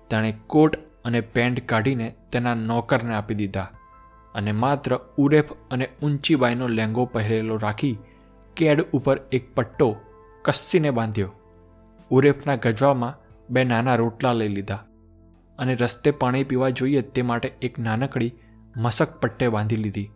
તેણે 0.10 0.38
કોટ 0.48 0.76
અને 1.06 1.22
પેન્ટ 1.22 1.68
કાઢીને 1.68 2.16
તેના 2.32 2.54
નોકરને 2.54 3.16
આપી 3.16 3.36
દીધા 3.36 3.72
અને 4.36 4.52
માત્ર 4.52 5.00
ઉરેફ 5.18 5.52
અને 5.72 5.90
ઊંચી 6.04 6.36
બાઈનો 6.36 6.68
લેંગો 6.68 7.06
પહેરેલો 7.06 7.58
રાખી 7.58 7.98
કેડ 8.56 8.82
ઉપર 8.82 9.22
એક 9.32 9.56
પટ્ટો 9.56 9.96
કસ્સીને 10.42 10.92
બાંધ્યો. 10.92 11.32
ઉરેફના 12.10 12.56
ગજવામાં 12.56 13.18
બે 13.50 13.64
નાના 13.64 13.96
રોટલા 13.96 14.34
લઈ 14.34 14.48
લીધા. 14.48 14.86
અને 15.60 15.76
રસ્તે 15.76 16.12
પાણી 16.12 16.44
પીવા 16.44 16.70
જોઈએ 16.70 17.02
તે 17.02 17.22
માટે 17.22 17.54
એક 17.62 17.80
નાનકડી 17.80 18.34
મસક 18.78 19.20
પટ્ટે 19.20 19.50
બાંધી 19.50 19.76
લીધી. 19.76 20.12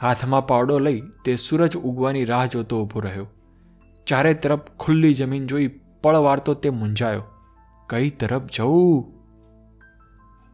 હાથમાં 0.00 0.46
પાવડો 0.46 0.78
લઈ 0.78 1.02
તે 1.24 1.36
સૂરજ 1.36 1.76
ઉગવાની 1.76 2.24
રાહ 2.24 2.46
જોતો 2.46 2.82
ઊભો 2.82 3.00
રહ્યો. 3.00 3.26
ચારે 4.06 4.34
તરફ 4.34 4.60
ખુલ્લી 4.60 5.14
જમીન 5.14 5.46
જોઈ 5.46 5.80
પળ 6.02 6.16
વાળતો 6.16 6.54
તે 6.54 6.70
મૂંઝાયો. 6.70 7.22
કઈ 7.86 8.10
તરફ 8.10 8.42
જવું? 8.56 9.12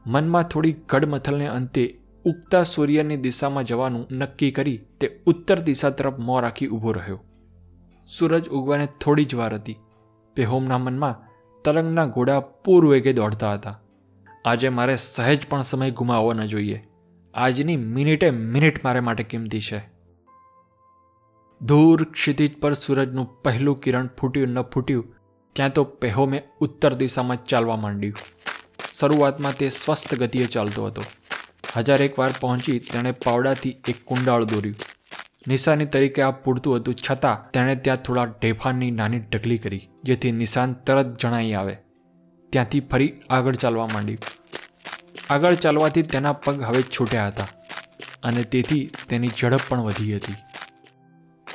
મનમાં 0.07 0.43
થોડી 0.43 0.73
ગડમથલને 0.73 1.47
અંતે 1.47 2.01
ઉગતા 2.25 2.63
સૂર્યની 2.63 3.17
દિશામાં 3.17 3.65
જવાનું 3.65 4.07
નક્કી 4.11 4.51
કરી 4.51 4.81
તે 5.01 5.23
ઉત્તર 5.27 5.59
દિશા 5.59 5.91
તરફ 5.91 6.19
મોં 6.19 6.43
રાખી 6.43 6.69
ઊભો 6.69 6.93
રહ્યો. 6.93 7.25
સૂરજ 8.09 8.49
ઉગવાને 8.49 8.89
થોડી 9.01 9.25
જ 9.25 9.35
વાર 9.35 9.55
હતી. 9.55 9.77
પેહોમના 10.35 10.79
મનમાં 10.79 11.15
તરંગના 11.65 12.07
ઘોડા 12.07 12.41
પૂર 12.41 12.87
વેગે 12.87 13.13
દોડતા 13.13 13.53
હતા. 13.53 13.82
આજે 14.45 14.69
મારે 14.69 14.97
સહેજ 14.97 15.47
પણ 15.49 15.63
સમય 15.63 15.91
ગુમાવવો 15.91 16.33
ન 16.33 16.47
જોઈએ. 16.47 16.85
આજની 17.35 17.77
મિનિટે 17.77 18.31
મિનિટ 18.31 18.85
મારે 18.85 19.01
માટે 19.01 19.23
કિંમતી 19.23 19.61
છે. 19.61 19.79
દૂર 21.61 22.05
ક્ષિતિજ 22.05 22.61
પર 22.61 22.73
સૂરજનું 22.73 23.43
પહેલું 23.43 23.81
કિરણ 23.81 24.09
ફૂટ્યું 24.21 24.49
ન 24.49 24.63
ફૂટ્યું, 24.63 25.05
ત્યાં 25.53 25.73
તો 25.73 25.85
પહેો 25.85 26.27
મેં 26.27 26.43
ઉત્તર 26.61 26.95
દિશામાં 26.95 27.45
ચાલવા 27.45 27.77
માંડ્યું. 27.77 28.15
શરૂઆતમાં 28.95 29.53
તે 29.53 29.69
સ્વસ્થ 29.69 30.15
ગતિએ 30.15 30.47
ચાલતો 30.47 30.87
હતો. 30.87 31.03
હજાર 31.77 32.03
એક 32.03 32.19
વાર 32.19 32.31
પહોંચી 32.41 32.79
તેણે 32.79 33.13
પાવડાથી 33.13 33.77
એક 33.89 34.05
કુંડાળ 34.05 34.45
દોર્યું. 34.45 34.75
નિશાની 35.49 35.87
તરીકે 35.87 36.23
આ 36.23 36.31
પૂરતું 36.31 36.77
હતું, 36.77 36.95
છતાં 36.95 37.51
તેણે 37.51 37.77
ત્યાં 37.77 37.97
થોડા 37.97 38.25
ઢેફાનની 38.25 38.91
નાની 38.91 39.19
ઢગલી 39.19 39.59
કરી, 39.59 39.89
જેથી 40.03 40.33
નિશાન 40.33 40.73
તરત 40.73 41.19
જણાઈ 41.21 41.53
આવે. 41.53 41.79
ત્યાંથી 42.53 42.81
ફરી 42.81 43.13
આગળ 43.31 43.55
ચાલવા 43.55 43.87
માંડ્યું 43.87 44.19
આગળ 45.31 45.55
ચાલવાથી 45.55 46.03
તેના 46.03 46.33
પગ 46.33 46.63
હવે 46.63 46.83
છૂટ્યા 46.83 47.27
હતા 47.27 47.47
અને 48.23 48.43
તેથી 48.43 48.91
તેની 49.09 49.29
ઝડપ 49.29 49.61
પણ 49.69 49.81
વધી 49.81 50.17
હતી. 50.17 50.35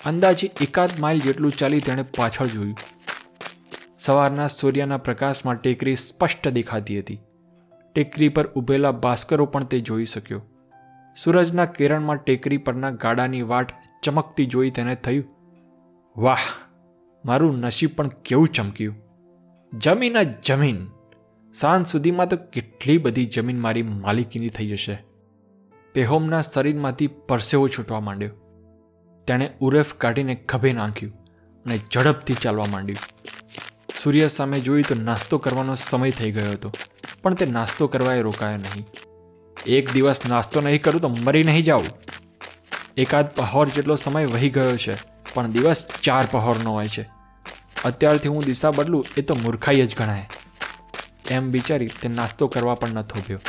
અંદાજે 0.06 0.52
એકાદ 0.62 0.90
માઇલ 1.00 1.20
જેટલું 1.20 1.52
ચાલી 1.52 1.80
તેણે 1.80 2.02
પાછળ 2.02 2.46
જોયું. 2.46 2.76
સવારના 4.00 4.48
સૂર્યના 4.48 4.98
પ્રકાશમાં 4.98 5.56
ટેકરી 5.56 5.96
સ્પષ્ટ 5.96 6.48
દેખાતી 6.48 7.00
હતી. 7.00 7.20
ટેકરી 7.96 8.30
પર 8.30 8.48
ઊભેલા 8.48 8.92
ભાસ્કરો 8.92 9.46
પણ 9.46 9.64
તે 9.64 9.80
જોઈ 9.80 10.06
શક્યો. 10.06 10.42
સૂરજના 11.24 11.66
કિરણમાં 11.66 12.18
ટેકરી 12.18 12.58
પરના 12.58 12.90
ગાડાની 12.90 13.42
વાટ 13.42 13.74
ચમકતી 14.04 14.46
જોઈ 14.46 14.70
તેને 14.70 14.96
થયું, 14.96 15.28
વાહ! 16.18 16.46
મારું 17.26 17.60
નસીબ 17.60 17.96
પણ 17.96 18.08
કેવું 18.08 18.48
ચમક્યું. 18.48 19.07
જમીન 19.74 20.18
જ 20.24 20.30
જમીન. 20.46 20.78
સાંજ 21.56 21.88
સુધીમાં 21.88 22.28
તો 22.28 22.38
કેટલી 22.54 22.98
બધી 22.98 23.26
જમીન 23.26 23.60
મારી 23.60 23.84
માલિકીની 23.84 24.50
થઈ 24.50 24.68
જશે. 24.68 24.96
પેહોમના 25.96 26.42
શરીરમાંથી 26.42 27.08
પરસેવો 27.28 27.68
છૂટવા 27.68 28.00
માંડ્યો. 28.00 28.32
તેણે 29.28 29.48
ઉરેફ 29.60 29.92
કાઢીને 29.94 30.36
ખભે 30.36 30.72
નાખ્યું 30.74 31.14
અને 31.66 31.78
ઝડપથી 31.78 32.38
ચાલવા 32.42 32.68
માંડ્યું. 32.72 33.02
સૂર્ય 34.04 34.28
સામે 34.28 34.60
જોયું 34.60 34.88
તો 34.88 34.96
નાસ્તો 35.02 35.38
કરવાનો 35.38 35.76
સમય 35.76 36.12
થઈ 36.12 36.32
ગયો 36.32 36.52
હતો, 36.52 36.72
પણ 37.22 37.34
તે 37.34 37.46
નાસ્તો 37.46 37.88
કરવા 37.88 38.16
એ 38.16 38.22
રોકાયો 38.22 38.58
નહીં. 38.58 38.88
એક 39.68 39.94
દિવસ 39.94 40.24
નાસ્તો 40.30 40.62
નહીં 40.62 40.82
કરું 40.82 41.02
તો 41.02 41.10
મરી 41.10 41.44
નહીં 41.44 41.64
જાઉં. 41.64 41.92
એકાદ 42.98 43.36
પહોર 43.36 43.68
જેટલો 43.68 43.96
સમય 43.96 44.26
વહી 44.26 44.50
ગયો 44.50 44.78
છે, 44.78 44.98
પણ 45.34 45.52
દિવસ 45.52 45.86
ચાર 46.02 46.26
પહોરનો 46.32 46.74
હોય 46.74 46.88
છે. 46.88 47.17
અત્યારથી 47.90 48.34
હું 48.36 48.44
દિશા 48.44 48.72
બદલું 48.72 49.06
એ 49.18 49.22
તો 49.22 49.36
મૂર્ખાઈ 49.44 49.86
જ 49.86 49.96
ગણાય. 49.96 50.30
એમ 51.30 51.52
વિચારી 51.52 51.90
તે 52.02 52.10
નાસ્તો 52.10 52.48
કરવા 52.48 52.76
પણ 52.82 52.90
ન 52.90 53.08
થોભ્યો 53.12 53.40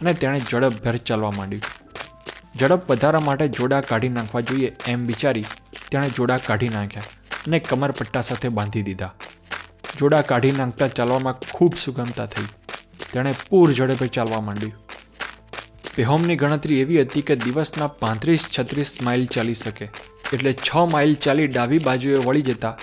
અને 0.00 0.12
તેણે 0.12 0.40
ઝડપભેર 0.50 0.96
ચાલવા 1.10 1.32
માંડ્યું. 1.36 1.62
ઝડપ 2.60 2.90
વધારા 2.90 3.20
માટે 3.20 3.46
જોડા 3.58 3.80
કાઢી 3.80 4.08
નાખવા 4.08 4.40
જોઈએ 4.48 4.72
એમ 4.86 5.06
વિચારી 5.06 5.44
તેણે 5.90 6.10
જોડા 6.16 6.40
કાઢી 6.46 6.68
નાખ્યા 6.68 7.02
અને 7.46 7.58
કમરપટ્ટા 7.58 8.22
સાથે 8.22 8.48
બાંધી 8.58 8.82
દીધા. 8.82 9.12
જોડા 9.98 10.22
કાઢી 10.30 10.52
નાખતા 10.52 10.88
ચાલવામાં 10.88 11.36
ખૂબ 11.52 11.74
સુગમતા 11.84 12.26
થઈ. 12.26 12.48
તેણે 13.12 13.34
પૂર 13.50 13.72
ઝડપે 13.72 14.06
ચાલવા 14.08 14.40
માંડ્યું. 14.40 14.74
પેહોમની 15.94 16.36
ગણતરી 16.36 16.80
એવી 16.80 17.02
હતી 17.02 17.22
કે 17.22 17.34
દિવસના 17.36 17.86
પાંત્રીસ 18.02 18.46
છત્રીસ 18.58 18.96
માઇલ 19.02 19.26
ચાલી 19.26 19.54
શકે. 19.54 19.88
એટલે 20.32 20.52
છ 20.52 20.76
માઇલ 20.92 21.14
ચાલી 21.14 21.46
ડાબી 21.46 21.78
બાજુએ 21.78 22.16
વળી 22.26 22.42
જતા 22.42 22.74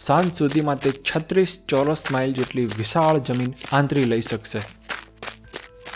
સાંજ 0.00 0.34
સુધીમાં 0.34 0.80
તે 0.80 0.90
છત્રીસ 0.90 1.58
ચોરસ 1.68 2.04
માઇલ 2.12 2.34
જેટલી 2.34 2.64
વિશાળ 2.64 3.18
જમીન 3.18 3.54
આંતરી 3.72 4.04
લઈ 4.04 4.20
શકશે. 4.20 4.60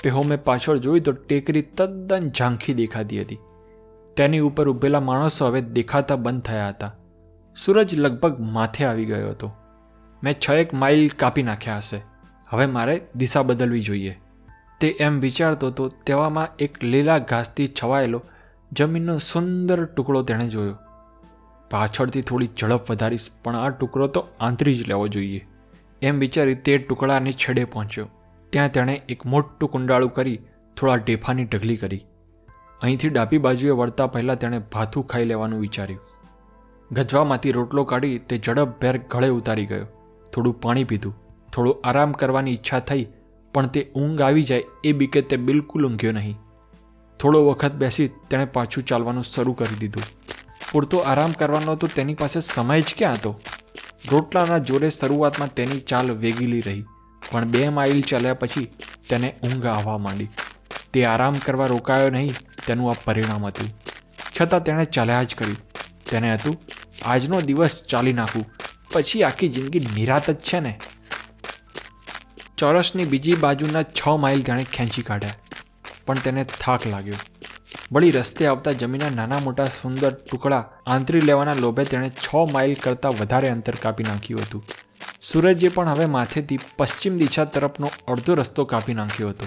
પેહોમે 0.03 0.37
પાછળ 0.37 0.77
જોઈ 0.77 1.01
તો 1.01 1.13
ટેકરી 1.13 1.63
તદ્દન 1.63 2.29
ઝાંખી 2.29 2.75
દેખાતી 2.75 3.21
હતી. 3.21 3.39
તેની 4.17 4.39
ઉપર 4.39 4.69
ઊભેલા 4.69 5.01
માણસો 5.01 5.47
હવે 5.47 5.61
દેખાતા 5.61 6.17
બંધ 6.17 6.43
થયા 6.43 6.69
હતા. 6.69 6.95
સૂરજ 7.65 7.99
લગભગ 7.99 8.41
માથે 8.41 8.85
આવી 8.85 9.05
ગયો 9.05 9.31
હતો. 9.31 9.53
મેં 10.25 10.35
છ 10.41 10.51
એક 10.51 10.75
માઇલ 10.75 11.09
કાપી 11.09 11.43
નાખ્યા 11.43 11.77
હશે. 11.77 12.01
હવે 12.49 12.67
મારે 12.67 13.07
દિશા 13.15 13.43
બદલવી 13.43 13.81
જોઈએ. 13.81 14.21
તે 14.81 14.97
એમ 15.01 15.21
વિચારતો 15.21 15.67
હતો, 15.67 15.89
તેવામાં 15.89 16.49
એક 16.59 16.85
લીલા 16.85 17.19
ઘાસથી 17.19 17.69
છવાયેલો 17.83 18.23
જમીનનો 18.73 19.19
સુંદર 19.19 19.85
ટુકડો 19.85 20.23
તેણે 20.23 20.49
જોયો. 20.49 20.79
પાછળથી 21.71 22.23
થોડી 22.23 22.51
ઝડપ 22.59 22.91
વધારીશ, 22.91 23.29
પણ 23.45 23.57
આ 23.57 23.71
ટુકડો 23.71 24.07
તો 24.07 24.21
આંતરી 24.41 24.75
જ 24.75 24.89
લેવો 24.89 25.07
જોઈએ. 25.15 25.41
એમ 26.03 26.19
વિચારી 26.19 26.59
તે 26.67 26.79
ટુકડાની 26.79 27.37
છેડે 27.43 27.65
પહોંચ્યો. 27.65 28.09
ત્યાં 28.53 28.75
તેણે 28.75 28.95
એક 29.09 29.25
મોટું 29.27 29.73
કુંડાળું 29.73 30.13
કરી, 30.13 30.39
થોડા 30.77 30.99
ઢેફાની 30.99 31.47
ઢગલી 31.47 31.77
કરી. 31.77 32.03
અહીંથી 32.81 33.11
ડાબી 33.11 33.43
બાજુએ 33.47 33.75
વળતા 33.81 34.07
પહેલાં 34.15 34.41
તેણે 34.45 34.59
ભાથું 34.73 35.09
ખાઈ 35.11 35.29
લેવાનું 35.33 35.65
વિચાર્યું. 35.65 36.03
ગજવામાંથી 36.91 37.57
રોટલો 37.59 37.85
કાઢી 37.91 38.23
તે 38.29 38.39
ઝડપભેર 38.39 38.97
ગળે 39.13 39.29
ઉતારી 39.39 39.67
ગયો. 39.67 39.87
થોડું 40.33 40.57
પાણી 40.61 40.89
પીધું. 40.93 41.15
થોડું 41.53 41.81
આરામ 41.85 42.13
કરવાની 42.21 42.57
ઈચ્છા 42.57 42.83
થઈ, 42.89 43.05
પણ 43.55 43.69
તે 43.75 43.81
ઊંઘ 43.97 44.23
આવી 44.23 44.49
જાય 44.51 44.65
એ 44.85 44.93
બીકે 45.01 45.21
તે 45.31 45.37
બિલકુલ 45.49 45.87
ઊંઘ્યો 45.89 46.13
નહીં. 46.13 46.37
થોડો 47.21 47.41
વખત 47.49 47.75
બેસી 47.83 48.09
તેણે 48.31 48.47
પાછું 48.55 48.87
ચાલવાનું 48.91 49.27
શરૂ 49.33 49.55
કરી 49.55 49.81
દીધું. 49.83 50.07
પૂરતો 50.71 50.99
આરામ 51.03 51.33
કરવાનો 51.41 51.75
તો 51.83 51.87
તેની 51.97 52.19
પાસે 52.23 52.41
સમય 52.47 52.81
જ 52.81 52.97
ક્યાં 52.99 53.19
હતો? 53.19 53.33
રોટલાના 54.11 54.61
જોરે 54.69 54.89
શરૂઆતમાં 54.91 55.53
તેની 55.59 55.83
ચાલ 55.91 56.09
વેગીલી 56.23 56.65
રહી, 56.67 56.83
પણ 57.23 57.53
બે 57.53 57.69
માઇલ 57.77 58.01
ચાલ્યા 58.11 58.41
પછી 58.43 58.67
તેને 59.09 59.29
ઊંઘ 59.43 59.69
આવવા 59.69 59.99
માંડી. 59.99 60.31
તે 60.93 61.05
આરામ 61.07 61.37
કરવા 61.45 61.69
રોકાયો 61.73 62.11
નહીં, 62.17 62.35
તેનું 62.67 62.91
આ 62.91 62.99
પરિણામ 63.05 63.47
હતું. 63.47 63.71
છતાં 64.35 64.65
તેણે 64.67 64.85
ચાલ્યા 64.97 65.25
જ 65.25 65.39
કર્યું 65.39 65.61
તેને 66.11 66.29
હતું, 66.35 66.57
આજનો 67.05 67.41
દિવસ 67.49 67.77
ચાલી 67.91 68.17
નાખવું 68.19 68.47
પછી 68.93 69.23
આખી 69.25 69.53
જિંદગી 69.55 69.87
નિરાત 69.89 70.27
જ 70.31 70.37
છે 70.49 70.61
ને? 70.61 70.73
ચોરસની 72.59 73.11
બીજી 73.13 73.39
બાજુના 73.45 73.85
છ 73.93 74.03
માઇલ 74.23 74.43
તેણે 74.43 74.65
ખેંચી 74.75 75.07
કાઢ્યા, 75.09 75.41
પણ 76.07 76.25
તેને 76.25 76.45
થાક 76.55 76.87
લાગ્યો. 76.87 77.21
વળી 77.93 78.11
રસ્તે 78.11 78.47
આવતા 78.47 78.73
જમીનના 78.73 79.09
નાના 79.09 79.39
મોટા 79.39 79.65
સુંદર 79.65 80.15
ટુકડા 80.15 80.65
આંતરી 80.87 81.21
લેવાના 81.21 81.53
લોભે 81.53 81.85
તેણે 81.85 82.09
છ 82.09 82.35
માઇલ 82.53 82.75
કરતાં 82.75 83.13
વધારે 83.13 83.49
અંતર 83.49 83.75
કાપી 83.83 84.05
નાખ્યું 84.05 84.43
હતું. 84.43 84.65
સૂરજે 85.23 85.69
પણ 85.69 85.89
હવે 85.89 86.05
માથેથી 86.05 86.59
પશ્ચિમ 86.77 87.17
દિશા 87.17 87.45
તરફનો 87.45 87.91
અડધો 88.09 88.35
રસ્તો 88.35 88.65
કાપી 88.65 88.95
નાખ્યો 88.95 89.29
હતો. 89.29 89.47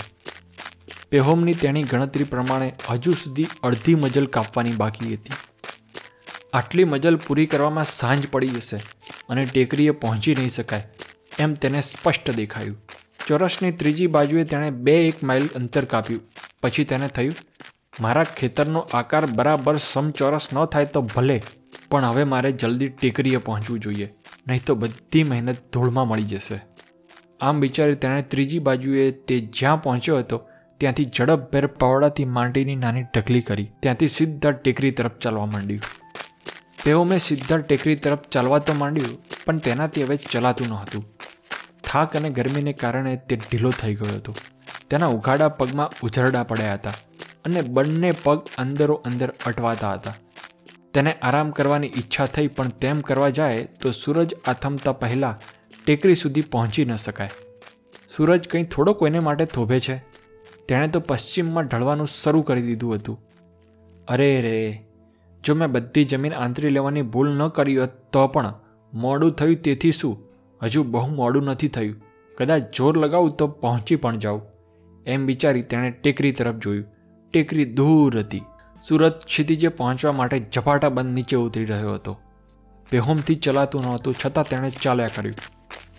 પેહોમની 1.09 1.53
તેની 1.53 1.83
ગણતરી 1.83 2.23
પ્રમાણે 2.23 2.73
હજુ 2.89 3.11
સુધી 3.11 3.47
અડધી 3.63 3.95
મજલ 3.95 4.25
કાપવાની 4.25 4.71
બાકી 4.71 5.13
હતી. 5.13 5.33
આટલી 6.53 6.83
મજલ 6.83 7.15
પૂરી 7.15 7.45
કરવામાં 7.45 7.83
સાંજ 7.83 8.27
પડી 8.31 8.47
જશે 8.47 8.77
અને 9.29 9.45
ટેકરીએ 9.45 9.91
પહોંચી 9.91 10.35
નહીં 10.35 10.49
શકાય 10.49 10.89
એમ 11.39 11.53
તેને 11.53 11.81
સ્પષ્ટ 11.81 12.31
દેખાયું. 12.31 12.77
ચોરસની 13.27 13.71
ત્રીજી 13.71 14.07
બાજુએ 14.07 14.43
તેણે 14.43 14.69
બે 14.69 15.07
એક 15.07 15.23
માઇલ 15.23 15.47
અંતર 15.55 15.85
કાપ્યું. 15.85 16.21
પછી 16.61 16.83
તેને 16.83 17.07
થયું 17.07 17.33
મારા 17.99 18.25
ખેતરનો 18.37 18.81
આકાર 18.99 19.23
બરાબર 19.37 19.75
સમચોરસ 19.83 20.47
ન 20.53 20.57
થાય 20.73 20.89
તો 20.95 21.01
ભલે, 21.13 21.37
પણ 21.89 22.05
હવે 22.09 22.23
મારે 22.33 22.49
જલ્દી 22.61 22.89
ટેકરીએ 22.95 23.39
પહોંચવું 23.47 23.79
જોઈએ, 23.85 24.07
નહીં 24.47 24.65
તો 24.67 24.75
બધી 24.75 25.23
મહેનત 25.23 25.61
ધૂળમાં 25.73 26.09
મળી 26.11 26.29
જશે. 26.33 26.57
આમ 27.41 27.63
વિચારી 27.65 27.99
તેણે 28.03 28.21
ત્રીજી 28.31 28.63
બાજુએ 28.67 29.05
તે 29.27 29.35
જ્યાં 29.59 29.81
પહોંચ્યો 29.85 30.19
હતો, 30.19 30.39
ત્યાંથી 30.81 31.07
ઝડપભેર 31.17 31.65
પાવડાથી 31.81 32.27
માંડીની 32.37 32.77
નાની 32.83 33.05
ઢગલી 33.07 33.45
કરી, 33.49 33.67
ત્યાંથી 33.81 34.11
સીધા 34.17 34.53
ટેકરી 34.59 34.93
તરફ 34.99 35.17
ચાલવા 35.25 35.47
માંડ્યું. 35.53 35.83
તેઓ 36.83 37.01
મેં 37.11 37.23
સીધા 37.27 37.61
ટેકરી 37.63 37.97
તરફ 38.05 38.29
ચાલવા 38.35 38.61
તો 38.67 38.77
માંડ્યું, 38.81 39.17
પણ 39.45 39.63
તેનાથી 39.67 40.05
હવે 40.07 40.19
ચલાતું 40.27 40.71
ન 40.71 40.77
હતું 40.83 41.05
થાક 41.87 42.15
અને 42.17 42.29
ગરમીને 42.37 42.73
કારણે 42.81 43.13
તે 43.27 43.35
ઢીલો 43.41 43.69
થઈ 43.81 43.93
ગયો 43.99 44.15
હતો. 44.15 44.33
તેના 44.89 45.13
ઉઘાડા 45.17 45.51
પગમાં 45.59 45.93
ઉઝરડા 46.05 46.43
પડ્યા 46.43 46.79
હતા. 46.79 46.97
અને 47.47 47.61
બંને 47.61 48.11
પગ 48.23 48.41
અંદરો 48.57 48.95
અંદર 48.95 49.33
અટવાતા 49.45 49.93
હતા. 49.93 50.15
તેને 50.93 51.13
આરામ 51.13 51.51
કરવાની 51.51 51.87
ઈચ્છા 51.87 52.25
થઈ, 52.25 52.47
પણ 52.47 52.69
તેમ 52.69 53.01
કરવા 53.01 53.29
જાય 53.29 53.63
તો 53.63 53.91
સૂરજ 53.91 54.35
આથમતા 54.47 54.91
પહેલાં 54.91 55.39
ટેકરી 55.85 56.15
સુધી 56.15 56.41
પહોંચી 56.41 56.85
ન 56.85 56.95
શકાય. 56.95 57.29
સૂરજ 58.17 58.47
કંઈ 58.47 58.63
થોડો 58.63 58.93
કોઈને 58.93 59.19
માટે 59.19 59.45
થોભે 59.45 59.79
છે. 59.79 59.97
તેણે 60.67 60.87
તો 60.87 60.99
પશ્ચિમમાં 60.99 61.63
ઢળવાનું 61.63 62.07
શરૂ 62.07 62.41
કરી 62.41 62.61
દીધું 62.61 62.95
હતું. 62.95 63.23
અરે 64.07 64.41
રે, 64.41 64.83
જો 65.43 65.55
મેં 65.55 65.71
બધી 65.71 66.05
જમીન 66.05 66.33
આંતરી 66.33 66.69
લેવાની 66.69 67.01
ભૂલ 67.01 67.37
ન 67.37 67.47
કરી 67.47 67.77
હોત 67.77 67.89
તો 68.13 68.27
પણ 68.27 68.53
મોડું 68.93 69.31
થયું 69.31 69.55
તેથી 69.55 69.91
શું? 69.91 70.23
હજુ 70.63 70.83
બહુ 70.83 71.07
મોડું 71.07 71.43
નથી 71.43 71.67
થયું. 71.67 72.03
કદાચ 72.37 72.61
જોર 72.75 72.97
લગાવું 72.97 73.31
તો 73.31 73.47
પહોંચી 73.47 73.95
પણ 73.95 74.17
જાઉં. 74.17 74.41
એમ 75.05 75.25
વિચારી 75.25 75.61
તેણે 75.61 75.91
ટેકરી 75.91 76.31
તરફ 76.31 76.55
જોયું. 76.55 76.96
ટેકરી 77.31 77.65
દૂર 77.65 78.19
હતી. 78.19 78.41
સુરત 78.87 79.25
ક્ષિતિજે 79.25 79.67
પહોંચવા 79.67 80.11
માટે 80.11 80.45
ઝપાટા 80.55 80.89
બંધ 80.89 81.13
નીચે 81.13 81.35
ઉતરી 81.35 81.65
રહ્યો 81.65 81.93
હતો. 81.93 82.19
બેહોમથી 82.91 83.35
ચલાતું 83.35 83.81
નહોતું 83.81 84.15
છતાં 84.25 84.47
તેણે 84.47 84.69
ચાલ્યા 84.69 85.07
કર્યું. 85.07 85.35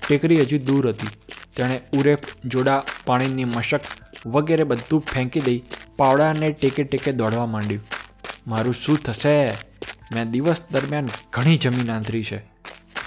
ટેકરી 0.08 0.40
હજી 0.40 0.58
દૂર 0.58 0.88
હતી. 0.88 1.08
તેણે 1.56 1.80
ઉરેફ, 1.92 2.18
જોડા, 2.44 2.84
પાણીની 3.06 3.44
મશક 3.44 3.80
વગેરે 4.26 4.64
બધું 4.64 5.00
ફેંકી 5.00 5.40
દઈ 5.40 5.62
પાવડાને 5.96 6.50
ટેકે 6.50 6.84
ટેકે 6.84 7.12
દોડવા 7.12 7.46
માંડ્યું. 7.46 7.84
મારું 8.46 8.74
શું 8.74 8.98
થશે? 8.98 9.50
મેં 10.14 10.30
દિવસ 10.30 10.62
દરમિયાન 10.70 11.08
ઘણી 11.32 11.56
જમીન 11.56 11.92
આંતરી 11.92 12.24
છે. 12.24 12.42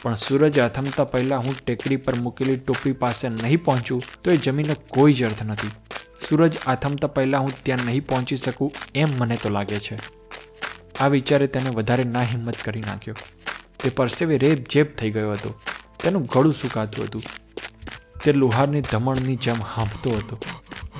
પણ 0.01 0.13
સૂરજ 0.13 0.59
આથમતા 0.59 1.03
પહેલાં 1.03 1.39
હું 1.39 1.55
ટેકરી 1.65 1.95
પર 1.95 2.15
મૂકેલી 2.15 2.57
ટોપી 2.57 2.91
પાસે 2.91 3.29
નહીં 3.29 3.63
પહોંચું, 3.63 4.03
તો 4.23 4.31
એ 4.31 4.37
જમીનનો 4.37 4.73
કોઈ 4.87 5.13
જ 5.13 5.23
અર્થ 5.23 5.43
નથી. 5.43 5.67
સૂરજ 6.31 6.57
આથમતા 6.67 7.07
પહેલાં 7.07 7.41
હું 7.41 7.51
ત્યાં 7.63 7.79
નહીં 7.85 8.07
પહોંચી 8.07 8.35
શકું 8.35 8.73
એમ 8.95 9.07
મને 9.17 9.35
તો 9.35 9.49
લાગે 9.49 9.79
છે. 9.79 9.97
આ 10.99 11.07
વિચારે 11.07 11.47
તેને 11.47 11.69
વધારે 11.69 12.03
ના 12.03 12.21
હિંમત 12.21 12.55
કરી 12.65 12.81
નાખ્યો. 12.81 13.15
તે 13.83 13.89
પરસેવે 13.89 14.37
રેબ 14.37 14.57
જેબ 14.69 14.95
થઈ 14.95 15.11
ગયો 15.11 15.31
હતો. 15.31 15.59
તેનું 16.03 16.25
ગળું 16.25 16.53
સુકાતું 16.53 17.05
હતું. 17.05 17.23
તે 18.23 18.31
લુહારની 18.31 18.81
ધમણની 18.81 19.35
જેમ 19.35 19.55
હાંફતો 19.75 20.09
હતો 20.11 20.39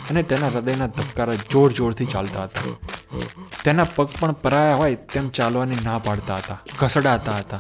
અને 0.10 0.24
તેના 0.24 0.48
હૃદયના 0.48 0.88
ધબકારા 0.88 1.34
જોર 1.34 1.72
જોરથી 1.72 2.06
ચાલતા 2.06 2.44
હતા. 2.44 2.90
તેના 3.64 3.84
પગ 3.84 4.10
પણ 4.20 4.32
પરાયા 4.32 4.76
હોય 4.76 4.96
તેમ 4.96 5.30
ચાલવાની 5.30 5.76
ના 5.84 5.98
પાડતા 5.98 6.36
હતા. 6.36 6.62
ઘસડાતા 6.80 7.38
હતા. 7.38 7.60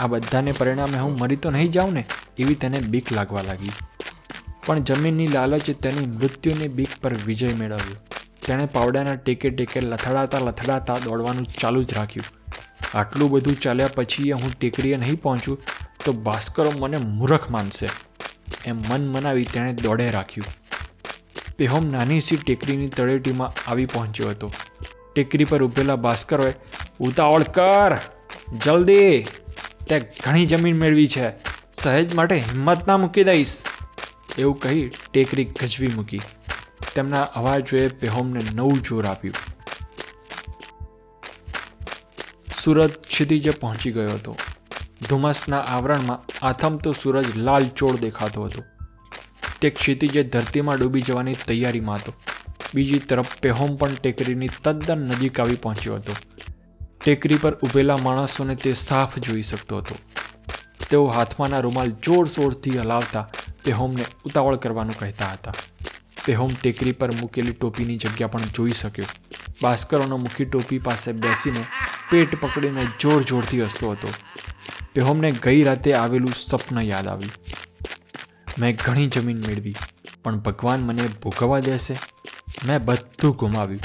આ 0.00 0.06
બધાને 0.06 0.52
પરિણામે 0.52 0.98
હું 0.98 1.18
મરી 1.18 1.36
તો 1.36 1.50
નહીં 1.50 1.70
જાઉં 1.70 1.92
ને 1.92 2.06
એવી 2.38 2.54
તેને 2.54 2.78
બીક 2.78 3.12
લાગવા 3.12 3.42
લાગી. 3.42 3.70
પણ 4.66 4.80
જમીનની 4.80 5.26
લાલચે 5.26 5.72
તેની 5.72 6.06
મૃત્યુની 6.06 6.68
બીક 6.68 6.88
પર 7.02 7.14
વિજય 7.26 7.48
મેળવ્યો. 7.58 7.96
તેણે 8.46 8.66
પાવડાના 8.66 9.14
ટેકે 9.14 9.50
ટેકે 9.50 9.80
લથડાતા 9.80 10.38
લથડાતા 10.38 10.98
દોડવાનું 11.04 11.46
ચાલુ 11.60 11.84
જ 11.84 11.94
રાખ્યું. 11.94 12.36
આટલું 12.98 13.30
બધું 13.30 13.60
ચાલ્યા 13.60 13.88
પછી 13.94 14.32
હું 14.32 14.58
ટેકરીએ 14.58 14.96
નહીં 14.96 15.20
પહોંચું 15.20 15.60
તો 16.04 16.12
ભાસ્કરો 16.12 16.72
મને 16.78 16.96
મૂર્ખ 16.96 17.50
માનશે 17.50 17.88
એમ 18.64 18.76
મન 18.76 19.08
મનાવી 19.08 19.44
તેણે 19.44 19.72
દોડે 19.72 20.10
રાખ્યું. 20.10 20.46
પેહોમ 21.56 21.86
નાની 21.86 22.20
સી 22.20 22.36
ટેકરીની 22.36 22.88
તળેટીમાં 22.88 23.70
આવી 23.70 23.86
પહોંચ્યો 23.86 24.28
હતો. 24.28 24.52
ટેકરી 25.14 25.44
પર 25.44 25.62
ઊભેલા 25.62 25.96
ભાસ્કરોએ, 25.96 26.52
ઉતાવળ 27.00 27.42
કર, 27.42 27.98
જલ્દી! 28.64 29.26
તે 29.88 30.00
ઘણી 30.00 30.46
જમીન 30.46 30.78
મેળવી 30.78 31.08
છે. 31.08 31.30
સહેજ 31.74 32.14
માટે 32.14 32.36
હિંમત 32.36 32.88
ના 32.88 32.96
મૂકી 32.96 33.24
દઈશ. 33.24 33.62
એવું 34.38 34.60
કહી 34.60 34.90
ટેકરી 35.12 35.44
ગજવી 35.44 35.92
મૂકી. 35.94 36.20
તેમના 36.94 37.20
અવાજોએ 37.20 37.88
પેહોમને 37.88 38.40
નવું 38.54 38.82
જોર 38.82 39.06
આપ્યું. 39.06 39.34
સુરત 42.64 43.06
ક્ષિતિજે 43.06 43.50
પહોંચી 43.50 43.92
ગયો 43.92 44.10
હતો. 44.10 44.36
ધુમ્મસના 45.08 45.60
આવરણમાં 45.60 46.46
આથમતો 46.46 46.92
સૂરજ 46.92 47.36
લાલચોળ 47.36 47.96
દેખાતો 47.96 48.44
હતો. 48.44 48.62
તે 49.60 49.70
ક્ષિતિજે 49.70 50.22
ધરતીમાં 50.22 50.78
ડૂબી 50.78 51.00
જવાની 51.00 51.34
તૈયારીમાં 51.34 51.96
હતો. 51.96 52.14
બીજી 52.74 52.98
તરફ 52.98 53.36
પેહોમ 53.36 53.76
પણ 53.76 53.94
ટેકરીની 53.94 54.48
તદ્દન 54.62 54.98
નજીક 54.98 55.40
આવી 55.40 55.56
પહોંચ્યો 55.56 55.94
હતો. 55.94 56.12
ટેકરી 57.04 57.34
પર 57.34 57.54
ઊભેલા 57.54 57.96
માણસોને 57.96 58.54
તે 58.54 58.72
સાફ 58.72 59.18
જોઈ 59.18 59.42
શકતો 59.42 59.76
હતો. 59.76 59.96
તેઓ 60.90 61.06
હાથમાંના 61.06 61.60
રૂમાલ 61.60 61.90
જોરશોરથી 61.90 62.78
હલાવતા 62.78 63.30
પેહોમને 63.66 64.04
ઉતાવળ 64.24 64.56
કરવાનું 64.56 64.98
કહેતા 64.98 65.30
હતા. 65.32 65.54
પેહોમ 66.24 66.50
ટેકરી 66.62 66.92
પર 66.92 67.12
મૂકેલી 67.12 67.52
ટોપીની 67.52 67.96
જગ્યા 67.96 68.28
પણ 68.28 68.54
જોઈ 68.54 68.70
શક્યો. 68.70 69.06
ભાસ્કરોનો 69.62 70.16
મુખી 70.16 70.44
ટોપી 70.44 70.78
પાસે 70.78 71.12
બેસીને 71.12 71.64
પેટ 72.10 72.40
પકડીને 72.40 72.86
જોર 73.00 73.22
જોરથી 73.22 73.64
હસતો 73.64 73.90
હતો. 73.90 74.08
પેહોમને 74.94 75.30
ગઈ 75.30 75.64
રાતે 75.64 75.94
આવેલું 75.94 76.32
સપન 76.46 76.80
યાદ 76.80 77.08
આવ્યું. 77.08 77.32
મેં 78.58 78.78
ઘણી 78.84 79.06
જમીન 79.06 79.40
મેળવી, 79.46 79.74
પણ 80.24 80.38
ભગવાન 80.38 80.80
મને 80.80 81.08
ભોગવવા 81.22 81.60
દેશે? 81.60 81.96
મેં 82.66 82.84
બધું 82.84 83.36
ગુમાવ્યું. 83.36 83.80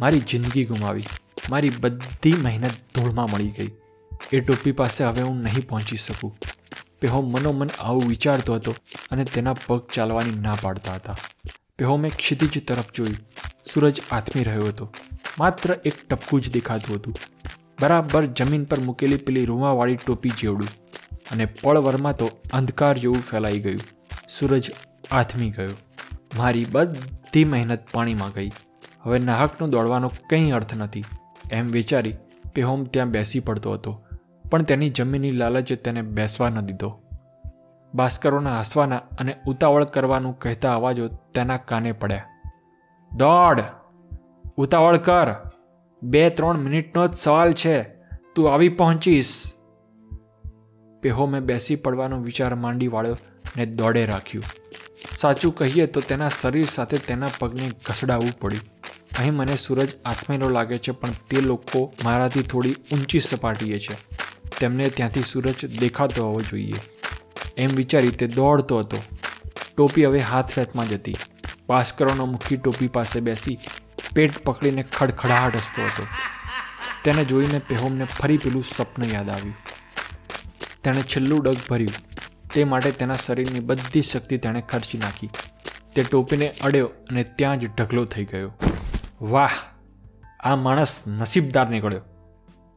મારી 0.00 0.20
જિંદગી 0.20 0.64
ગુમાવી. 0.64 1.04
મારી 1.50 1.72
બધી 1.80 2.34
મહેનત 2.42 2.70
ધૂળમાં 2.94 3.28
મળી 3.32 3.48
ગઈ. 3.48 3.70
એ 4.32 4.40
ટોપી 4.40 4.72
પાસે 4.72 5.04
હવે 5.04 5.22
હું 5.22 5.42
નહીં 5.42 5.68
પહોંચી 5.68 5.96
શકું. 5.96 6.36
પેહો 7.00 7.20
મનોમન 7.20 7.68
આવું 7.80 8.02
વિચારતો 8.06 8.54
હતો 8.54 8.74
અને 9.10 9.24
તેના 9.24 9.54
પગ 9.66 9.80
ચાલવાની 9.94 10.30
ના 10.30 10.56
પાડતા 10.62 10.94
હતા. 10.94 11.16
પેહોમે 11.78 12.08
ક્ષિતિજ 12.08 12.66
તરફ 12.66 12.84
જોયું 12.94 13.16
સૂરજ 13.74 14.00
આથમી 14.10 14.44
રહ્યો 14.44 14.66
હતો. 14.66 14.92
માત્ર 15.38 15.78
એક 15.84 16.08
ટપકું 16.08 16.40
જ 16.40 16.52
દેખાતું 16.52 16.96
હતું. 16.96 17.16
બરાબર 17.80 18.26
જમીન 18.26 18.64
પર 18.64 18.80
મૂકેલી 18.80 19.16
પેલી 19.16 19.44
રૂમાવાળી 19.44 19.96
ટોપી 19.96 20.30
જેવડું 20.30 20.68
અને 21.32 21.44
પળવરમાં 21.44 22.16
તો 22.16 22.30
અંધકાર 22.52 22.98
જેવું 22.98 23.22
ફેલાઈ 23.22 23.60
ગયું. 23.60 23.80
સૂરજ 24.38 24.70
આથમી 25.10 25.50
ગયો. 25.50 25.70
મારી 26.36 26.66
બધી 26.70 27.44
મહેનત 27.44 27.86
પાણીમાં 27.92 28.30
ગઈ. 28.30 28.50
હવે 29.02 29.18
નાહકનો 29.18 29.66
દોડવાનો 29.66 30.12
કંઈ 30.30 30.50
અર્થ 30.50 30.76
નથી. 30.76 31.04
એમ 31.50 31.68
વિચારી 31.68 32.14
પેહોમ 32.54 32.84
ત્યાં 32.84 33.10
બેસી 33.10 33.40
પડતો 33.40 33.72
હતો. 33.72 34.04
પણ 34.50 34.62
તેની 34.62 34.90
જમીનની 34.90 35.30
લાલચે 35.30 35.76
તેને 35.76 36.02
બેસવા 36.02 36.48
ન 36.48 36.60
દીધો. 36.60 37.02
ભાસ્કરોના 37.94 38.58
હસવાના 38.58 38.96
અને 38.96 39.36
ઉતાવળ 39.46 39.84
કરવાનું 39.84 40.38
કહેતા 40.38 40.74
અવાજો 40.74 41.08
તેના 41.08 41.56
કાને 41.56 41.92
પડ્યા. 41.92 42.24
દોડ! 43.16 43.62
ઉતાવળ 44.56 44.96
કર! 44.96 45.34
બે 46.02 46.30
ત્રણ 46.30 46.58
મિનિટનો 46.58 47.06
જ 47.06 47.14
સવાલ 47.14 47.52
છે. 47.52 47.82
તું 48.34 48.54
આવી 48.54 48.68
પહોંચીશ. 48.68 49.52
પેહોમે 51.02 51.40
બેસી 51.40 51.76
પડવાનો 51.76 52.20
વિચાર 52.20 52.54
માંડી 52.54 52.88
વાળ્યો 52.88 53.16
ને 53.56 53.66
દોડે 53.66 54.06
રાખ્યું. 54.06 54.44
સાચું 55.16 55.54
કહીએ 55.54 55.86
તો 55.86 56.00
તેના 56.00 56.28
શરીર 56.28 56.66
સાથે 56.66 56.98
તેના 56.98 57.26
પગને 57.38 57.70
ઘસડાવવું 57.86 58.30
પડ્યું. 58.40 58.62
અહીં 59.18 59.34
મને 59.34 59.56
સૂરજ 59.56 59.88
આત્મેલો 60.04 60.48
લાગે 60.48 60.78
છે, 60.78 60.90
પણ 60.90 61.08
તે 61.28 61.40
લોકો 61.40 61.92
મારાથી 62.04 62.42
થોડી 62.42 62.72
ઊંચી 62.72 63.20
સપાટીએ 63.20 63.78
છે. 63.78 64.19
તેમને 64.60 64.88
ત્યાંથી 64.88 65.20
સૂરજ 65.20 65.78
દેખાતો 65.80 66.26
હોવો 66.26 66.40
જોઈએ. 66.40 66.74
એમ 67.56 67.70
વિચારી 67.74 68.08
તે 68.08 68.26
દોડતો 68.26 68.78
હતો. 68.78 68.96
ટોપી 69.76 70.04
હવે 70.04 70.18
હાથ 70.18 70.54
ફેતમાં 70.54 70.86
હતી. 70.86 71.16
ભાસ્કરોનો 71.68 72.24
મુખી 72.24 72.56
ટોપી 72.56 72.88
પાસે 72.88 73.20
બેસી 73.20 73.58
પેટ 74.14 74.38
પકડીને 74.38 74.82
ખડખડાટ 74.82 75.56
હસતો 75.56 75.82
હતો. 75.82 76.06
તેને 77.04 77.24
જોઈને 77.24 77.58
પેહોમને 77.58 78.04
ફરી 78.04 78.38
પેલું 78.38 78.64
સપનું 78.76 79.08
યાદ 79.12 79.30
આવ્યું. 79.30 79.56
તેણે 80.82 81.02
છેલ્લું 81.02 81.44
ડગ 81.44 81.56
ભર્યું. 81.70 81.92
તે 82.54 82.64
માટે 82.64 82.90
તેના 82.90 83.14
શરીરની 83.14 83.60
બધી 83.60 84.02
શક્તિ 84.02 84.38
તેણે 84.38 84.60
ખર્ચી 84.60 84.98
નાખી. 84.98 85.30
તે 85.94 86.02
ટોપીને 86.02 86.54
અડ્યો 86.60 86.86
અને 86.86 87.24
ત્યાં 87.24 87.60
જ 87.60 87.66
ઢગલો 87.66 88.04
થઈ 88.04 88.24
ગયો. 88.24 88.52
વાહ! 89.20 89.50
આ 90.40 90.56
માણસ 90.56 91.08
નસીબદાર 91.08 91.70
નીકળ્યો. 91.70 92.00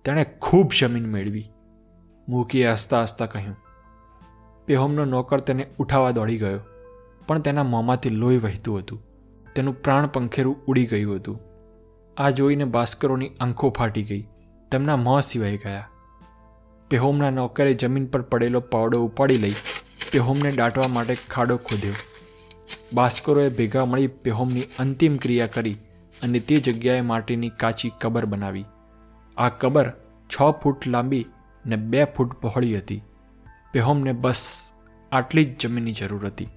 તેણે 0.06 0.24
ખૂબ 0.24 0.72
જમીન 0.80 1.06
મેળવી. 1.06 1.50
મૂકીએ 2.30 2.72
હસતા 2.72 3.02
હસતા 3.02 3.26
કહ્યું. 3.26 3.56
પેહોમનો 4.68 5.06
નોકર 5.06 5.40
તેને 5.40 5.68
ઉઠાવવા 5.80 6.12
દોડી 6.12 6.38
ગયો, 6.38 6.60
પણ 7.28 7.40
તેના 7.40 7.64
મોંમાંથી 7.64 8.10
લોહી 8.10 8.38
વહેતું 8.38 8.78
હતું. 8.80 9.02
તેનું 9.56 9.82
પ્રાણ 9.82 10.08
પંખેરું 10.08 10.66
ઉડી 10.66 10.86
ગયું 10.86 11.16
હતું. 11.16 11.40
આ 12.18 12.30
જોઈને 12.30 12.66
ભાસ્કરોની 12.66 13.32
આંખો 13.40 13.70
ફાટી 13.70 14.04
ગઈ. 14.04 14.24
તેમના 14.72 14.96
મોં 14.96 15.22
સિવાય 15.22 15.58
ગયા. 15.58 15.90
પેહોમના 16.92 17.30
નોકરે 17.30 17.74
જમીન 17.74 18.06
પર 18.06 18.22
પડેલો 18.22 18.60
પાવડો 18.60 19.04
ઉપાડી 19.06 19.38
લઈ 19.38 19.54
પેહોમને 20.12 20.52
દાટવા 20.52 20.88
માટે 20.88 21.16
ખાડો 21.30 21.58
ખોદ્યો. 21.58 21.94
ભાસ્કરોએ 22.94 23.50
ભેગા 23.50 23.86
મળી 23.86 24.08
પેહોમની 24.08 24.66
અંતિમ 24.80 25.16
ક્રિયા 25.18 25.48
કરી 25.48 25.78
અને 26.22 26.40
તે 26.40 26.60
જગ્યાએ 26.60 27.02
માટીની 27.02 27.50
કાચી 27.50 27.92
કબર 28.02 28.26
બનાવી. 28.26 28.66
આ 29.38 29.50
કબર 29.50 29.88
છ 30.30 30.52
ફૂટ 30.64 30.88
લાંબી 30.88 31.26
ને 31.66 31.76
બે 31.76 32.06
ફૂટ 32.06 32.34
પહોળી 32.34 32.78
હતી. 32.78 33.02
પેહોમને 33.72 34.14
બસ 34.14 34.72
આટલી 35.12 35.46
જ 35.46 35.60
જમીનની 35.60 35.94
જરૂર 35.94 36.26
હતી. 36.26 36.48